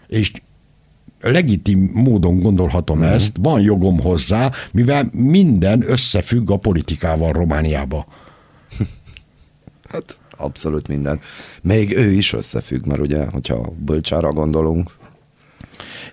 És 0.07 0.31
legitim 1.21 1.91
módon 1.93 2.41
gondolhatom 2.41 2.99
mm. 2.99 3.03
ezt, 3.03 3.37
van 3.41 3.61
jogom 3.61 4.01
hozzá, 4.01 4.51
mivel 4.73 5.09
minden 5.13 5.91
összefügg 5.91 6.51
a 6.51 6.57
politikával 6.57 7.33
Romániába. 7.33 8.07
Hát 9.89 10.21
abszolút 10.37 10.89
minden. 10.89 11.21
Még 11.63 11.97
ő 11.97 12.11
is 12.11 12.33
összefügg, 12.33 12.87
mert 12.87 13.01
ugye, 13.01 13.25
hogyha 13.25 13.73
bölcsára 13.79 14.33
gondolunk. 14.33 14.91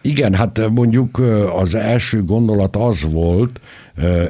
Igen, 0.02 0.34
hát 0.34 0.70
mondjuk 0.70 1.18
az 1.56 1.76
első 1.76 2.24
gondolat 2.24 2.76
az 2.76 3.12
volt, 3.12 3.62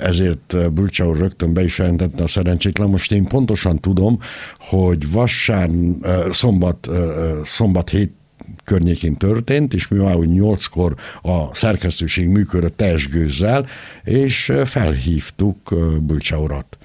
ezért 0.01 0.71
Bulcsa 0.73 1.07
úr 1.07 1.17
rögtön 1.17 1.53
be 1.53 1.63
is 1.63 1.77
jelentette 1.77 2.23
a 2.23 2.27
szerencsétlen. 2.27 2.89
Most 2.89 3.11
én 3.11 3.23
pontosan 3.23 3.79
tudom, 3.79 4.19
hogy 4.59 5.11
vasárn, 5.11 6.05
szombat, 6.31 6.89
szombat 7.43 7.89
hét 7.89 8.11
környékén 8.63 9.15
történt, 9.15 9.73
és 9.73 9.87
mi 9.87 9.97
már 9.97 10.15
úgy 10.15 10.29
nyolckor 10.29 10.95
a 11.21 11.55
szerkesztőség 11.55 12.27
működött 12.27 12.77
teljes 12.77 13.09
gőzzel, 13.09 13.65
és 14.03 14.53
felhívtuk 14.65 15.57
Bulcsa 16.01 16.39
urat. 16.39 16.77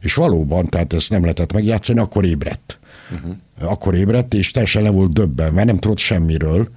És 0.00 0.14
valóban, 0.14 0.66
tehát 0.66 0.92
ezt 0.92 1.10
nem 1.10 1.22
lehetett 1.22 1.52
megjátszani, 1.52 1.98
akkor 1.98 2.24
ébredt. 2.24 2.78
Uh-huh. 3.12 3.36
Akkor 3.60 3.94
ébredt, 3.94 4.34
és 4.34 4.50
teljesen 4.50 4.82
le 4.82 4.90
volt 4.90 5.12
döbben, 5.12 5.52
mert 5.52 5.66
nem 5.66 5.78
tudott 5.78 5.98
semmiről, 5.98 6.68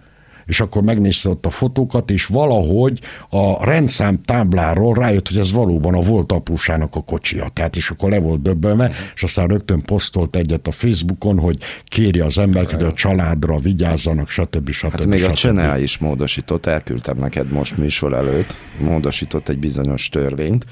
és 0.46 0.60
akkor 0.60 0.84
megnézte 0.84 1.30
ott 1.30 1.46
a 1.46 1.50
fotókat, 1.50 2.12
és 2.12 2.26
valahogy 2.26 3.00
a 3.30 3.66
rendszám 3.66 4.22
tábláról 4.22 4.94
rájött, 4.94 5.28
hogy 5.28 5.38
ez 5.38 5.52
valóban 5.52 5.94
a 5.94 6.00
volt 6.02 6.32
apusának 6.32 6.96
a 6.96 7.02
kocsia. 7.02 7.50
Tehát 7.54 7.76
és 7.76 7.90
akkor 7.90 8.10
le 8.10 8.20
volt 8.20 8.42
döbbenve, 8.42 8.92
és 9.16 9.24
aztán 9.24 9.48
rögtön 9.48 9.82
posztolt 9.82 10.36
egyet 10.36 10.68
a 10.68 10.72
Facebookon, 10.72 11.40
hogy 11.40 11.58
kéri 11.84 12.20
az 12.20 12.38
embereket, 12.38 12.76
hogy 12.76 12.90
a 12.90 12.94
családra 12.94 13.60
vigyázzanak, 13.60 14.30
stb. 14.30 14.70
stb. 14.70 14.92
Hát 14.92 15.06
még 15.06 15.20
stb. 15.20 15.32
a 15.32 15.34
Csenea 15.34 15.78
is 15.78 15.98
módosított, 15.98 16.66
elküldtem 16.66 17.18
neked 17.18 17.52
most 17.52 17.78
műsor 17.78 18.14
előtt, 18.14 18.56
módosított 18.80 19.50
egy 19.50 19.58
bizonyos 19.58 20.10
törvényt, 20.10 20.66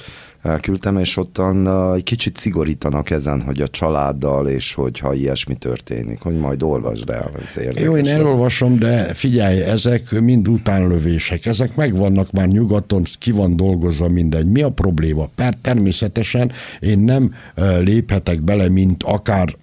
elküldtem, 0.44 0.98
és 0.98 1.18
ottan 1.18 1.68
egy 1.96 2.04
kicsit 2.04 2.38
szigorítanak 2.38 3.10
ezen, 3.10 3.42
hogy 3.42 3.62
a 3.62 3.68
családdal, 3.68 4.48
és 4.48 4.74
hogyha 4.74 5.14
ilyesmi 5.14 5.56
történik, 5.56 6.20
hogy 6.20 6.38
majd 6.38 6.64
olvasd 6.64 7.10
el, 7.10 7.32
ez 7.42 7.58
érdekes. 7.58 7.84
Jó, 7.84 7.98
én 7.98 8.08
elolvasom, 8.08 8.80
de 8.80 9.14
figyelj, 9.14 9.62
ezek 9.62 10.12
mind 10.12 10.48
utánlövések, 10.48 11.46
ezek 11.46 11.76
megvannak 11.76 12.32
már 12.32 12.48
nyugaton, 12.48 13.04
ki 13.20 13.32
van 13.32 13.56
dolgozva 13.56 14.10
mindegy. 14.10 14.48
Mi 14.48 14.62
a 14.62 14.70
probléma? 14.70 15.30
Per 15.36 15.54
természetesen 15.62 16.52
én 16.80 17.00
nem 17.00 17.34
léphetek 17.80 18.42
bele, 18.42 18.70
mint 18.70 19.04
akár 19.04 19.56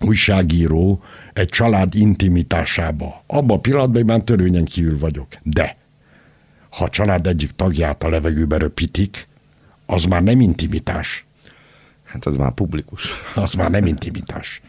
újságíró 0.00 1.00
egy 1.32 1.48
család 1.48 1.94
intimitásába. 1.94 3.22
Abban 3.26 3.56
a 3.56 3.60
pillanatban 3.60 4.00
én 4.00 4.04
már 4.04 4.20
törvényen 4.20 4.64
kívül 4.64 4.98
vagyok. 4.98 5.26
De 5.42 5.76
ha 6.70 6.84
a 6.84 6.88
család 6.88 7.26
egyik 7.26 7.50
tagját 7.50 8.02
a 8.02 8.08
levegőbe 8.08 8.56
röpítik, 8.56 9.28
az 9.86 10.04
már 10.04 10.22
nem 10.22 10.40
intimitás. 10.40 11.26
Hát 12.04 12.24
az 12.24 12.36
már 12.36 12.52
publikus. 12.52 13.10
Az 13.34 13.54
már 13.54 13.70
nem 13.70 13.86
intimitás. 13.86 14.60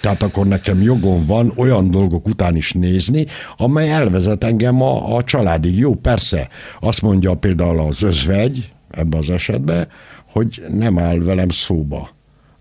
Tehát 0.00 0.22
akkor 0.22 0.46
nekem 0.46 0.82
jogom 0.82 1.26
van 1.26 1.52
olyan 1.56 1.90
dolgok 1.90 2.28
után 2.28 2.56
is 2.56 2.72
nézni, 2.72 3.26
amely 3.56 3.90
elvezet 3.90 4.44
engem 4.44 4.82
a, 4.82 5.16
a 5.16 5.24
családig. 5.24 5.78
Jó, 5.78 5.94
persze, 5.94 6.48
azt 6.80 7.02
mondja 7.02 7.34
például 7.34 7.80
az 7.80 8.02
özvegy, 8.02 8.68
ebben 8.90 9.20
az 9.20 9.30
esetben, 9.30 9.88
hogy 10.30 10.62
nem 10.68 10.98
áll 10.98 11.18
velem 11.18 11.48
szóba. 11.48 12.14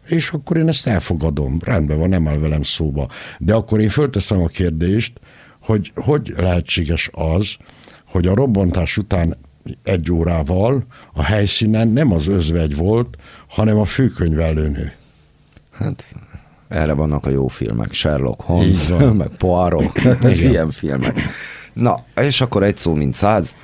És 0.07 0.29
akkor 0.29 0.57
én 0.57 0.67
ezt 0.67 0.87
elfogadom. 0.87 1.59
Rendben 1.63 1.99
van, 1.99 2.09
nem 2.09 2.27
áll 2.27 2.37
velem 2.37 2.63
szóba. 2.63 3.07
De 3.39 3.53
akkor 3.53 3.79
én 3.79 3.89
fölteszem 3.89 4.41
a 4.41 4.47
kérdést, 4.47 5.19
hogy 5.61 5.91
hogy 5.95 6.33
lehetséges 6.37 7.09
az, 7.13 7.57
hogy 8.07 8.27
a 8.27 8.35
robbantás 8.35 8.97
után 8.97 9.37
egy 9.83 10.11
órával 10.11 10.85
a 11.13 11.23
helyszínen 11.23 11.87
nem 11.87 12.11
az 12.11 12.27
özvegy 12.27 12.75
volt, 12.75 13.17
hanem 13.49 13.77
a 13.77 13.85
főkönyvelőnő. 13.85 14.93
Hát 15.71 16.15
erre 16.67 16.93
vannak 16.93 17.25
a 17.25 17.29
jó 17.29 17.47
filmek, 17.47 17.93
Sherlock 17.93 18.41
Holmes, 18.41 18.87
meg 19.17 19.27
Poirot, 19.37 19.97
ez 20.23 20.39
Igen. 20.39 20.51
ilyen 20.51 20.69
filmek. 20.69 21.21
Na, 21.73 22.03
és 22.15 22.41
akkor 22.41 22.63
egy 22.63 22.77
szó, 22.77 22.93
mint 22.93 23.15
száz. 23.15 23.55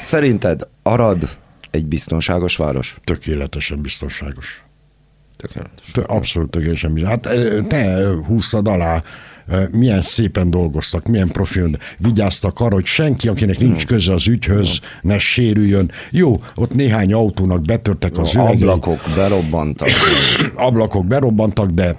Szerinted 0.00 0.68
Arad 0.82 1.38
egy 1.70 1.86
biztonságos 1.86 2.56
város? 2.56 2.96
Tökéletesen 3.04 3.80
biztonságos. 3.80 4.62
Tökéletes. 5.36 5.92
Abszolút 6.06 6.50
tökéletesen 6.50 6.92
biztonságos. 6.92 7.28
Hát 7.32 7.68
te 7.68 8.08
húztad 8.26 8.68
alá 8.68 9.02
milyen 9.70 10.02
szépen 10.02 10.50
dolgoztak, 10.50 11.06
milyen 11.06 11.28
profil, 11.28 11.70
vigyáztak 11.98 12.60
arra, 12.60 12.74
hogy 12.74 12.84
senki, 12.84 13.28
akinek 13.28 13.58
nincs 13.58 13.78
hmm. 13.78 13.86
köze 13.86 14.12
az 14.12 14.28
ügyhöz, 14.28 14.80
ne 15.02 15.18
sérüljön. 15.18 15.90
Jó, 16.10 16.42
ott 16.54 16.74
néhány 16.74 17.12
autónak 17.12 17.62
betörtek 17.62 18.18
az 18.18 18.34
üvegei. 18.34 18.54
Ablakok 18.54 19.00
berobbantak. 19.16 19.88
Ablakok 20.54 21.06
berobbantak, 21.06 21.70
de 21.70 21.96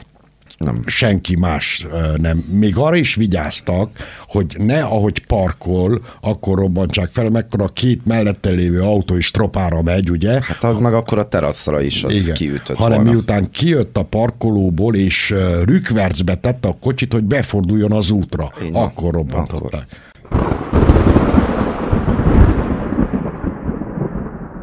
nem. 0.58 0.84
Senki 0.86 1.36
más 1.36 1.88
nem. 2.18 2.38
Még 2.38 2.78
arra 2.78 2.96
is 2.96 3.16
vigyáztak, 3.16 3.90
hogy 4.28 4.56
ne 4.60 4.84
ahogy 4.84 5.26
parkol, 5.26 6.02
akkor 6.22 6.58
robbantsák 6.58 7.10
fel, 7.12 7.30
mekkora 7.30 7.64
a 7.64 7.68
két 7.68 8.06
mellette 8.06 8.50
lévő 8.50 8.82
autó 8.82 9.16
is 9.18 9.32
tropára 9.32 9.82
megy, 9.82 10.12
ugye? 10.12 10.40
Hát 10.42 10.64
az 10.64 10.80
meg 10.80 10.94
akkor 10.94 11.18
a 11.18 11.28
teraszra 11.28 11.82
is 11.82 12.04
az 12.04 12.12
Igen. 12.12 12.36
kiütött 12.36 12.78
Hanem 12.78 12.96
volna. 12.96 13.12
miután 13.12 13.52
kijött 13.52 13.98
a 13.98 14.04
parkolóból, 14.04 14.96
és 14.96 15.34
rükvercbe 15.66 16.36
tette 16.36 16.68
a 16.68 16.74
kocsit, 16.82 17.14
hogy 17.14 17.24
beforduljon 17.24 17.92
az 17.92 18.12
útra. 18.12 18.52
Igen. 18.62 18.74
Akkor 18.74 19.14
robbantották. 19.14 19.82
Akkor. 19.82 20.04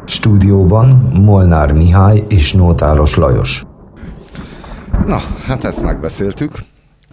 Stúdióban 0.05 0.87
Molnár 1.13 1.71
Mihály 1.71 2.23
és 2.27 2.53
Nótálos 2.53 3.15
Lajos. 3.15 3.63
Na, 5.05 5.17
hát 5.45 5.63
ezt 5.63 5.81
megbeszéltük. 5.81 6.57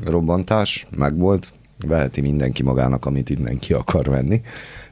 Robbantás, 0.05 0.87
megvolt. 0.97 1.53
Veheti 1.87 2.21
mindenki 2.21 2.63
magának, 2.63 3.05
amit 3.05 3.31
innen 3.31 3.59
ki 3.59 3.73
akar 3.73 4.05
venni. 4.05 4.41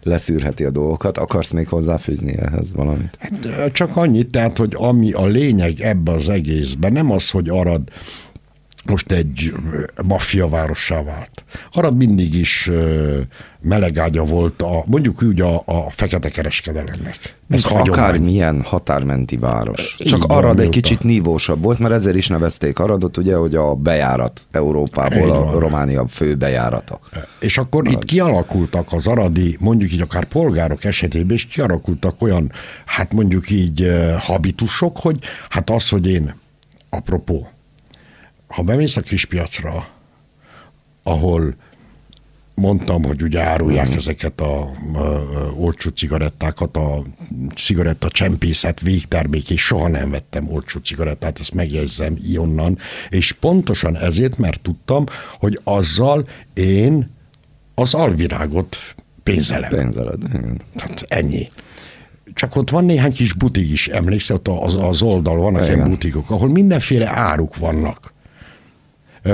Leszűrheti 0.03 0.65
a 0.65 0.71
dolgokat. 0.71 1.19
Akarsz 1.19 1.51
még 1.51 1.69
hozzáfűzni 1.69 2.39
ehhez 2.39 2.73
valamit? 2.73 3.19
Hát, 3.19 3.73
csak 3.73 3.97
annyit, 3.97 4.31
tehát, 4.31 4.59
hogy 4.59 4.75
ami 4.77 5.13
a 5.13 5.27
lényeg 5.27 5.81
ebbe 5.81 6.13
az 6.13 6.29
egészben, 6.29 6.93
nem 6.93 7.11
az, 7.11 7.31
hogy 7.31 7.49
Arad 7.49 7.83
most 8.85 9.13
egy 9.13 9.55
maffia 10.05 10.49
várossá 10.49 11.03
vált. 11.03 11.45
Arad 11.73 11.97
mindig 11.97 12.35
is 12.35 12.71
melegágya 13.61 14.25
volt, 14.25 14.63
a, 14.63 14.83
mondjuk 14.87 15.23
úgy 15.23 15.41
a, 15.41 15.63
a 15.65 15.91
fekete 15.91 16.29
kereskedelemnek. 16.29 17.37
Ez 17.49 17.65
akármilyen 17.65 18.63
határmenti 18.63 19.37
város. 19.37 19.97
Csak 19.99 20.19
Így 20.19 20.25
Arad 20.29 20.61
egy 20.61 20.69
kicsit 20.69 21.03
nívósabb 21.03 21.63
volt, 21.63 21.79
mert 21.79 21.95
ezért 21.95 22.17
is 22.17 22.29
nevezték 22.29 22.79
Aradot, 22.79 23.17
ugye, 23.17 23.37
hogy 23.37 23.55
a 23.55 23.75
bejárat 23.75 24.47
Európából, 24.51 25.31
a 25.31 25.59
Románia 25.59 26.09
fő 26.09 26.35
bejárata. 26.35 27.01
És 27.41 27.59
akkor 27.59 27.87
Arad. 27.87 27.93
itt 27.93 28.05
kialakultak 28.05 28.93
az 28.93 29.07
aradi, 29.07 29.57
mondjuk 29.61 29.93
így 29.93 30.01
akár 30.01 30.25
polgárok 30.25 30.85
esetében 30.85 31.35
is 31.35 31.47
kialakultak 31.47 32.23
olyan, 32.23 32.53
hát 32.85 33.15
mondjuk 33.15 33.51
így 33.51 33.91
habitusok, 34.19 34.99
hogy 34.99 35.19
hát 35.49 35.71
az, 35.71 35.89
hogy 35.89 36.07
én, 36.07 36.35
apropó, 36.89 37.49
ha 38.49 38.63
bemész 38.63 38.97
a 38.97 39.01
kispiacra, 39.01 39.87
ahol 41.03 41.55
mondtam, 42.59 43.05
hogy 43.05 43.23
ugye 43.23 43.41
árulják 43.41 43.89
mm. 43.89 43.97
ezeket 43.97 44.41
a, 44.41 44.71
a, 44.95 44.99
a 44.99 45.53
olcsó 45.57 45.91
cigarettákat, 45.91 46.77
a 46.77 47.03
cigaretta 47.55 48.09
csempészet 48.09 48.81
végtermék, 48.81 49.51
és 49.51 49.65
soha 49.65 49.89
nem 49.89 50.11
vettem 50.11 50.49
olcsó 50.51 50.81
cigarettát, 50.81 51.41
ezt 51.41 51.55
megjegyzem 51.55 52.19
onnan, 52.37 52.79
és 53.09 53.33
pontosan 53.33 53.97
ezért, 53.97 54.39
mert 54.39 54.61
tudtam, 54.61 55.05
hogy 55.39 55.61
azzal 55.65 56.25
én 56.55 57.11
az 57.75 57.95
alvirágot 57.95 58.79
pénzelem. 59.23 59.71
Pénzeled, 59.71 60.23
igen. 60.29 60.61
Tehát 60.75 61.05
ennyi. 61.09 61.49
Csak 62.35 62.57
ott 62.57 62.71
van 62.71 62.85
néhány 62.85 63.13
kis 63.13 63.33
butik 63.33 63.71
is, 63.71 63.89
emlékszel, 63.89 64.37
ott 64.37 64.49
az, 64.49 64.75
az 64.75 65.03
oldal 65.03 65.37
vannak 65.37 65.63
igen. 65.63 65.75
ilyen 65.75 65.91
butikok, 65.91 66.31
ahol 66.31 66.49
mindenféle 66.49 67.09
áruk 67.09 67.57
vannak 67.57 68.13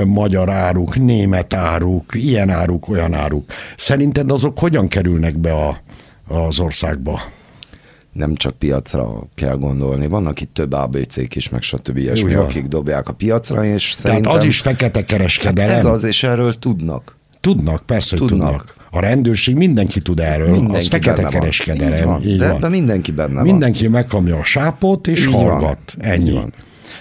magyar 0.05 0.51
áruk, 0.51 0.97
német 0.97 1.55
áruk, 1.55 2.15
ilyen 2.15 2.51
áruk, 2.51 2.89
olyan 2.89 3.15
áruk. 3.15 3.45
Szerinted 3.77 4.31
azok 4.31 4.59
hogyan 4.59 4.89
kerülnek 4.89 5.39
be 5.39 5.53
a, 5.53 5.81
az 6.29 6.61
országba? 6.61 7.21
nem 8.15 8.35
csak 8.35 8.59
piacra 8.59 9.29
kell 9.35 9.57
gondolni. 9.57 10.09
Vannak 10.09 10.41
itt 10.41 10.55
több 10.55 10.73
ABC-k 10.73 11.37
is, 11.37 11.49
meg 11.49 11.63
stb. 11.63 11.97
ilyesmi, 11.97 12.35
akik 12.35 12.67
dobják 12.67 13.09
a 13.09 13.13
piacra, 13.13 13.65
és 13.65 13.93
szerintem... 13.93 14.23
Tehát 14.23 14.39
az 14.39 14.49
is 14.49 14.61
fekete 14.61 15.05
kereskedelem. 15.05 15.71
Hát 15.71 15.79
ez 15.79 15.85
az, 15.85 16.05
és 16.05 16.23
erről 16.23 16.55
tudnak. 16.55 17.17
Tudnak, 17.41 17.83
persze, 17.87 18.17
tudnak. 18.17 18.31
tudnak. 18.31 18.75
A 18.91 19.01
rendőrség 19.01 19.57
mindenki 19.57 20.01
tud 20.01 20.21
erről, 20.21 20.51
mindenki 20.51 20.77
az 20.77 20.87
fekete 20.87 21.23
kereskedelem. 21.23 21.99
Így 21.99 22.05
van. 22.05 22.23
Így 22.23 22.39
de, 22.39 22.49
van. 22.49 22.61
de 22.61 22.69
mindenki 22.69 23.13
benne 23.13 23.43
mindenki 23.43 23.83
van. 23.83 23.91
megkamja 23.91 24.39
a 24.39 24.45
sápot, 24.45 25.07
és 25.07 25.27
így 25.27 25.33
hallgat. 25.33 25.79
Van. 25.97 26.07
Ennyi. 26.07 26.29
Így 26.29 26.35
van. 26.35 26.53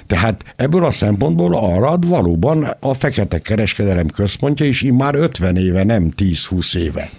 Tehát 0.07 0.43
ebből 0.55 0.85
a 0.85 0.91
szempontból 0.91 1.55
Arad 1.55 2.07
valóban 2.07 2.63
a 2.79 2.93
fekete 2.93 3.39
kereskedelem 3.39 4.07
központja, 4.07 4.65
és 4.65 4.89
már 4.93 5.15
50 5.15 5.57
éve, 5.57 5.83
nem 5.83 6.13
10-20 6.17 6.75
éve. 6.75 7.09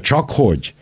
Csak 0.00 0.30
hogy 0.30 0.74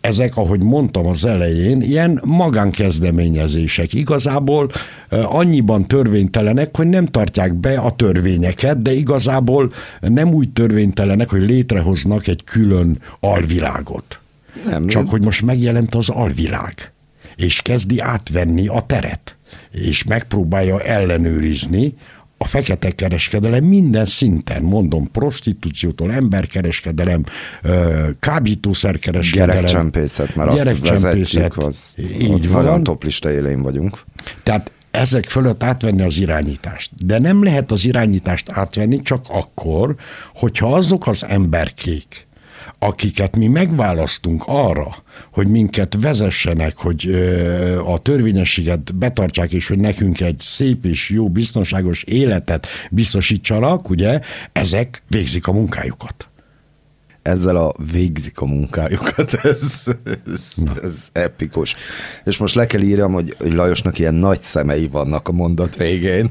ezek, 0.00 0.36
ahogy 0.36 0.62
mondtam 0.62 1.06
az 1.06 1.24
elején, 1.24 1.80
ilyen 1.80 2.20
magánkezdeményezések. 2.24 3.92
Igazából 3.92 4.70
annyiban 5.10 5.86
törvénytelenek, 5.86 6.76
hogy 6.76 6.86
nem 6.86 7.06
tartják 7.06 7.54
be 7.54 7.78
a 7.78 7.90
törvényeket, 7.90 8.82
de 8.82 8.92
igazából 8.92 9.72
nem 10.00 10.32
úgy 10.32 10.52
törvénytelenek, 10.52 11.30
hogy 11.30 11.40
létrehoznak 11.40 12.26
egy 12.26 12.44
külön 12.44 12.98
alvilágot. 13.20 14.18
Nem, 14.64 14.86
Csak 14.86 15.08
hogy 15.08 15.24
most 15.24 15.42
megjelent 15.42 15.94
az 15.94 16.08
alvilág, 16.08 16.92
és 17.36 17.62
kezdi 17.62 18.00
átvenni 18.00 18.66
a 18.66 18.80
teret 18.80 19.37
és 19.70 20.04
megpróbálja 20.04 20.82
ellenőrizni 20.82 21.94
a 22.38 22.46
fekete 22.46 22.90
kereskedelem 22.90 23.64
minden 23.64 24.04
szinten, 24.04 24.62
mondom, 24.62 25.10
prostitúciótól, 25.10 26.12
emberkereskedelem, 26.12 27.24
kábítószerkereskedelem. 28.20 29.56
Gyerekcsempészet, 29.56 30.34
mert 30.34 30.50
azt 30.50 30.88
vezetjük, 30.88 31.56
az, 31.56 31.94
így 32.20 32.48
van. 32.48 32.62
nagyon 32.62 32.82
toplista 32.82 33.30
élén 33.30 33.62
vagyunk. 33.62 34.04
Tehát 34.42 34.70
ezek 34.90 35.24
fölött 35.24 35.62
átvenni 35.62 36.02
az 36.02 36.18
irányítást. 36.18 37.04
De 37.04 37.18
nem 37.18 37.42
lehet 37.42 37.70
az 37.70 37.84
irányítást 37.84 38.48
átvenni 38.50 39.02
csak 39.02 39.24
akkor, 39.28 39.94
hogyha 40.34 40.74
azok 40.74 41.06
az 41.06 41.24
emberkék, 41.28 42.27
akiket 42.78 43.36
mi 43.36 43.46
megválasztunk 43.46 44.42
arra, 44.46 44.96
hogy 45.32 45.48
minket 45.48 45.96
vezessenek, 46.00 46.76
hogy 46.76 47.10
a 47.84 47.98
törvényességet 47.98 48.94
betartsák, 48.94 49.52
és 49.52 49.68
hogy 49.68 49.78
nekünk 49.78 50.20
egy 50.20 50.38
szép 50.40 50.84
és 50.84 51.10
jó, 51.10 51.28
biztonságos 51.28 52.02
életet 52.02 52.66
biztosítsanak, 52.90 53.90
ugye, 53.90 54.20
ezek 54.52 55.02
végzik 55.08 55.46
a 55.46 55.52
munkájukat 55.52 56.28
ezzel 57.28 57.56
a 57.56 57.72
végzik 57.92 58.40
a 58.40 58.46
munkájukat, 58.46 59.34
ez, 59.42 59.82
ez, 60.32 60.54
ez 60.82 60.94
epikus. 61.12 61.76
És 62.24 62.36
most 62.36 62.54
le 62.54 62.66
kell 62.66 62.80
írjam, 62.80 63.12
hogy, 63.12 63.34
hogy 63.38 63.52
Lajosnak 63.52 63.98
ilyen 63.98 64.14
nagy 64.14 64.42
szemei 64.42 64.88
vannak 64.88 65.28
a 65.28 65.32
mondat 65.32 65.76
végén, 65.76 66.30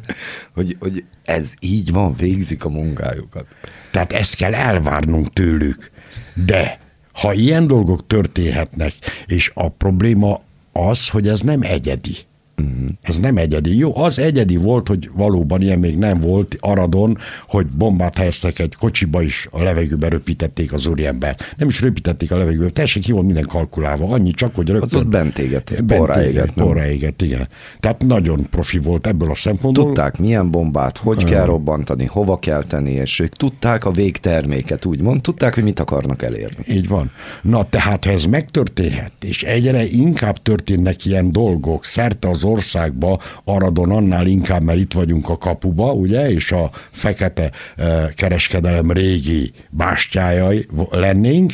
hogy, 0.53 0.77
hogy 0.79 1.03
ez 1.23 1.53
így 1.60 1.91
van, 1.91 2.15
végzik 2.15 2.65
a 2.65 2.69
munkájukat. 2.69 3.45
Tehát 3.91 4.13
ezt 4.13 4.36
kell 4.36 4.53
elvárnunk 4.53 5.33
tőlük. 5.33 5.91
De 6.34 6.80
ha 7.13 7.34
ilyen 7.34 7.67
dolgok 7.67 8.08
történhetnek, 8.08 8.93
és 9.25 9.51
a 9.53 9.69
probléma 9.69 10.41
az, 10.71 11.10
hogy 11.10 11.27
ez 11.27 11.41
nem 11.41 11.62
egyedi. 11.62 12.17
Uh-huh. 12.62 12.89
Ez 13.02 13.20
nem 13.20 13.38
egyedi. 13.38 13.78
Jó, 13.78 13.98
az 13.98 14.20
egyedi 14.20 14.56
volt, 14.56 14.88
hogy 14.88 15.10
valóban 15.13 15.62
ilyen 15.62 15.80
még 15.80 15.98
nem 15.98 16.20
volt 16.20 16.56
Aradon, 16.60 17.17
hogy 17.48 17.65
bombát 17.67 18.17
helyeztek 18.17 18.60
egy 18.60 18.76
kocsiba 18.76 19.22
is, 19.22 19.48
a 19.52 19.63
levegőbe 19.63 20.08
röpítették 20.08 20.74
az 20.74 20.86
úriember. 20.86 21.38
Nem 21.58 21.67
is 21.67 21.82
röpítették 21.82 22.32
a 22.32 22.38
levegőbe, 22.38 22.70
teljesen 22.70 23.02
ki 23.02 23.12
volt 23.12 23.26
minden 23.26 23.46
kalkulálva. 23.46 24.10
Annyi 24.13 24.32
csak, 24.32 24.56
hogy 24.56 24.67
rögtön... 24.67 24.84
Az 24.84 24.93
ott 24.93 25.08
bent 25.08 25.39
éget, 25.39 25.84
porra 25.88 26.24
éget. 26.24 26.52
Porra 26.52 26.88
éget, 26.88 27.22
igen. 27.22 27.48
Tehát 27.80 28.06
nagyon 28.06 28.48
profi 28.50 28.78
volt 28.78 29.08
ebből 29.08 29.32
a 29.32 29.36
szempontból. 29.36 29.86
Tudták, 29.86 30.17
milyen 30.17 30.52
bombát, 30.52 30.98
hogy 30.98 31.24
kell 31.24 31.46
robbantani, 31.46 32.06
hova 32.06 32.39
kell 32.39 32.63
tenni, 32.63 32.91
és 32.91 33.20
ők 33.20 33.36
tudták 33.36 33.86
a 33.86 33.91
végterméket, 33.91 34.86
úgymond. 34.86 35.22
Tudták, 35.22 35.54
hogy 35.54 35.63
mit 35.63 35.80
akarnak 35.80 36.22
elérni. 36.22 36.63
Így 36.70 36.88
van. 36.88 37.12
Na, 37.41 37.63
tehát 37.63 38.06
ha 38.06 38.12
ez 38.12 38.24
megtörténhet, 38.24 39.12
és 39.26 39.43
egyre 39.43 39.86
inkább 39.86 40.41
történnek 40.41 41.06
ilyen 41.06 41.32
dolgok 41.32 41.86
szerte 41.86 42.30
az 42.30 42.46
országba, 42.47 43.21
Aradon 43.43 43.91
annál 43.91 44.27
inkább, 44.27 44.63
mert 44.63 44.79
itt 44.79 44.93
vagyunk 44.93 45.29
a 45.29 45.38
kapuba, 45.38 45.93
ugye, 45.93 46.31
és 46.31 46.51
a 46.51 46.71
fekete 46.91 47.51
eh, 47.75 48.07
kereskedelem 48.15 48.91
régi 48.91 49.53
bástyájai 49.69 50.67
lennénk, 50.89 51.53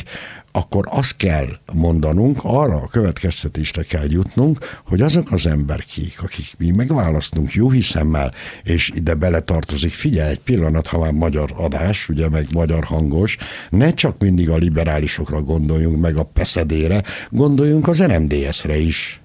akkor 0.56 0.84
azt 0.90 1.16
kell 1.16 1.46
mondanunk, 1.72 2.38
arra 2.42 2.76
a 2.76 2.88
következtetésre 2.90 3.82
kell 3.82 4.10
jutnunk, 4.10 4.58
hogy 4.86 5.00
azok 5.02 5.32
az 5.32 5.46
emberkék, 5.46 6.22
akik 6.22 6.46
mi 6.58 6.70
megválasztunk 6.70 7.52
jó 7.52 7.70
hiszemmel, 7.70 8.32
és 8.62 8.90
ide 8.94 9.14
beletartozik, 9.14 9.92
figyelj 9.92 10.30
egy 10.30 10.40
pillanat, 10.40 10.86
ha 10.86 10.98
már 10.98 11.12
magyar 11.12 11.52
adás, 11.56 12.08
ugye 12.08 12.28
meg 12.28 12.46
magyar 12.52 12.84
hangos, 12.84 13.36
ne 13.70 13.94
csak 13.94 14.18
mindig 14.18 14.50
a 14.50 14.56
liberálisokra 14.56 15.42
gondoljunk, 15.42 16.00
meg 16.00 16.16
a 16.16 16.22
peszedére, 16.22 17.02
gondoljunk 17.30 17.88
az 17.88 18.02
RMDS-re 18.02 18.76
is. 18.76 19.23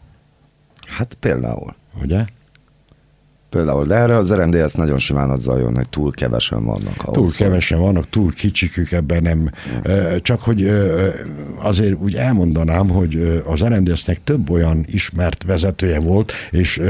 Hát 0.89 1.13
például. 1.13 1.75
Ugye? 2.01 2.25
Például, 3.49 3.85
de 3.85 3.95
erre 3.95 4.15
az 4.15 4.33
RMDS 4.33 4.73
nagyon 4.73 4.99
simán 4.99 5.29
azzal 5.29 5.59
jön, 5.59 5.75
hogy 5.75 5.89
túl 5.89 6.11
kevesen 6.11 6.65
vannak. 6.65 6.95
Ahhoz, 6.97 7.13
túl 7.13 7.47
kevesen 7.47 7.79
vannak, 7.79 8.09
túl 8.09 8.31
kicsikük 8.31 8.91
ebben 8.91 9.23
nem. 9.23 9.49
Csak 10.21 10.41
hogy 10.41 10.71
azért 11.57 12.01
úgy 12.01 12.15
elmondanám, 12.15 12.89
hogy 12.89 13.41
az 13.45 13.63
RMDS-nek 13.63 14.23
több 14.23 14.49
olyan 14.49 14.85
ismert 14.87 15.43
vezetője 15.43 15.99
volt, 15.99 16.31
és 16.51 16.81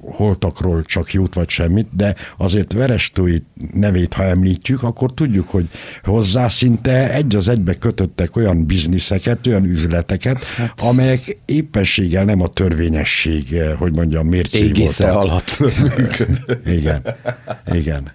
holtakról 0.00 0.82
csak 0.82 1.12
jót 1.12 1.34
vagy 1.34 1.48
semmit, 1.48 1.86
de 1.96 2.14
azért 2.36 2.72
Verestói 2.72 3.36
nevét, 3.72 4.14
ha 4.14 4.22
említjük, 4.22 4.82
akkor 4.82 5.14
tudjuk, 5.14 5.48
hogy 5.48 5.68
hozzá 6.02 6.48
szinte 6.48 7.12
egy 7.12 7.36
az 7.36 7.48
egybe 7.48 7.74
kötöttek 7.74 8.36
olyan 8.36 8.66
bizniszeket, 8.66 9.46
olyan 9.46 9.64
üzleteket, 9.64 10.44
hát. 10.44 10.80
amelyek 10.80 11.38
éppességgel 11.44 12.24
nem 12.24 12.40
a 12.40 12.46
törvényesség, 12.46 13.62
hogy 13.78 13.92
mondjam, 13.94 14.26
mércé 14.26 14.72
alatt 14.98 15.50
igen, 16.64 17.06
igen. 17.72 18.12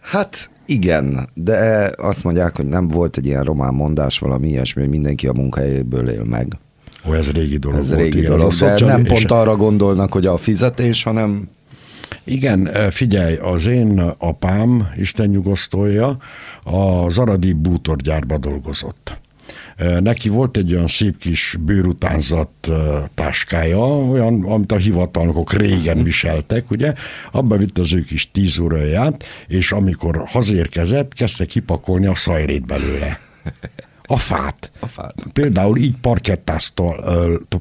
Hát 0.00 0.50
igen, 0.66 1.28
de 1.34 1.90
azt 1.96 2.24
mondják, 2.24 2.56
hogy 2.56 2.66
nem 2.66 2.88
volt 2.88 3.16
egy 3.16 3.26
ilyen 3.26 3.42
román 3.42 3.74
mondás, 3.74 4.18
valami 4.18 4.48
ilyesmi, 4.48 4.80
hogy 4.80 4.90
mindenki 4.90 5.26
a 5.26 5.32
munkahelyéből 5.32 6.08
él 6.08 6.24
meg. 6.24 6.58
Ó, 7.08 7.12
ez 7.12 7.30
régi 7.30 7.56
dolog 7.56 7.78
Ez 7.78 7.88
volt, 7.88 8.00
régi 8.00 8.18
igen, 8.18 8.36
dolog, 8.36 8.52
de 8.52 8.84
nem 8.84 9.04
pont 9.04 9.30
arra 9.30 9.56
gondolnak, 9.56 10.12
hogy 10.12 10.26
a 10.26 10.36
fizetés, 10.36 11.02
hanem 11.02 11.48
Igen, 12.24 12.90
figyelj, 12.90 13.36
az 13.36 13.66
én 13.66 13.98
apám, 14.18 14.88
Isten 14.96 15.28
nyugosztója, 15.28 16.16
az 16.62 17.18
Aradi 17.18 17.52
bútorgyárba 17.52 18.38
dolgozott. 18.38 19.20
Neki 20.00 20.28
volt 20.28 20.56
egy 20.56 20.74
olyan 20.74 20.86
szép 20.86 21.18
kis 21.18 21.56
bőrutánzat 21.60 22.70
táskája, 23.14 23.98
olyan, 23.98 24.44
amit 24.44 24.72
a 24.72 24.76
hivatalnokok 24.76 25.52
régen 25.52 26.02
viseltek, 26.02 26.70
ugye, 26.70 26.92
abba 27.32 27.56
vitt 27.56 27.78
az 27.78 27.94
ő 27.94 28.00
kis 28.00 28.30
tíz 28.30 28.58
óráját, 28.58 29.24
és 29.46 29.72
amikor 29.72 30.22
hazérkezett, 30.26 31.12
kezdte 31.12 31.44
kipakolni 31.44 32.06
a 32.06 32.14
szajrét 32.14 32.66
belőle. 32.66 33.18
A 34.02 34.16
fát. 34.16 34.70
A 34.80 34.86
fát. 34.86 35.14
Például 35.32 35.76
így 35.76 35.94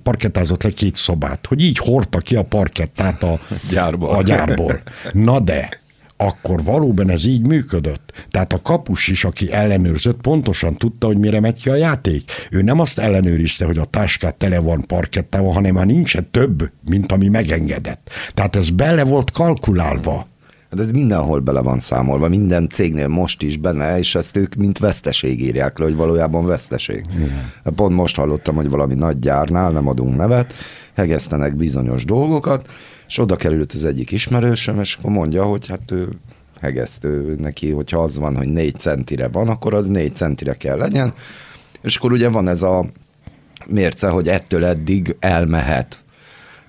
parkettázott 0.04 0.64
le 0.64 0.70
két 0.70 0.96
szobát, 0.96 1.46
hogy 1.46 1.62
így 1.62 1.78
hordta 1.78 2.20
ki 2.20 2.36
a 2.36 2.44
parkettát 2.44 3.24
a 3.24 3.40
gyárból. 3.70 4.10
A 4.10 4.22
gyárból. 4.22 4.82
Na 5.12 5.40
de, 5.40 5.81
akkor 6.22 6.64
valóban 6.64 7.10
ez 7.10 7.26
így 7.26 7.48
működött. 7.48 8.26
Tehát 8.30 8.54
a 8.54 8.62
kapus 8.62 9.08
is, 9.08 9.24
aki 9.24 9.52
ellenőrzött, 9.52 10.22
pontosan 10.22 10.76
tudta, 10.76 11.08
hogy 11.08 11.18
mire 11.18 11.40
megy 11.40 11.62
ki 11.62 11.70
a 11.70 11.76
játék. 11.76 12.32
Ő 12.52 12.62
nem 12.62 12.80
azt 12.80 13.00
ellenőrizte, 13.00 13.66
hogy 13.66 13.78
a 13.78 13.86
táskát 13.86 14.36
tele 14.36 14.60
van 14.60 14.84
parkettával, 14.88 15.54
hanem 15.54 15.74
már 15.74 15.86
nincsen 15.86 16.28
több, 16.32 16.72
mint 16.90 17.12
ami 17.12 17.28
megengedett. 17.28 18.10
Tehát 18.34 18.56
ez 18.56 18.70
bele 18.70 19.04
volt 19.04 19.32
kalkulálva. 19.32 20.30
Hát 20.72 20.80
ez 20.80 20.92
mindenhol 20.92 21.40
bele 21.40 21.62
van 21.62 21.80
számolva, 21.80 22.28
minden 22.28 22.70
cégnél 22.70 23.08
most 23.08 23.42
is 23.42 23.58
benne, 23.58 23.98
és 23.98 24.16
ezt 24.16 24.38
ők 24.38 24.56
mint 24.56 24.78
veszteség 24.78 25.42
írják 25.42 25.78
le, 25.78 25.86
hogy 25.86 25.96
valójában 25.96 26.46
veszteség. 26.46 27.02
Igen. 27.16 27.52
Pont 27.76 27.96
most 27.96 28.16
hallottam, 28.16 28.56
hogy 28.56 28.70
valami 28.70 28.94
nagy 28.94 29.20
gyárnál, 29.20 29.72
nem 29.72 29.88
adunk 29.88 30.18
nevet, 30.18 30.54
hegesztenek 30.96 31.56
bizonyos 31.56 32.06
dolgokat, 32.06 32.68
és 33.12 33.18
oda 33.18 33.36
került 33.36 33.74
az 33.74 33.84
egyik 33.84 34.12
ismerősöm, 34.12 34.80
és 34.80 34.96
akkor 34.96 35.12
mondja, 35.12 35.44
hogy 35.44 35.68
hát 35.68 35.92
ő 35.92 36.08
hegesztő 36.62 37.36
neki, 37.40 37.72
hogyha 37.72 38.00
az 38.00 38.18
van, 38.18 38.38
hogy 38.38 38.48
négy 38.48 38.80
centire 38.80 39.28
van, 39.28 39.48
akkor 39.48 39.74
az 39.74 39.86
négy 39.86 40.16
centire 40.16 40.54
kell 40.54 40.78
legyen, 40.78 41.14
és 41.82 41.96
akkor 41.96 42.12
ugye 42.12 42.30
van 42.30 42.48
ez 42.48 42.62
a 42.62 42.86
mérce, 43.68 44.08
hogy 44.10 44.28
ettől 44.28 44.66
eddig 44.66 45.16
elmehet. 45.20 46.04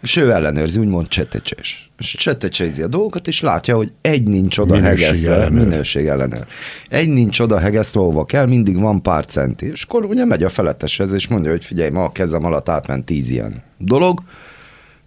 És 0.01 0.17
ő 0.17 0.31
ellenőrzi, 0.31 0.79
úgymond 0.79 1.09
csetecsés. 1.09 1.91
És 1.99 2.15
csetecsézi 2.19 2.83
a 2.83 2.87
dolgokat, 2.87 3.29
és 3.29 3.41
látja, 3.41 3.77
hogy 3.77 3.93
egy 4.01 4.25
nincs 4.25 4.59
oda 4.59 4.75
minőség 4.75 4.99
hegesztve, 4.99 5.33
ellenőr. 5.35 5.69
minőség 5.69 6.07
ellenőr. 6.07 6.47
Egy 6.89 7.09
nincs 7.09 7.41
oda 7.41 7.59
hegesztve, 7.59 8.01
hova 8.01 8.25
kell, 8.25 8.47
mindig 8.47 8.79
van 8.79 9.03
pár 9.03 9.25
centi. 9.27 9.67
És 9.67 9.83
akkor 9.83 10.05
ugye 10.05 10.25
megy 10.25 10.43
a 10.43 10.49
feleteshez, 10.49 11.13
és 11.13 11.29
mondja, 11.29 11.51
hogy 11.51 11.65
figyelj, 11.65 11.91
ma 11.91 12.05
a 12.05 12.13
kezem 12.13 12.45
alatt 12.45 12.69
átment 12.69 13.05
tíz 13.05 13.29
ilyen 13.29 13.63
dolog, 13.79 14.23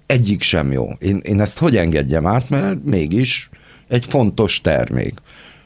egyik 0.05 0.41
sem 0.41 0.71
jó. 0.71 0.89
Én, 0.99 1.17
én 1.23 1.41
ezt 1.41 1.57
hogy 1.57 1.77
engedjem 1.77 2.25
át, 2.25 2.49
mert 2.49 2.83
mégis 2.83 3.49
egy 3.87 4.05
fontos 4.05 4.61
termék. 4.61 5.13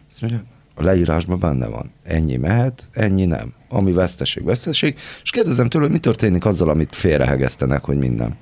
Azt 0.09 0.21
mondja, 0.21 0.43
a 0.75 0.83
leírásban 0.83 1.39
benne 1.39 1.67
van. 1.67 1.91
Ennyi 2.03 2.35
mehet, 2.35 2.83
ennyi 2.91 3.25
nem. 3.25 3.53
Ami 3.69 3.91
veszteség, 3.91 4.43
veszteség. 4.43 4.95
És 5.23 5.29
kérdezem 5.29 5.69
tőle, 5.69 5.83
hogy 5.83 5.93
mi 5.93 5.99
történik 5.99 6.45
azzal, 6.45 6.69
amit 6.69 6.95
félrehegesztenek, 6.95 7.83
hogy 7.83 7.97
minden. 7.97 8.37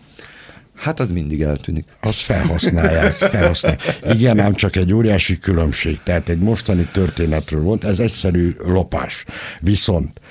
Hát 0.75 0.99
az 0.99 1.11
mindig 1.11 1.41
eltűnik. 1.41 1.85
Azt 2.01 2.19
felhasználják, 2.19 3.13
felhasználják. 3.13 3.99
Igen, 4.09 4.39
ám 4.39 4.53
csak 4.53 4.75
egy 4.75 4.93
óriási 4.93 5.39
különbség. 5.39 5.99
Tehát 6.03 6.29
egy 6.29 6.39
mostani 6.39 6.87
történetről 6.91 7.61
volt, 7.61 7.83
ez 7.83 7.99
egyszerű 7.99 8.55
lopás. 8.65 9.25
Viszont 9.59 10.21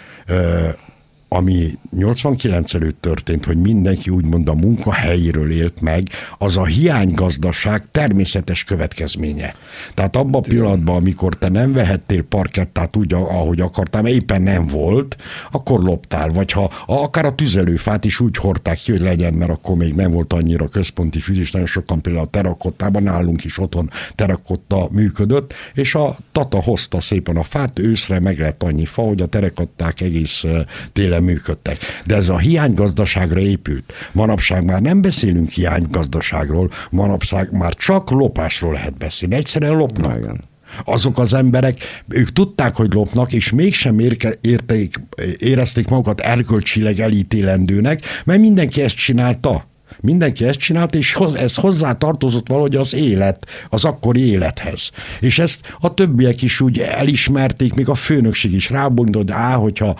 ami 1.29 1.79
89 1.91 2.75
előtt 2.75 3.01
történt, 3.01 3.45
hogy 3.45 3.57
mindenki 3.57 4.11
úgymond 4.11 4.49
a 4.49 4.55
munkahelyéről 4.55 5.51
élt 5.51 5.81
meg, 5.81 6.09
az 6.39 6.57
a 6.57 6.65
hiánygazdaság 6.65 7.85
természetes 7.91 8.65
következménye. 8.65 9.55
Tehát 9.95 10.17
abban 10.17 10.43
a 10.43 10.49
pillanatban, 10.49 10.97
amikor 10.97 11.35
te 11.35 11.49
nem 11.49 11.73
vehettél 11.73 12.23
parkettát 12.23 12.97
úgy, 12.97 13.13
ahogy 13.13 13.61
akartál, 13.61 14.03
mert 14.03 14.15
éppen 14.15 14.43
nem 14.43 14.67
volt, 14.67 15.17
akkor 15.51 15.83
loptál. 15.83 16.29
Vagy 16.29 16.53
ha 16.53 16.71
akár 16.87 17.25
a 17.25 17.35
tüzelőfát 17.35 18.05
is 18.05 18.21
úgy 18.21 18.37
hordták 18.37 18.79
ki, 18.79 18.91
hogy 18.91 19.01
legyen, 19.01 19.35
mert 19.35 19.51
akkor 19.51 19.77
még 19.77 19.95
nem 19.95 20.11
volt 20.11 20.33
annyira 20.33 20.69
központi 20.69 21.21
fűzés, 21.21 21.51
nagyon 21.51 21.67
sokan 21.67 22.01
például 22.01 22.25
a 22.25 22.31
terakottában, 22.31 23.03
nálunk 23.03 23.45
is 23.45 23.59
otthon 23.59 23.91
terakotta 24.15 24.89
működött, 24.91 25.55
és 25.75 25.95
a 25.95 26.17
tata 26.33 26.63
hozta 26.63 27.01
szépen 27.01 27.37
a 27.37 27.43
fát, 27.43 27.79
őszre 27.79 28.21
meg 28.21 28.39
lett 28.39 28.63
annyi 28.63 28.85
fa, 28.85 29.03
hogy 29.03 29.23
a 29.23 29.27
terakották 29.27 30.01
egész 30.01 30.45
télen 30.93 31.16
féle 31.17 31.33
működtek. 31.33 31.79
De 32.07 32.17
ez 32.17 32.29
a 32.29 32.39
hiánygazdaságra 32.39 33.41
épült. 33.41 33.93
Manapság 34.13 34.65
már 34.65 34.81
nem 34.81 35.01
beszélünk 35.01 35.49
hiánygazdaságról, 35.49 36.71
manapság 36.91 37.53
már 37.53 37.75
csak 37.75 38.11
lopásról 38.11 38.73
lehet 38.73 38.97
beszélni. 38.97 39.35
Egyszerűen 39.35 39.77
lopnak. 39.77 40.17
Igen 40.17 40.41
azok 40.85 41.19
az 41.19 41.35
emberek, 41.35 42.03
ők 42.09 42.33
tudták, 42.33 42.77
hogy 42.77 42.93
lopnak, 42.93 43.33
és 43.33 43.51
mégsem 43.51 43.99
érke, 43.99 44.35
érték, 44.41 45.01
érezték 45.39 45.89
magukat 45.89 46.21
erkölcsileg 46.21 47.01
elítélendőnek, 47.01 48.01
mert 48.25 48.41
mindenki 48.41 48.83
ezt 48.83 48.97
csinálta. 48.97 49.67
Mindenki 50.01 50.45
ezt 50.45 50.59
csinált, 50.59 50.95
és 50.95 51.17
ez 51.35 51.55
hozzá 51.55 51.93
tartozott 51.93 52.49
valahogy 52.49 52.77
az 52.77 52.95
élet, 52.95 53.47
az 53.69 53.85
akkori 53.85 54.27
élethez. 54.27 54.91
És 55.21 55.39
ezt 55.39 55.75
a 55.81 55.95
többiek 55.95 56.43
is 56.43 56.61
úgy 56.61 56.79
elismerték, 56.79 57.75
még 57.75 57.89
a 57.89 57.95
főnökség 57.95 58.53
is 58.53 58.71
rábondott, 58.71 59.23
hogy 59.23 59.31
á, 59.31 59.55
hogyha, 59.55 59.97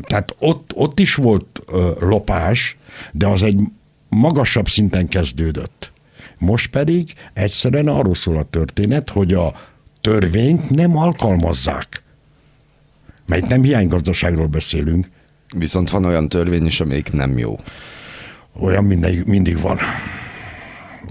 tehát 0.00 0.34
ott, 0.38 0.70
ott 0.74 0.98
is 0.98 1.14
volt 1.14 1.62
lopás, 2.00 2.76
de 3.12 3.26
az 3.26 3.42
egy 3.42 3.60
magasabb 4.08 4.68
szinten 4.68 5.08
kezdődött. 5.08 5.92
Most 6.38 6.70
pedig 6.70 7.14
egyszerűen 7.32 7.88
arról 7.88 8.14
szól 8.14 8.36
a 8.36 8.42
történet, 8.42 9.10
hogy 9.10 9.34
a 9.34 9.54
törvényt 10.00 10.70
nem 10.70 10.96
alkalmazzák. 10.96 12.02
Mert 13.26 13.48
nem 13.48 13.62
hiánygazdaságról 13.62 14.46
beszélünk. 14.46 15.06
Viszont 15.56 15.90
van 15.90 16.04
olyan 16.04 16.28
törvény 16.28 16.66
is, 16.66 16.80
amelyik 16.80 17.12
nem 17.12 17.38
jó 17.38 17.58
olyan 18.60 18.84
mindig, 18.84 19.24
mindig 19.24 19.60
van. 19.60 19.78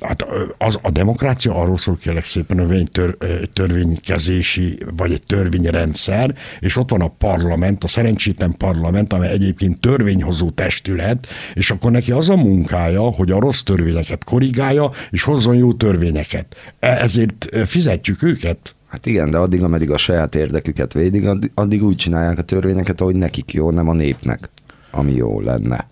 Hát 0.02 0.26
az, 0.58 0.80
a 0.82 0.92
demokrácia 0.92 1.56
arról 1.56 1.78
szól 1.78 1.96
kérlek 1.96 2.26
szépen, 2.26 2.68
hogy 2.68 2.76
egy 2.76 2.92
tör, 2.92 3.18
törvénykezési, 3.54 4.80
vagy 4.96 5.12
egy 5.12 5.24
törvényrendszer, 5.26 6.36
és 6.60 6.78
ott 6.78 6.90
van 6.90 7.02
a 7.02 7.08
parlament, 7.08 7.84
a 7.84 7.88
szerencsétlen 7.88 8.58
parlament, 8.58 9.14
amely 9.14 9.30
egyébként 9.30 9.80
törvényhozó 9.80 10.50
testület, 10.50 11.28
és 11.54 11.72
akkor 11.72 11.92
neki 11.92 12.12
az 12.12 12.30
a 12.30 12.36
munkája, 12.36 13.02
hogy 13.02 13.32
a 13.32 13.40
rossz 13.40 13.62
törvényeket 13.62 14.24
korrigálja, 14.24 14.92
és 15.10 15.24
hozzon 15.24 15.56
jó 15.56 15.74
törvényeket. 15.74 16.56
E, 16.80 16.88
ezért 16.88 17.50
fizetjük 17.66 18.24
őket. 18.24 18.76
Hát 18.88 19.06
igen, 19.06 19.32
de 19.32 19.38
addig, 19.38 19.64
ameddig 19.64 19.92
a 19.92 19.98
saját 19.98 20.36
érdeküket 20.36 20.94
védik, 20.94 21.28
addig, 21.54 21.84
úgy 21.84 21.96
csinálják 21.96 22.38
a 22.38 22.42
törvényeket, 22.42 23.02
ahogy 23.02 23.16
nekik 23.16 23.54
jó, 23.54 23.72
nem 23.72 23.90
a 23.90 23.94
népnek, 23.94 24.50
ami 24.92 25.14
jó 25.14 25.42
lenne. 25.42 25.90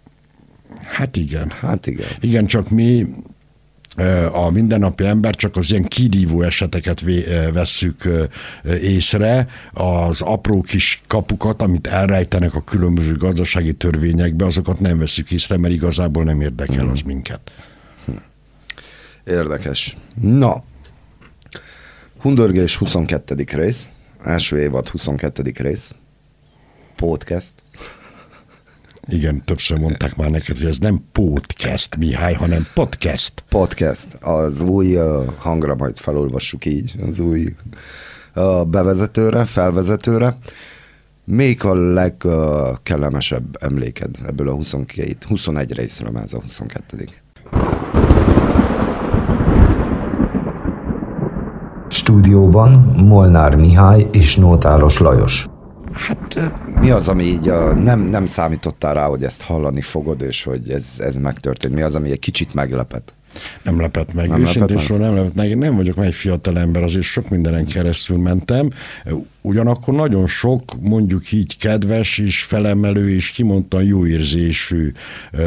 Hát 0.81 1.15
igen. 1.15 1.49
Hát 1.49 1.87
igen. 1.87 2.07
Igen, 2.19 2.45
csak 2.45 2.69
mi 2.69 3.07
a 4.31 4.49
mindennapi 4.49 5.05
ember 5.05 5.35
csak 5.35 5.55
az 5.55 5.71
ilyen 5.71 5.83
kirívó 5.83 6.41
eseteket 6.41 7.03
vesszük 7.53 8.09
észre, 8.81 9.47
az 9.73 10.21
apró 10.21 10.61
kis 10.61 11.01
kapukat, 11.07 11.61
amit 11.61 11.87
elrejtenek 11.87 12.55
a 12.55 12.61
különböző 12.61 13.13
gazdasági 13.13 13.73
törvényekbe, 13.73 14.45
azokat 14.45 14.79
nem 14.79 14.97
veszük 14.97 15.31
észre, 15.31 15.57
mert 15.57 15.73
igazából 15.73 16.23
nem 16.23 16.41
érdekel 16.41 16.89
az 16.89 17.01
minket. 17.01 17.51
Hm. 18.05 18.11
Érdekes. 19.23 19.95
Na, 20.21 20.63
Hundörgés 22.19 22.75
22. 22.75 23.35
rész, 23.51 23.89
első 24.23 24.59
évad 24.59 24.87
22. 24.87 25.51
rész, 25.57 25.93
podcast. 26.95 27.53
Igen, 29.11 29.41
többször 29.45 29.77
mondták 29.77 30.15
már 30.15 30.29
neked, 30.29 30.57
hogy 30.57 30.67
ez 30.67 30.77
nem 30.77 31.03
podcast, 31.11 31.97
Mihály, 31.97 32.33
hanem 32.33 32.67
podcast. 32.73 33.43
Podcast. 33.49 34.07
Az 34.21 34.61
új 34.61 34.97
uh, 34.97 35.25
hangra 35.37 35.75
majd 35.75 35.97
felolvassuk 35.97 36.65
így, 36.65 36.93
az 37.07 37.19
új 37.19 37.55
uh, 38.35 38.65
bevezetőre, 38.65 39.45
felvezetőre. 39.45 40.37
Még 41.25 41.65
a 41.65 41.73
legkellemesebb 41.73 43.55
uh, 43.55 43.63
emléked 43.67 44.15
ebből 44.27 44.49
a 44.49 44.53
22, 44.53 45.17
21 45.27 45.73
részről, 45.73 46.17
ez 46.17 46.33
a 46.33 46.41
22. 46.41 47.05
Stúdióban 51.87 52.71
Molnár 52.95 53.55
Mihály 53.55 54.07
és 54.11 54.35
Nótáros 54.35 54.97
Lajos. 54.97 55.47
Hát 55.93 56.51
mi 56.79 56.89
az, 56.89 57.07
ami 57.07 57.23
így 57.23 57.49
a, 57.49 57.73
nem, 57.73 57.99
nem 57.99 58.25
számítottál 58.25 58.93
rá, 58.93 59.05
hogy 59.05 59.23
ezt 59.23 59.41
hallani 59.41 59.81
fogod, 59.81 60.21
és 60.21 60.43
hogy 60.43 60.69
ez, 60.69 60.85
ez 60.97 61.15
megtörtént? 61.15 61.73
Mi 61.73 61.81
az, 61.81 61.95
ami 61.95 62.11
egy 62.11 62.19
kicsit 62.19 62.53
meglepet? 62.53 63.13
Nem 63.63 63.79
lepett 63.79 64.13
meg. 64.13 64.29
Nem 64.29 64.41
Őszintén 64.41 64.75
lepett 64.75 64.89
meg? 64.89 64.99
nem 64.99 65.15
lepett 65.15 65.35
meg. 65.35 65.49
Én 65.49 65.57
nem 65.57 65.75
vagyok 65.75 65.97
egy 65.97 66.13
fiatal 66.13 66.59
ember, 66.59 66.83
azért 66.83 67.05
sok 67.05 67.29
mindenen 67.29 67.65
keresztül 67.65 68.17
mentem. 68.17 68.69
Ugyanakkor 69.41 69.93
nagyon 69.93 70.27
sok, 70.27 70.61
mondjuk 70.81 71.31
így 71.31 71.57
kedves 71.57 72.17
és 72.17 72.43
felemelő 72.43 73.15
és 73.15 73.29
kimondtan 73.29 73.83
jó 73.83 74.05
érzésű 74.05 74.91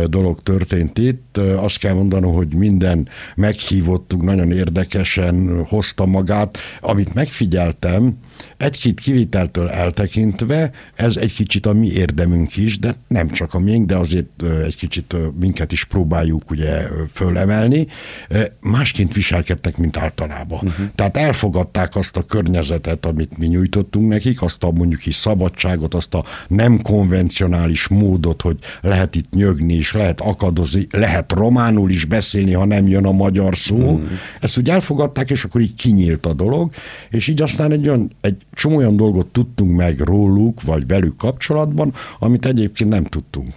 dolog 0.07 0.41
történt 0.41 0.99
itt. 0.99 1.37
Azt 1.57 1.79
kell 1.79 1.95
mondanom, 1.95 2.35
hogy 2.35 2.55
minden 2.55 3.09
meghívottuk 3.37 4.23
nagyon 4.23 4.53
érdekesen 4.53 5.65
hozta 5.65 6.07
magát. 6.07 6.59
Amit 6.81 7.15
megfigyeltem, 7.15 8.19
egy-két 8.57 9.01
kiviteltől 9.01 9.69
eltekintve, 9.69 10.71
ez 10.95 11.17
egy 11.17 11.33
kicsit 11.33 11.67
a 11.67 11.73
mi 11.73 11.91
érdemünk 11.91 12.57
is, 12.57 12.79
de 12.79 12.95
nem 13.09 13.29
csak 13.29 13.55
a 13.55 13.59
miénk, 13.59 13.87
de 13.87 13.97
azért 13.97 14.43
egy 14.65 14.77
kicsit 14.77 15.17
minket 15.39 15.73
is 15.73 15.85
próbáljuk 15.85 16.51
ugye 16.51 16.89
fölemelni. 17.13 17.87
Másként 18.61 19.15
viselkedtek, 19.15 19.77
mint 19.77 19.97
általában. 19.97 20.61
Uh-huh. 20.63 20.87
Tehát 20.95 21.17
elfogadták 21.17 21.97
azt 21.97 22.17
a 22.17 22.23
környezetet, 22.23 23.07
amit 23.07 23.39
mi 23.39 23.47
nyújtottunk 23.47 23.81
nekik, 23.91 24.43
azt 24.43 24.65
a 24.65 24.71
mondjuk 24.71 25.07
is 25.07 25.15
szabadságot, 25.15 25.95
azt 25.95 26.15
a 26.15 26.25
nem 26.49 26.81
konvencionális 26.83 27.89
módot, 27.89 28.43
hogy 28.43 28.59
lehet 28.81 29.15
itt 29.15 29.31
nyögni 29.31 29.75
is, 29.75 29.93
lehet 29.93 30.21
akadozni, 30.21 30.87
lehet 30.91 31.33
románul 31.33 31.91
is 31.91 32.05
beszélni, 32.05 32.53
ha 32.53 32.65
nem 32.65 32.89
jön 32.89 33.05
a 33.05 33.13
magyar 33.13 33.57
szó. 33.57 33.77
Uh-huh. 33.77 34.09
Ezt 34.41 34.59
úgy 34.59 34.69
elfogadták, 34.69 35.31
és 35.31 35.45
akkor 35.45 35.61
így 35.61 35.75
kinyílt 35.75 36.27
a 36.27 36.33
dolog, 36.33 36.71
és 37.11 37.29
így 37.29 37.43
aztán 37.43 37.73
egy 37.73 37.89
olyan, 37.89 38.11
egy 38.21 38.37
csomó 38.55 38.77
olyan 38.77 38.97
dolgot 38.97 39.27
tudtunk 39.27 39.77
meg 39.77 39.99
róluk, 39.99 40.63
vagy 40.63 40.87
velük 40.87 41.17
kapcsolatban, 41.17 41.95
amit 42.19 42.47
egyébként 42.47 42.91
nem 42.91 43.05
tudtunk. 43.05 43.55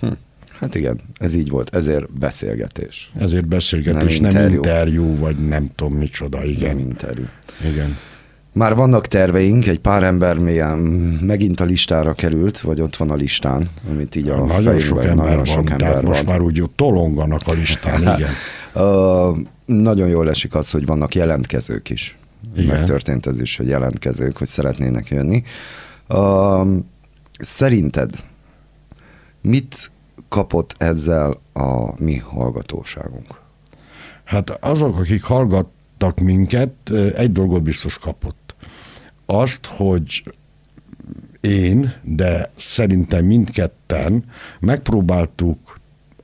Hm. 0.00 0.12
Hát 0.60 0.74
igen, 0.74 1.00
ez 1.14 1.34
így 1.34 1.48
volt, 1.48 1.74
ezért 1.74 2.18
beszélgetés. 2.18 3.10
Ezért 3.14 3.48
beszélgetés, 3.48 4.20
nem, 4.20 4.32
nem 4.32 4.42
interjú. 4.42 4.56
interjú, 4.56 5.16
vagy 5.16 5.48
nem 5.48 5.70
tudom 5.74 5.94
micsoda, 5.94 6.44
igen. 6.44 6.76
Nem 6.76 6.86
interjú. 6.86 7.24
Igen. 7.70 7.96
Már 8.52 8.74
vannak 8.74 9.06
terveink, 9.06 9.66
egy 9.66 9.78
pár 9.78 10.02
ember 10.02 10.38
milyen 10.38 10.78
megint 11.20 11.60
a 11.60 11.64
listára 11.64 12.12
került, 12.12 12.60
vagy 12.60 12.80
ott 12.80 12.96
van 12.96 13.10
a 13.10 13.14
listán, 13.14 13.68
amit 13.90 14.14
így 14.14 14.28
a 14.28 14.44
Nagyon 14.44 14.78
sok 14.78 15.04
ember 15.04 15.16
nagyon 15.16 15.36
van, 15.36 15.44
sok 15.44 15.70
ember 15.70 15.94
van. 15.94 16.04
most 16.04 16.26
már 16.26 16.40
úgy 16.40 16.62
tolonganak 16.76 17.40
a 17.46 17.52
listán, 17.52 18.00
igen. 18.16 18.30
uh, 18.74 19.38
nagyon 19.64 20.08
jól 20.08 20.30
esik 20.30 20.54
az, 20.54 20.70
hogy 20.70 20.86
vannak 20.86 21.14
jelentkezők 21.14 21.90
is. 21.90 22.18
Igen. 22.56 22.76
megtörtént 22.76 23.26
ez 23.26 23.40
is, 23.40 23.56
hogy 23.56 23.68
jelentkezők, 23.68 24.36
hogy 24.36 24.48
szeretnének 24.48 25.08
jönni. 25.08 25.42
Uh, 26.08 26.66
szerinted 27.38 28.10
mit 29.42 29.90
kapott 30.28 30.74
ezzel 30.78 31.40
a 31.52 32.02
mi 32.02 32.16
hallgatóságunk? 32.16 33.40
Hát 34.24 34.50
azok, 34.60 34.98
akik 34.98 35.22
hallgattak 35.22 36.20
minket, 36.20 36.90
egy 37.14 37.32
dolgot 37.32 37.62
biztos 37.62 37.98
kapott. 37.98 38.39
Azt, 39.32 39.66
hogy 39.66 40.22
én, 41.40 41.92
de 42.02 42.50
szerintem 42.56 43.24
mindketten 43.24 44.24
megpróbáltuk 44.60 45.78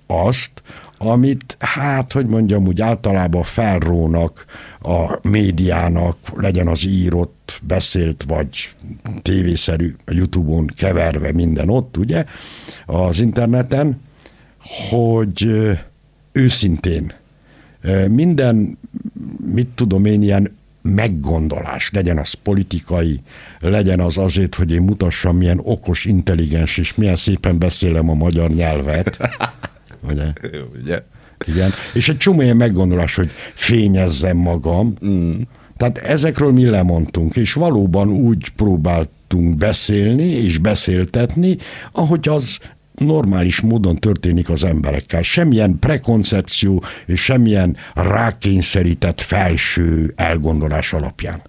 azt, 0.07 0.63
amit, 0.99 1.57
hát, 1.59 2.13
hogy 2.13 2.27
mondjam, 2.27 2.67
úgy 2.67 2.81
általában 2.81 3.43
felrónak 3.43 4.45
a 4.81 5.19
médiának, 5.29 6.17
legyen 6.37 6.69
az 6.69 6.85
írott, 6.85 7.61
beszélt, 7.63 8.25
vagy 8.29 8.75
tévészerű, 9.23 9.95
a 10.05 10.13
Youtube-on 10.13 10.67
keverve 10.67 11.33
minden 11.33 11.69
ott, 11.69 11.97
ugye, 11.97 12.25
az 12.87 13.21
interneten, 13.21 14.01
hogy 14.91 15.51
őszintén 16.33 17.13
minden, 18.09 18.79
mit 19.45 19.69
tudom 19.75 20.05
én, 20.05 20.23
ilyen 20.23 20.51
meggondolás, 20.87 21.91
legyen 21.91 22.19
az 22.19 22.33
politikai, 22.33 23.21
legyen 23.61 24.01
az 24.01 24.19
azért, 24.19 24.55
hogy 24.55 24.73
én 24.73 24.83
mutassam, 24.83 25.37
milyen 25.37 25.61
okos, 25.63 26.05
intelligens, 26.05 26.79
és 26.79 26.95
milyen 26.95 27.17
szépen 27.17 27.59
beszélem 27.59 28.09
a 28.09 28.15
magyar 28.15 28.51
nyelvet, 28.51 29.19
Ugye? 30.11 30.33
Ugye? 30.83 31.03
Igen. 31.47 31.71
És 31.95 32.09
egy 32.09 32.17
csomó 32.17 32.41
ilyen 32.41 32.57
meggondolás, 32.57 33.15
hogy 33.15 33.31
fényezzem 33.55 34.37
magam. 34.37 34.95
Mm. 35.07 35.41
Tehát 35.77 35.99
ezekről 35.99 36.53
mi 36.53 36.67
lemondtunk, 36.67 37.37
és 37.37 37.53
valóban 37.53 38.11
úgy 38.11 38.49
próbáltunk 38.49 39.57
beszélni 39.57 40.23
és 40.23 40.59
beszéltetni, 40.59 41.57
ahogy 41.93 42.29
az 42.29 42.59
normális 42.97 43.61
módon 43.61 43.97
történik 43.97 44.51
az 44.51 44.65
emberekkel. 44.65 45.23
Semmilyen 45.23 45.79
prekoncepció 45.79 46.83
és 47.07 47.23
semmilyen 47.23 47.77
rákényszerített 47.95 49.21
felső 49.21 50.13
elgondolás 50.17 50.93
alapján. 50.93 51.43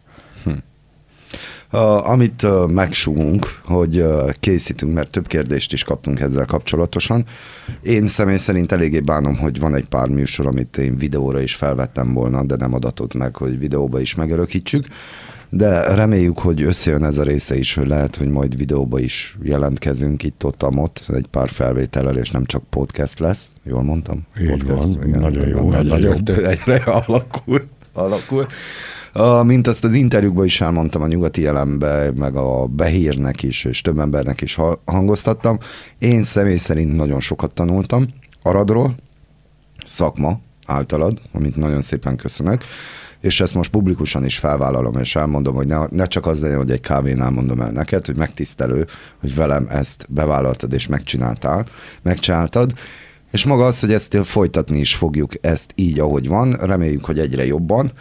Uh, 1.72 2.10
amit 2.10 2.44
uh, 2.44 2.70
megsúgunk, 2.70 3.60
hogy 3.64 4.00
uh, 4.00 4.32
készítünk, 4.40 4.94
mert 4.94 5.12
több 5.12 5.28
kérdést 5.28 5.74
is 5.74 5.84
kaptunk 5.84 6.20
ezzel 6.20 6.46
kapcsolatosan. 6.46 7.26
Én 7.82 8.08
személy 8.08 8.38
szerint 8.38 8.72
eléggé 8.72 9.00
bánom, 9.00 9.38
hogy 9.38 9.60
van 9.60 9.76
egy 9.76 9.88
pár 9.88 10.08
műsor, 10.08 10.48
amit 10.48 10.78
én 10.78 10.98
videóra 10.98 11.42
is 11.42 11.56
felvettem 11.56 12.14
volna, 12.14 12.44
de 12.44 12.56
nem 12.56 12.74
adatott 12.74 13.14
meg, 13.14 13.36
hogy 13.36 13.60
videóba 13.60 14.00
is 14.00 14.16
megörökítsük. 14.16 14.86
De 15.50 15.96
reméljük, 15.96 16.40
hogy 16.40 16.64
összejön 16.64 17.04
ez 17.04 17.18
a 17.18 17.24
része 17.24 17.58
is, 17.58 17.74
hogy 17.74 17.88
lehet, 17.88 18.16
hogy 18.16 18.28
majd 18.28 18.58
videóba 18.58 19.00
is 19.00 19.38
jelentkezünk 19.42 20.24
itt 20.24 20.46
ott, 20.46 20.64
ott 20.64 21.06
egy 21.08 21.28
pár 21.28 21.50
felvétellel, 21.50 22.18
és 22.18 22.30
nem 22.30 22.46
csak 22.46 22.64
podcast 22.70 23.20
lesz. 23.20 23.54
Jól 23.64 23.84
mondtam? 23.84 24.26
Így 24.42 24.50
podcast, 24.50 24.78
van, 24.78 25.08
igen, 25.08 25.20
nagyon 25.20 25.48
jó. 25.48 25.74
Egyre, 25.74 26.48
egyre 26.50 26.76
alakul. 26.76 27.68
alakul. 27.94 28.46
Uh, 29.16 29.44
mint 29.44 29.68
azt 29.68 29.84
az 29.84 29.94
interjúkban 29.94 30.46
is 30.46 30.62
elmondtam 30.62 31.02
a 31.02 31.08
nyugati 31.08 31.42
jelenbe, 31.42 32.12
meg 32.12 32.36
a 32.36 32.66
behírnek 32.66 33.44
is, 33.44 33.64
és 33.64 33.82
több 33.82 34.00
embernek 34.00 34.42
is 34.42 34.58
hangoztattam. 34.86 35.60
Én 35.98 36.24
személy 36.24 36.58
szerint 36.58 36.96
nagyon 36.96 37.20
sokat 37.20 37.54
tanultam 37.54 38.08
Aradról, 38.42 38.96
szakma 39.86 40.40
általad, 40.66 41.22
amit 41.34 41.56
nagyon 41.56 41.82
szépen 41.82 42.16
köszönök, 42.16 42.64
és 43.22 43.40
ezt 43.40 43.54
most 43.54 43.72
publikusan 43.72 44.26
is 44.26 44.38
felvállalom, 44.38 44.98
és 44.98 45.16
elmondom, 45.16 45.56
hogy 45.56 45.68
ne, 45.68 45.86
ne 45.90 46.06
csak 46.06 46.26
az 46.26 46.42
legyen, 46.42 46.58
hogy 46.58 46.72
egy 46.72 46.82
kávénál 46.82 47.30
mondom 47.30 47.62
el 47.62 47.72
neked, 47.72 48.06
hogy 48.06 48.16
megtisztelő, 48.16 48.88
hogy 49.20 49.36
velem 49.36 49.68
ezt 49.70 50.06
bevállaltad 50.10 50.74
és 50.74 50.88
megcsináltál, 50.88 51.66
megcsináltad, 52.02 52.74
és 53.32 53.46
maga 53.46 53.66
az, 53.66 53.80
hogy 53.80 53.94
ezt 53.94 54.18
folytatni 54.24 54.80
is 54.80 54.96
fogjuk 54.96 55.32
ezt 55.42 55.72
így, 55.76 56.00
ahogy 56.00 56.28
van, 56.28 56.52
reméljük, 56.52 57.06
hogy 57.06 57.20
egyre 57.20 57.46
jobban, 57.46 57.92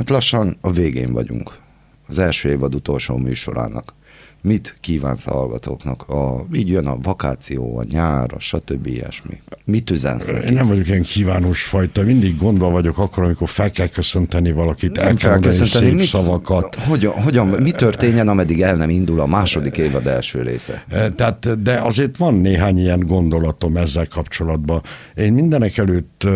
Hát 0.00 0.10
lassan 0.10 0.56
a 0.60 0.70
végén 0.70 1.12
vagyunk. 1.12 1.58
Az 2.06 2.18
első 2.18 2.48
évad 2.48 2.74
utolsó 2.74 3.16
műsorának. 3.16 3.94
Mit 4.42 4.76
kívánsz 4.80 5.26
a 5.26 5.32
hallgatóknak? 5.32 6.08
A, 6.08 6.46
így 6.52 6.68
jön 6.68 6.86
a 6.86 6.98
vakáció, 7.02 7.78
a 7.78 7.84
nyár, 7.90 8.34
a 8.34 8.38
stb. 8.38 8.86
ilyesmi. 8.86 9.40
Mit 9.64 9.90
üzensz 9.90 10.26
nekik? 10.26 10.48
Én 10.48 10.54
nem 10.54 10.68
vagyok 10.68 10.86
ilyen 10.86 11.02
kívánós 11.02 11.62
fajta, 11.62 12.02
mindig 12.02 12.36
gondol 12.38 12.70
vagyok 12.70 12.98
akkor, 12.98 13.24
amikor 13.24 13.48
fel 13.48 13.70
kell 13.70 13.88
köszönteni 13.88 14.52
valakit, 14.52 14.96
nem 14.96 15.06
el 15.06 15.14
kell 15.14 15.30
mondani 15.30 15.54
szép 15.54 15.92
mit, 15.92 16.04
szavakat. 16.04 16.74
Hogyan, 16.74 17.12
hogyan, 17.12 17.46
mi 17.46 17.70
történjen, 17.70 18.28
ameddig 18.28 18.62
el 18.62 18.76
nem 18.76 18.90
indul 18.90 19.20
a 19.20 19.26
második 19.26 19.76
évad 19.76 20.06
első 20.06 20.42
része? 20.42 20.84
E, 20.88 21.10
tehát, 21.10 21.62
de 21.62 21.80
azért 21.80 22.16
van 22.16 22.34
néhány 22.34 22.78
ilyen 22.78 23.00
gondolatom 23.00 23.76
ezzel 23.76 24.06
kapcsolatban. 24.06 24.82
Én 25.14 25.32
mindenek 25.32 25.76
előtt, 25.76 26.26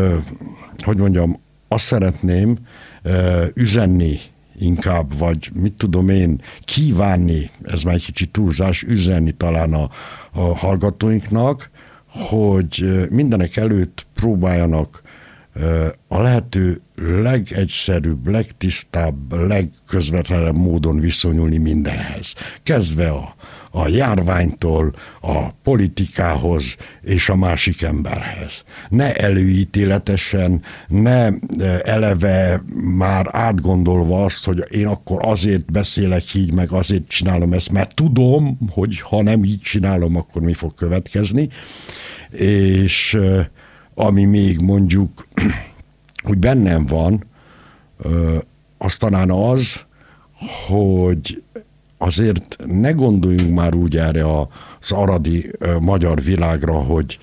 hogy 0.85 0.97
mondjam, 0.97 1.41
azt 1.69 1.85
szeretném, 1.85 2.59
üzenni 3.55 4.21
inkább, 4.57 5.19
vagy 5.19 5.51
mit 5.55 5.73
tudom 5.73 6.09
én, 6.09 6.41
kívánni, 6.65 7.51
ez 7.63 7.83
már 7.83 7.95
egy 7.95 8.05
kicsit 8.05 8.31
túlzás, 8.31 8.83
üzenni 8.83 9.31
talán 9.31 9.73
a, 9.73 9.91
a 10.33 10.57
hallgatóinknak, 10.57 11.71
hogy 12.07 13.07
mindenek 13.11 13.57
előtt 13.57 14.07
próbáljanak 14.15 15.03
a 16.09 16.23
lehető 16.23 16.81
legegyszerűbb, 16.97 18.27
legtisztább, 18.27 19.33
legközvetlenebb 19.33 20.59
módon 20.59 21.01
viszonyulni 21.01 21.57
mindenhez. 21.57 22.35
Kezdve 22.63 23.09
a, 23.09 23.35
a 23.77 23.89
járványtól, 23.89 24.95
a 25.21 25.51
politikához 25.63 26.77
és 27.03 27.29
a 27.29 27.37
másik 27.37 27.83
emberhez. 27.83 28.65
Ne 28.89 29.15
előítéletesen, 29.15 30.63
ne 30.89 31.29
eleve 31.83 32.63
már 32.97 33.29
átgondolva 33.31 34.25
azt, 34.25 34.45
hogy 34.45 34.65
én 34.71 34.87
akkor 34.87 35.27
azért 35.27 35.73
beszélek 35.73 36.35
így, 36.35 36.53
meg 36.53 36.73
azért 36.73 37.09
csinálom 37.09 37.53
ezt, 37.53 37.71
mert 37.71 37.95
tudom, 37.95 38.59
hogy 38.71 39.01
ha 39.01 39.23
nem 39.23 39.45
így 39.45 39.61
csinálom, 39.61 40.17
akkor 40.17 40.43
mi 40.43 40.53
fog 40.53 40.75
következni. 40.75 41.49
És 42.31 43.19
ami 43.95 44.25
még 44.25 44.61
mondjuk 44.61 45.11
úgy 46.31 46.39
bennem 46.39 46.87
van, 46.87 47.27
az 48.79 48.97
talán 48.97 49.31
az, 49.31 49.85
hogy 50.67 51.44
azért 52.05 52.57
ne 52.67 52.91
gondoljunk 52.91 53.55
már 53.55 53.75
úgy 53.75 53.97
erre 53.97 54.25
az 54.39 54.93
aradi 54.93 55.51
magyar 55.81 56.23
világra, 56.23 56.73
hogy 56.73 57.19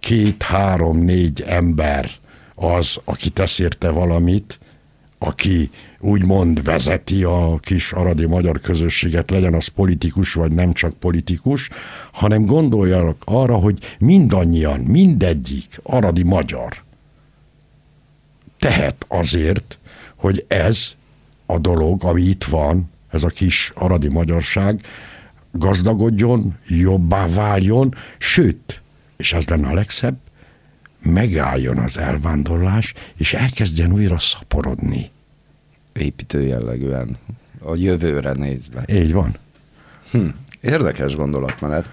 két, 0.00 0.42
három, 0.42 0.98
négy 0.98 1.44
ember 1.46 2.10
az, 2.54 3.00
aki 3.04 3.30
tesz 3.30 3.58
érte 3.58 3.90
valamit, 3.90 4.58
aki 5.18 5.70
úgymond 6.00 6.64
vezeti 6.64 7.24
a 7.24 7.58
kis 7.58 7.92
aradi 7.92 8.26
magyar 8.26 8.60
közösséget, 8.60 9.30
legyen 9.30 9.54
az 9.54 9.66
politikus, 9.66 10.32
vagy 10.32 10.52
nem 10.52 10.72
csak 10.72 10.92
politikus, 10.92 11.68
hanem 12.12 12.44
gondoljanak 12.44 13.22
arra, 13.24 13.54
hogy 13.54 13.78
mindannyian, 13.98 14.80
mindegyik 14.80 15.80
aradi 15.82 16.22
magyar 16.22 16.82
tehet 18.58 19.04
azért, 19.08 19.78
hogy 20.16 20.44
ez 20.48 20.94
a 21.46 21.58
dolog, 21.58 22.04
ami 22.04 22.22
itt 22.22 22.44
van, 22.44 22.90
ez 23.10 23.22
a 23.22 23.28
kis 23.28 23.70
aradi 23.74 24.08
magyarság, 24.08 24.80
gazdagodjon, 25.52 26.56
jobbá 26.66 27.28
váljon, 27.28 27.94
sőt, 28.18 28.82
és 29.16 29.32
ez 29.32 29.48
lenne 29.48 29.68
a 29.68 29.74
legszebb, 29.74 30.16
megálljon 31.02 31.78
az 31.78 31.98
elvándorlás, 31.98 32.92
és 33.16 33.34
elkezdjen 33.34 33.92
újra 33.92 34.18
szaporodni. 34.18 35.10
Építő 35.92 36.42
jellegűen, 36.42 37.16
a 37.58 37.74
jövőre 37.74 38.32
nézve. 38.32 38.84
Így 38.92 39.12
van. 39.12 39.36
Hm, 40.10 40.26
érdekes 40.60 41.16
gondolatmenet. 41.16 41.90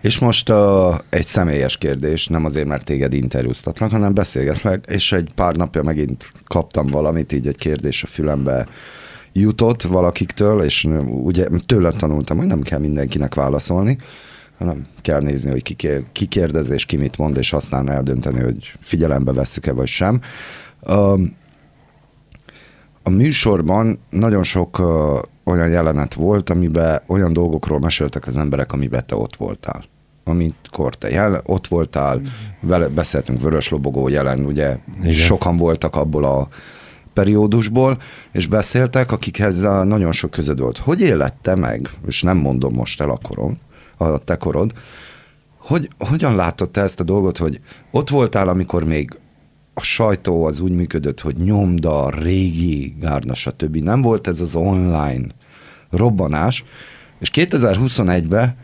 És 0.00 0.18
most 0.18 0.48
uh, 0.48 0.98
egy 1.08 1.24
személyes 1.24 1.76
kérdés, 1.76 2.26
nem 2.26 2.44
azért, 2.44 2.66
mert 2.66 2.84
téged 2.84 3.12
interjúztatnak, 3.12 3.90
hanem 3.90 4.14
beszélgetlek, 4.14 4.84
és 4.86 5.12
egy 5.12 5.30
pár 5.34 5.56
napja 5.56 5.82
megint 5.82 6.32
kaptam 6.46 6.86
valamit, 6.86 7.32
így 7.32 7.46
egy 7.46 7.56
kérdés 7.56 8.02
a 8.02 8.06
fülembe 8.06 8.66
jutott 9.38 9.82
valakiktől, 9.82 10.62
és 10.62 10.88
ugye 11.06 11.46
tőle 11.66 11.90
tanultam, 11.90 12.36
hogy 12.36 12.46
nem 12.46 12.62
kell 12.62 12.78
mindenkinek 12.78 13.34
válaszolni, 13.34 13.98
hanem 14.58 14.86
kell 15.02 15.20
nézni, 15.20 15.50
hogy 15.50 15.62
ki, 15.62 15.76
ki 16.12 16.26
kérdez, 16.26 16.70
és 16.70 16.84
ki 16.84 16.96
mit 16.96 17.18
mond, 17.18 17.36
és 17.36 17.52
aztán 17.52 17.90
eldönteni, 17.90 18.40
hogy 18.40 18.72
figyelembe 18.80 19.32
vesszük-e 19.32 19.72
vagy 19.72 19.86
sem. 19.86 20.20
A 23.02 23.10
műsorban 23.10 23.98
nagyon 24.10 24.42
sok 24.42 24.82
olyan 25.44 25.68
jelenet 25.68 26.14
volt, 26.14 26.50
amiben 26.50 27.02
olyan 27.06 27.32
dolgokról 27.32 27.78
meséltek 27.78 28.26
az 28.26 28.36
emberek, 28.36 28.72
amiben 28.72 29.02
te 29.06 29.16
ott 29.16 29.36
voltál 29.36 29.84
amikor 30.28 30.94
te 30.96 31.10
jel, 31.10 31.42
ott 31.44 31.66
voltál, 31.66 32.20
vele 32.60 32.88
beszéltünk 32.88 33.40
Vörös 33.40 33.68
Lobogó 33.68 34.08
jelen, 34.08 34.44
ugye 34.44 34.76
Igen. 35.00 35.14
sokan 35.14 35.56
voltak 35.56 35.96
abból 35.96 36.24
a 36.24 36.48
periódusból, 37.18 37.98
és 38.32 38.46
beszéltek, 38.46 39.12
akikhez 39.12 39.60
nagyon 39.62 40.12
sok 40.12 40.30
közöd 40.30 40.60
volt. 40.60 40.78
Hogy 40.78 41.00
élette 41.00 41.54
meg, 41.54 41.90
és 42.06 42.22
nem 42.22 42.36
mondom 42.36 42.74
most 42.74 43.00
el 43.00 43.10
a 43.10 43.18
korom, 43.22 43.58
a 43.96 44.18
te 44.18 44.36
korod, 44.36 44.72
hogy, 45.58 45.88
hogyan 45.98 46.36
látod 46.36 46.70
te 46.70 46.80
ezt 46.80 47.00
a 47.00 47.04
dolgot, 47.04 47.38
hogy 47.38 47.60
ott 47.90 48.08
voltál, 48.08 48.48
amikor 48.48 48.84
még 48.84 49.18
a 49.74 49.80
sajtó 49.80 50.44
az 50.44 50.60
úgy 50.60 50.72
működött, 50.72 51.20
hogy 51.20 51.36
nyomda, 51.36 52.10
régi, 52.10 52.96
gárna, 53.00 53.34
stb. 53.34 53.76
Nem 53.76 54.02
volt 54.02 54.26
ez 54.26 54.40
az 54.40 54.54
online 54.54 55.26
robbanás, 55.90 56.64
és 57.20 57.30
2021-ben 57.34 58.56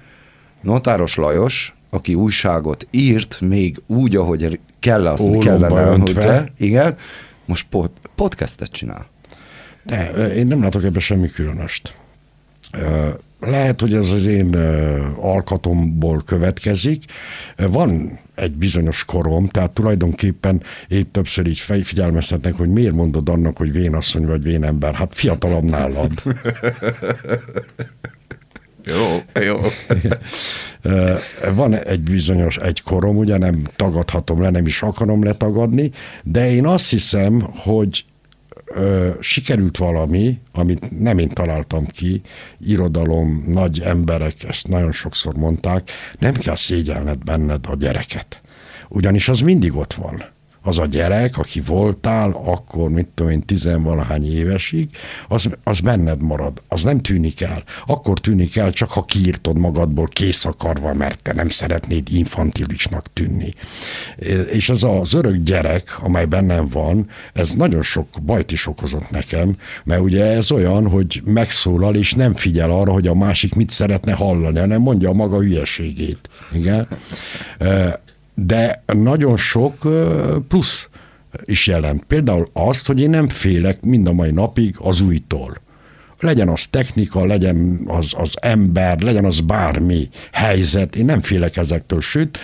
Notáros 0.62 1.16
Lajos, 1.16 1.74
aki 1.90 2.14
újságot 2.14 2.86
írt, 2.90 3.40
még 3.40 3.82
úgy, 3.86 4.16
ahogy 4.16 4.60
kell 4.80 5.06
azt 5.06 5.22
Ólomba 5.22 5.44
kellene, 5.44 5.90
hogy 5.90 6.52
igen, 6.58 6.96
most 7.44 7.66
pod, 7.70 7.90
podcastet 8.14 8.70
csinál. 8.70 9.06
De 9.82 10.34
én 10.34 10.46
nem 10.46 10.62
látok 10.62 10.84
ebben 10.84 11.00
semmi 11.00 11.30
különöst. 11.30 11.94
Lehet, 13.40 13.80
hogy 13.80 13.94
ez 13.94 14.10
az 14.10 14.26
én 14.26 14.56
alkatomból 15.16 16.22
következik. 16.26 17.04
Van 17.56 18.18
egy 18.34 18.52
bizonyos 18.52 19.04
korom, 19.04 19.48
tehát 19.48 19.70
tulajdonképpen 19.70 20.62
épp 20.88 21.12
többször 21.12 21.46
így 21.46 21.60
figyelmeztetnek, 21.60 22.54
hogy 22.54 22.68
miért 22.68 22.94
mondod 22.94 23.28
annak, 23.28 23.56
hogy 23.56 23.72
vénasszony 23.72 24.26
vagy 24.26 24.42
vénember. 24.42 24.94
Hát 24.94 25.14
fiatalabb 25.14 25.64
nálad. 25.64 26.10
jó, 28.84 29.22
jó. 29.44 29.60
Van 31.54 31.74
egy 31.74 32.00
bizonyos 32.00 32.56
egy 32.56 32.82
korom, 32.82 33.16
ugye 33.16 33.36
nem 33.36 33.68
tagadhatom 33.76 34.40
le, 34.40 34.50
nem 34.50 34.66
is 34.66 34.82
akarom 34.82 35.22
letagadni, 35.22 35.90
de 36.22 36.50
én 36.50 36.66
azt 36.66 36.90
hiszem, 36.90 37.40
hogy 37.56 38.04
ö, 38.66 39.10
sikerült 39.20 39.76
valami, 39.76 40.40
amit 40.52 41.00
nem 41.00 41.18
én 41.18 41.28
találtam 41.28 41.86
ki, 41.86 42.20
irodalom, 42.60 43.44
nagy 43.46 43.80
emberek 43.80 44.44
ezt 44.44 44.68
nagyon 44.68 44.92
sokszor 44.92 45.34
mondták, 45.34 45.90
nem 46.18 46.34
kell 46.34 46.56
szégyelned 46.56 47.18
benned 47.24 47.66
a 47.68 47.76
gyereket. 47.76 48.40
Ugyanis 48.88 49.28
az 49.28 49.40
mindig 49.40 49.76
ott 49.76 49.92
van 49.92 50.33
az 50.66 50.78
a 50.78 50.86
gyerek, 50.86 51.38
aki 51.38 51.60
voltál, 51.60 52.40
akkor 52.44 52.90
mit 52.90 53.08
tudom 53.14 53.32
én, 53.32 53.40
tizenvalahány 53.40 54.34
évesig, 54.34 54.88
az, 55.28 55.50
az 55.64 55.80
benned 55.80 56.22
marad, 56.22 56.62
az 56.68 56.82
nem 56.82 57.00
tűnik 57.00 57.40
el. 57.40 57.62
Akkor 57.86 58.20
tűnik 58.20 58.56
el, 58.56 58.72
csak 58.72 58.90
ha 58.90 59.02
kiírtod 59.02 59.58
magadból 59.58 60.06
kész 60.06 60.44
akarva, 60.44 60.94
mert 60.94 61.22
te 61.22 61.32
nem 61.32 61.48
szeretnéd 61.48 62.08
infantilisnak 62.10 63.12
tűnni. 63.12 63.52
És 64.52 64.68
ez 64.68 64.82
az 64.82 65.14
örök 65.14 65.36
gyerek, 65.36 65.96
amely 66.00 66.26
bennem 66.26 66.68
van, 66.68 67.08
ez 67.32 67.50
nagyon 67.50 67.82
sok 67.82 68.06
bajt 68.22 68.52
is 68.52 68.66
okozott 68.66 69.10
nekem, 69.10 69.56
mert 69.84 70.00
ugye 70.00 70.24
ez 70.24 70.52
olyan, 70.52 70.88
hogy 70.88 71.22
megszólal, 71.24 71.94
és 71.94 72.12
nem 72.14 72.34
figyel 72.34 72.70
arra, 72.70 72.92
hogy 72.92 73.06
a 73.06 73.14
másik 73.14 73.54
mit 73.54 73.70
szeretne 73.70 74.12
hallani, 74.12 74.58
hanem 74.58 74.80
mondja 74.80 75.08
a 75.08 75.12
maga 75.12 75.38
hülyeségét. 75.38 76.28
Igen? 76.52 76.88
De 78.34 78.82
nagyon 78.86 79.36
sok 79.36 79.74
plusz 80.48 80.88
is 81.44 81.66
jelent. 81.66 82.04
Például 82.04 82.46
azt, 82.52 82.86
hogy 82.86 83.00
én 83.00 83.10
nem 83.10 83.28
félek 83.28 83.82
mind 83.82 84.06
a 84.06 84.12
mai 84.12 84.30
napig 84.30 84.74
az 84.78 85.00
újtól 85.00 85.62
legyen 86.24 86.48
az 86.48 86.66
technika, 86.66 87.24
legyen 87.24 87.80
az, 87.86 88.12
az 88.16 88.34
ember, 88.40 89.00
legyen 89.00 89.24
az 89.24 89.40
bármi 89.40 90.08
helyzet, 90.32 90.96
én 90.96 91.04
nem 91.04 91.20
félek 91.20 91.56
ezektől, 91.56 92.00
sőt, 92.00 92.38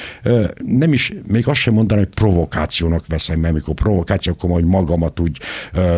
nem 0.65 0.93
is, 0.93 1.13
még 1.27 1.49
azt 1.49 1.61
sem 1.61 1.75
mondanám, 1.75 2.05
hogy 2.05 2.15
provokációnak 2.15 3.07
veszem, 3.07 3.41
mert 3.41 3.55
mikor 3.55 3.75
provokáció, 3.75 4.33
akkor 4.33 4.51
majd 4.51 4.65
magamat 4.65 5.21
úgy 5.21 5.39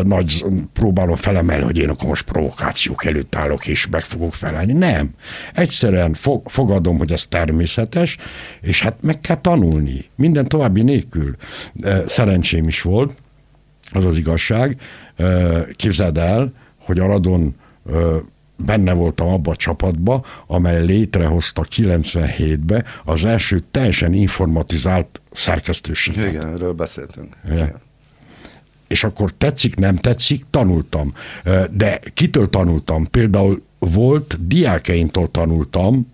nagy 0.03 0.45
próbálom 0.73 1.15
felemelni, 1.15 1.63
hogy 1.63 1.77
én 1.77 1.89
akkor 1.89 2.07
most 2.07 2.25
provokációk 2.25 3.05
előtt 3.05 3.35
állok, 3.35 3.67
és 3.67 3.87
meg 3.87 4.01
fogok 4.01 4.33
felelni. 4.33 4.73
Nem. 4.73 5.09
Egyszerűen 5.53 6.13
fog, 6.13 6.49
fogadom, 6.49 6.97
hogy 6.97 7.11
ez 7.11 7.25
természetes, 7.27 8.17
és 8.61 8.81
hát 8.81 8.95
meg 9.01 9.21
kell 9.21 9.41
tanulni. 9.41 10.05
Minden 10.15 10.47
további 10.47 10.81
nélkül. 10.81 11.35
Szerencsém 12.07 12.67
is 12.67 12.81
volt, 12.81 13.15
az 13.91 14.05
az 14.05 14.17
igazság. 14.17 14.77
Képzeld 15.75 16.17
el, 16.17 16.53
hogy 16.79 16.99
a 16.99 17.05
Radon 17.05 17.55
benne 18.55 18.93
voltam 18.93 19.27
abba 19.27 19.51
a 19.51 19.55
csapatba, 19.55 20.25
amely 20.47 20.85
létrehozta 20.85 21.65
97-be 21.75 22.83
az 23.05 23.25
első 23.25 23.63
teljesen 23.71 24.13
informatizált 24.13 25.21
szerkesztőséget. 25.31 26.29
Igen, 26.29 26.47
erről 26.47 26.73
beszéltünk. 26.73 27.35
Igen. 27.45 27.57
Igen. 27.57 27.81
És 28.87 29.03
akkor 29.03 29.31
tetszik, 29.37 29.75
nem 29.75 29.95
tetszik, 29.95 30.43
tanultam. 30.49 31.13
De 31.71 31.99
kitől 32.13 32.49
tanultam? 32.49 33.07
Például 33.07 33.63
volt, 33.79 34.47
diákeintól 34.47 35.31
tanultam, 35.31 36.11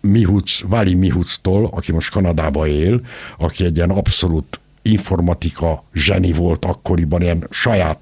Mihuc, 0.00 0.60
Vali 0.60 0.94
Mihuctól, 0.94 1.68
aki 1.72 1.92
most 1.92 2.10
Kanadába 2.10 2.66
él, 2.66 3.00
aki 3.38 3.64
egy 3.64 3.76
ilyen 3.76 3.90
abszolút 3.90 4.60
informatika 4.86 5.84
zseni 5.94 6.32
volt 6.32 6.64
akkoriban, 6.64 7.22
ilyen 7.22 7.46
saját 7.50 7.98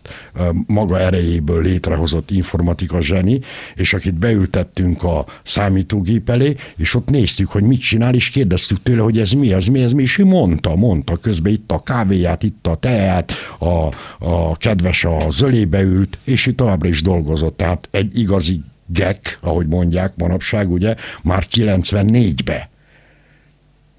maga 0.67 1.01
erejéből 1.01 1.63
létrehozott 1.63 2.31
informatika 2.31 3.01
zseni, 3.01 3.41
és 3.75 3.95
akit 3.95 4.15
beültettünk 4.15 5.03
a 5.03 5.27
számítógép 5.43 6.31
elé, 6.31 6.57
és 6.77 6.95
ott 6.95 7.09
néztük, 7.09 7.49
hogy 7.49 7.63
mit 7.63 7.81
csinál, 7.81 8.15
és 8.15 8.31
kérdeztük 8.31 8.83
tőle, 8.83 9.03
hogy 9.03 9.19
ez 9.19 9.31
mi, 9.31 9.53
ez 9.53 9.67
mi, 9.67 9.83
ez 9.83 9.93
mi, 9.93 10.03
és 10.03 10.19
ő 10.19 10.25
mondta, 10.25 10.77
mondta, 10.77 11.17
közben 11.17 11.53
itt 11.53 11.73
a 11.73 11.83
kávéját, 11.83 12.43
itt 12.43 12.67
a 12.67 12.75
teát, 12.75 13.33
a, 13.59 13.89
a 14.19 14.57
kedves 14.57 15.05
a 15.05 15.27
zölébe 15.31 15.83
ült, 15.83 16.19
és 16.25 16.47
ő 16.47 16.53
továbbra 16.53 16.89
is 16.89 17.03
dolgozott, 17.03 17.57
tehát 17.57 17.89
egy 17.91 18.19
igazi 18.19 18.61
gek, 18.87 19.39
ahogy 19.41 19.67
mondják 19.67 20.13
manapság, 20.17 20.71
ugye, 20.71 20.95
már 21.23 21.45
94-be. 21.51 22.71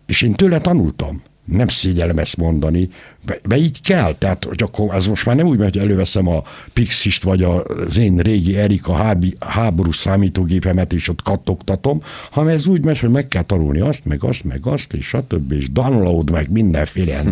És 0.05 0.21
én 0.21 0.34
tőle 0.34 0.59
tanultam 0.59 1.21
nem 1.46 1.68
szégyellem 1.68 2.18
ezt 2.18 2.38
mondani, 2.38 2.89
be, 3.26 3.39
be 3.47 3.57
így 3.57 3.82
kell, 3.82 4.15
tehát 4.17 4.43
hogy 4.43 4.63
akkor 4.63 4.95
ez 4.95 5.05
most 5.05 5.26
már 5.26 5.36
nem 5.36 5.45
úgy 5.45 5.57
megy, 5.57 5.74
hogy 5.74 5.84
előveszem 5.84 6.28
a 6.28 6.43
Pixist, 6.74 7.24
vagy 7.24 7.43
az 7.43 7.97
én 7.97 8.17
régi 8.17 8.57
Erika 8.57 8.93
hábi, 8.93 9.36
háborús 9.39 9.95
számítógépemet, 9.95 10.93
és 10.93 11.09
ott 11.09 11.21
kattogtatom, 11.21 12.01
hanem 12.32 12.53
ez 12.53 12.67
úgy 12.67 12.84
megy, 12.86 12.99
hogy 12.99 13.09
meg 13.09 13.28
kell 13.28 13.41
tanulni 13.41 13.80
azt, 13.80 14.05
meg 14.05 14.24
azt, 14.24 14.43
meg 14.43 14.59
azt, 14.63 14.93
és 14.93 15.05
stb. 15.05 15.51
és 15.51 15.71
download, 15.71 16.32
meg 16.32 16.51
mindenféle 16.51 17.24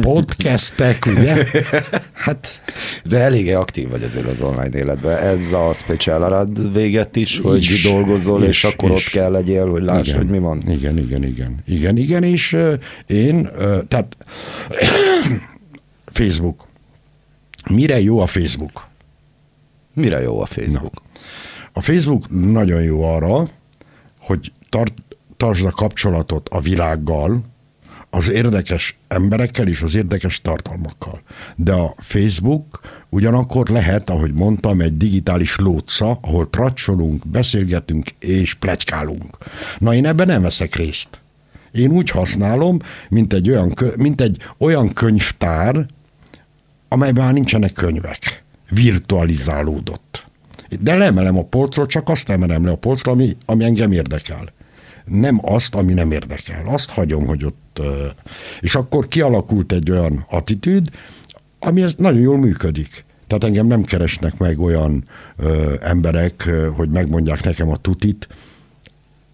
podcastek, 0.00 1.06
ugye? 1.06 1.46
Hát... 2.12 2.62
De 3.04 3.18
eléggé 3.18 3.52
aktív 3.52 3.88
vagy 3.90 4.02
azért 4.02 4.26
az 4.26 4.40
online 4.40 4.78
életben. 4.78 5.18
Ez 5.18 5.52
a 5.52 5.72
special 5.72 6.22
arad 6.22 6.72
véget 6.72 7.16
is, 7.16 7.38
hogy 7.38 7.60
is, 7.60 7.82
dolgozol, 7.82 8.42
és, 8.42 8.48
és 8.48 8.64
akkor 8.64 8.90
és, 8.90 8.96
ott 8.96 9.12
kell 9.12 9.30
legyél, 9.30 9.70
hogy 9.70 9.82
lásd, 9.82 10.06
igen, 10.06 10.18
hogy 10.18 10.28
mi 10.28 10.38
van. 10.38 10.62
Igen, 10.66 10.98
igen, 10.98 11.24
igen. 11.24 11.62
Igen, 11.66 11.96
igen, 11.96 12.22
és 12.22 12.52
uh, 12.52 12.72
én, 13.06 13.50
uh, 13.56 13.78
tehát 13.88 14.16
Facebook. 16.10 16.66
Mire 17.70 18.00
jó 18.00 18.20
a 18.20 18.26
Facebook? 18.26 18.88
Mire 19.94 20.20
jó 20.20 20.40
a 20.40 20.46
Facebook? 20.46 20.94
Na. 20.94 21.10
A 21.72 21.80
Facebook 21.80 22.50
nagyon 22.50 22.82
jó 22.82 23.02
arra, 23.02 23.48
hogy 24.18 24.52
tart, 24.68 24.94
tartsd 25.36 25.64
a 25.64 25.70
kapcsolatot 25.70 26.48
a 26.48 26.60
világgal, 26.60 27.44
az 28.10 28.30
érdekes 28.30 28.98
emberekkel 29.08 29.68
és 29.68 29.80
az 29.80 29.94
érdekes 29.94 30.40
tartalmakkal. 30.40 31.22
De 31.56 31.72
a 31.72 31.94
Facebook 31.98 32.80
ugyanakkor 33.08 33.68
lehet, 33.68 34.10
ahogy 34.10 34.32
mondtam, 34.32 34.80
egy 34.80 34.96
digitális 34.96 35.56
lóca, 35.56 36.18
ahol 36.22 36.50
tracsolunk, 36.50 37.28
beszélgetünk 37.28 38.10
és 38.18 38.54
plegykálunk. 38.54 39.36
Na 39.78 39.94
én 39.94 40.06
ebben 40.06 40.26
nem 40.26 40.42
veszek 40.42 40.74
részt. 40.74 41.20
Én 41.72 41.90
úgy 41.90 42.10
használom, 42.10 42.78
mint 43.08 43.32
egy 43.32 43.50
olyan, 43.50 43.74
mint 43.96 44.20
egy 44.20 44.42
olyan 44.58 44.88
könyvtár, 44.88 45.86
amelyben 46.92 47.24
már 47.24 47.32
nincsenek 47.32 47.72
könyvek. 47.72 48.44
Virtualizálódott. 48.70 50.24
De 50.80 50.94
leemelem 50.94 51.38
a 51.38 51.44
polcról, 51.44 51.86
csak 51.86 52.08
azt 52.08 52.28
emelem 52.28 52.64
le 52.64 52.70
a 52.70 52.76
polcról, 52.76 53.14
ami, 53.14 53.36
ami 53.44 53.64
engem 53.64 53.92
érdekel. 53.92 54.52
Nem 55.04 55.38
azt, 55.42 55.74
ami 55.74 55.92
nem 55.92 56.10
érdekel. 56.10 56.62
Azt 56.66 56.90
hagyom, 56.90 57.26
hogy 57.26 57.44
ott... 57.44 57.80
És 58.60 58.74
akkor 58.74 59.08
kialakult 59.08 59.72
egy 59.72 59.90
olyan 59.90 60.26
attitűd, 60.28 60.88
ami 61.58 61.82
ez 61.82 61.94
nagyon 61.94 62.20
jól 62.20 62.38
működik. 62.38 63.04
Tehát 63.26 63.44
engem 63.44 63.66
nem 63.66 63.82
keresnek 63.82 64.38
meg 64.38 64.60
olyan 64.60 65.04
ö, 65.36 65.74
emberek, 65.80 66.50
hogy 66.76 66.88
megmondják 66.88 67.42
nekem 67.44 67.70
a 67.70 67.76
tutit, 67.76 68.28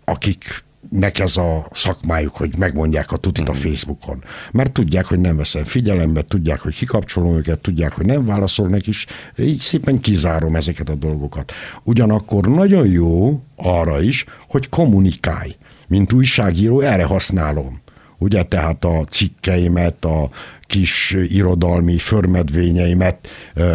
akik 0.04 0.64
nek 0.90 1.18
ez 1.18 1.36
a 1.36 1.68
szakmájuk, 1.72 2.36
hogy 2.36 2.56
megmondják 2.58 3.12
a 3.12 3.16
tutit 3.16 3.48
a 3.48 3.52
mhm. 3.52 3.60
Facebookon. 3.60 4.24
Mert 4.52 4.72
tudják, 4.72 5.06
hogy 5.06 5.18
nem 5.18 5.36
veszem 5.36 5.64
figyelembe, 5.64 6.22
tudják, 6.22 6.60
hogy 6.60 6.74
kikapcsolom 6.74 7.36
őket, 7.36 7.60
tudják, 7.60 7.92
hogy 7.92 8.06
nem 8.06 8.24
válaszolnak 8.24 8.86
is, 8.86 9.06
így 9.38 9.58
szépen 9.58 10.00
kizárom 10.00 10.56
ezeket 10.56 10.88
a 10.88 10.94
dolgokat. 10.94 11.52
Ugyanakkor 11.82 12.48
nagyon 12.48 12.86
jó 12.86 13.42
arra 13.56 14.02
is, 14.02 14.24
hogy 14.48 14.68
kommunikálj. 14.68 15.56
Mint 15.88 16.12
újságíró 16.12 16.80
erre 16.80 17.04
használom. 17.04 17.80
Ugye, 18.18 18.42
tehát 18.42 18.84
a 18.84 19.04
cikkeimet, 19.10 20.04
a 20.04 20.30
kis 20.60 21.16
irodalmi 21.28 21.98
förmedvényeimet 21.98 23.28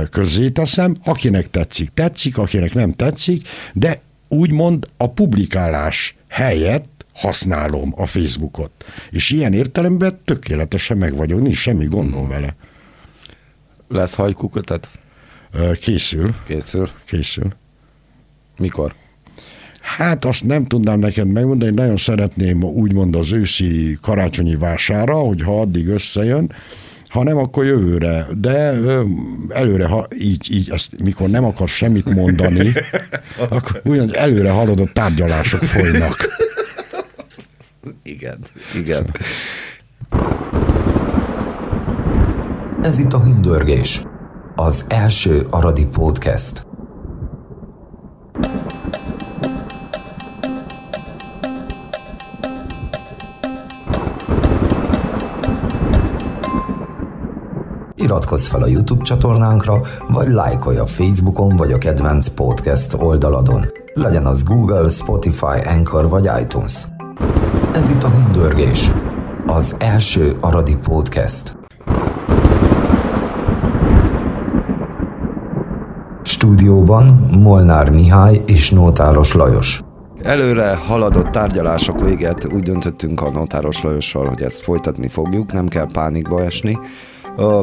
közzé 0.09 0.49
teszem, 0.49 0.95
akinek 1.03 1.49
tetszik, 1.49 1.89
tetszik, 1.89 2.37
akinek 2.37 2.73
nem 2.73 2.93
tetszik, 2.93 3.47
de 3.73 4.01
úgymond 4.27 4.87
a 4.97 5.09
publikálás 5.09 6.15
helyett 6.27 6.85
használom 7.13 7.93
a 7.95 8.05
Facebookot. 8.05 8.71
És 9.09 9.29
ilyen 9.29 9.53
értelemben 9.53 10.19
tökéletesen 10.25 10.97
meg 10.97 11.15
vagyok, 11.15 11.41
nincs 11.41 11.57
semmi 11.57 11.85
gondom 11.85 12.27
vele. 12.27 12.55
Lesz 13.87 14.13
hajkukötet? 14.13 14.89
Készül. 15.81 16.35
Készül? 16.47 16.89
Készül. 17.05 17.53
Mikor? 18.57 18.93
Hát 19.81 20.25
azt 20.25 20.45
nem 20.45 20.65
tudnám 20.65 20.99
neked 20.99 21.27
megmondani, 21.27 21.71
nagyon 21.71 21.97
szeretném 21.97 22.63
úgymond 22.63 23.15
az 23.15 23.31
őszi 23.31 23.97
karácsonyi 24.01 24.55
vására, 24.55 25.13
hogy 25.13 25.41
ha 25.41 25.61
addig 25.61 25.87
összejön, 25.87 26.51
ha 27.07 27.23
nem, 27.23 27.37
akkor 27.37 27.65
jövőre. 27.65 28.27
De 28.37 28.73
előre, 29.49 29.85
ha 29.85 30.07
így, 30.19 30.51
így 30.51 30.69
ezt, 30.69 31.03
mikor 31.03 31.29
nem 31.29 31.43
akar 31.43 31.67
semmit 31.67 32.13
mondani, 32.13 32.73
akkor 33.49 33.81
ugyan 33.83 34.15
előre 34.15 34.49
haladott 34.49 34.93
tárgyalások 34.93 35.63
folynak. 35.63 36.27
Igen, 38.03 38.39
igen. 38.75 39.05
Ez 42.81 42.99
itt 42.99 43.13
a 43.13 43.19
Hundörgés, 43.19 44.03
az 44.55 44.85
első 44.89 45.47
Aradi 45.49 45.85
Podcast. 45.85 46.65
Iratkozz 57.95 58.47
fel 58.47 58.61
a 58.61 58.67
YouTube 58.67 59.03
csatornánkra, 59.03 59.81
vagy 60.07 60.27
lájkolj 60.27 60.77
a 60.77 60.85
Facebookon 60.85 61.55
vagy 61.55 61.71
a 61.71 61.77
kedvenc 61.77 62.27
podcast 62.27 62.93
oldaladon. 62.93 63.65
Legyen 63.93 64.25
az 64.25 64.43
Google, 64.43 64.87
Spotify, 64.87 65.59
Anchor 65.65 66.09
vagy 66.09 66.29
iTunes. 66.41 66.87
Ez 67.81 67.89
itt 67.89 68.03
a 68.03 68.09
Hundörgés, 68.09 68.91
az 69.45 69.75
első 69.79 70.37
Aradi 70.39 70.75
Podcast. 70.75 71.57
Stúdióban 76.23 77.05
Molnár 77.31 77.89
Mihály 77.89 78.41
és 78.45 78.71
Nótáros 78.71 79.33
Lajos. 79.33 79.81
Előre 80.21 80.75
haladott 80.75 81.31
tárgyalások 81.31 82.01
véget 82.01 82.53
úgy 82.53 82.63
döntöttünk 82.63 83.21
a 83.21 83.31
Nótáros 83.31 83.83
Lajossal, 83.83 84.27
hogy 84.27 84.41
ezt 84.41 84.61
folytatni 84.61 85.07
fogjuk, 85.07 85.53
nem 85.53 85.67
kell 85.67 85.87
pánikba 85.93 86.41
esni. 86.41 86.79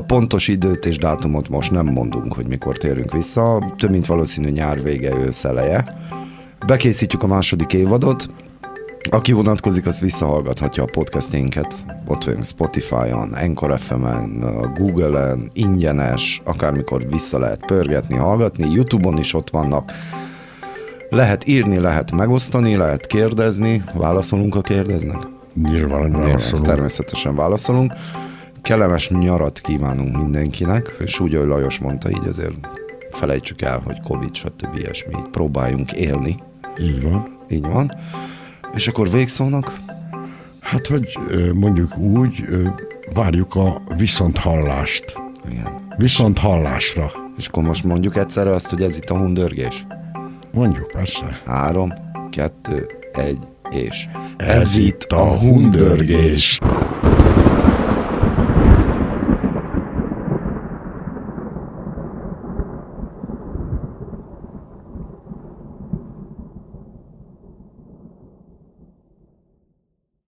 Pontos 0.06 0.48
időt 0.48 0.86
és 0.86 0.98
dátumot 0.98 1.48
most 1.48 1.70
nem 1.70 1.86
mondunk, 1.86 2.34
hogy 2.34 2.46
mikor 2.46 2.76
térünk 2.76 3.12
vissza, 3.12 3.74
több 3.76 3.90
mint 3.90 4.06
valószínű 4.06 4.50
nyár 4.50 4.82
vége, 4.82 5.16
ősz 5.26 5.44
eleje. 5.44 5.96
Bekészítjük 6.66 7.22
a 7.22 7.26
második 7.26 7.72
évadot, 7.72 8.28
aki 9.10 9.32
vonatkozik, 9.32 9.86
az 9.86 10.00
visszahallgathatja 10.00 10.82
a 10.82 10.88
podcastinket. 10.92 11.74
Ott 12.06 12.24
vagyunk 12.24 12.44
Spotify-on, 12.44 13.32
Anchor 13.32 13.78
FM-en, 13.78 14.40
Google-en, 14.74 15.50
ingyenes, 15.52 16.42
akármikor 16.44 17.08
vissza 17.08 17.38
lehet 17.38 17.66
pörgetni, 17.66 18.16
hallgatni. 18.16 18.70
Youtube-on 18.70 19.18
is 19.18 19.34
ott 19.34 19.50
vannak. 19.50 19.92
Lehet 21.10 21.46
írni, 21.46 21.78
lehet 21.78 22.12
megosztani, 22.12 22.76
lehet 22.76 23.06
kérdezni. 23.06 23.84
Válaszolunk, 23.94 24.54
a 24.54 24.60
kérdeznek? 24.60 25.16
Nyilván 25.54 26.12
válaszolunk. 26.12 26.66
Természetesen 26.66 27.34
válaszolunk. 27.34 27.92
Kellemes 28.62 29.08
nyarat 29.08 29.58
kívánunk 29.58 30.16
mindenkinek, 30.16 30.96
és 30.98 31.20
úgy, 31.20 31.34
ahogy 31.34 31.48
Lajos 31.48 31.78
mondta, 31.78 32.10
így 32.10 32.26
azért 32.28 32.54
felejtsük 33.10 33.62
el, 33.62 33.80
hogy 33.84 34.00
Covid, 34.02 34.34
stb. 34.34 34.76
ilyesmi, 34.76 35.14
próbáljunk 35.30 35.92
élni. 35.92 36.36
Így 36.80 37.02
van. 37.02 37.38
Így 37.48 37.66
van. 37.66 37.92
És 38.74 38.88
akkor 38.88 39.10
végszónak? 39.10 39.72
Hát, 40.60 40.86
hogy 40.86 41.18
mondjuk 41.54 41.98
úgy, 41.98 42.44
várjuk 43.14 43.54
a 43.54 43.82
viszonthallást. 43.96 45.14
Igen. 45.50 45.86
Viszont 45.96 46.38
hallásra. 46.38 47.10
És 47.36 47.46
akkor 47.46 47.62
most 47.62 47.84
mondjuk 47.84 48.16
egyszerre 48.16 48.50
azt, 48.50 48.70
hogy 48.70 48.82
ez 48.82 48.96
itt 48.96 49.10
a 49.10 49.16
hundörgés? 49.16 49.86
Mondjuk, 50.52 50.90
persze. 50.90 51.40
Három, 51.46 51.92
kettő, 52.30 52.86
egy, 53.12 53.38
és. 53.70 54.08
Ez, 54.36 54.48
ez 54.48 54.76
itt 54.76 55.02
a 55.02 55.36
hundörgés. 55.38 56.58
hundörgés. 56.58 57.17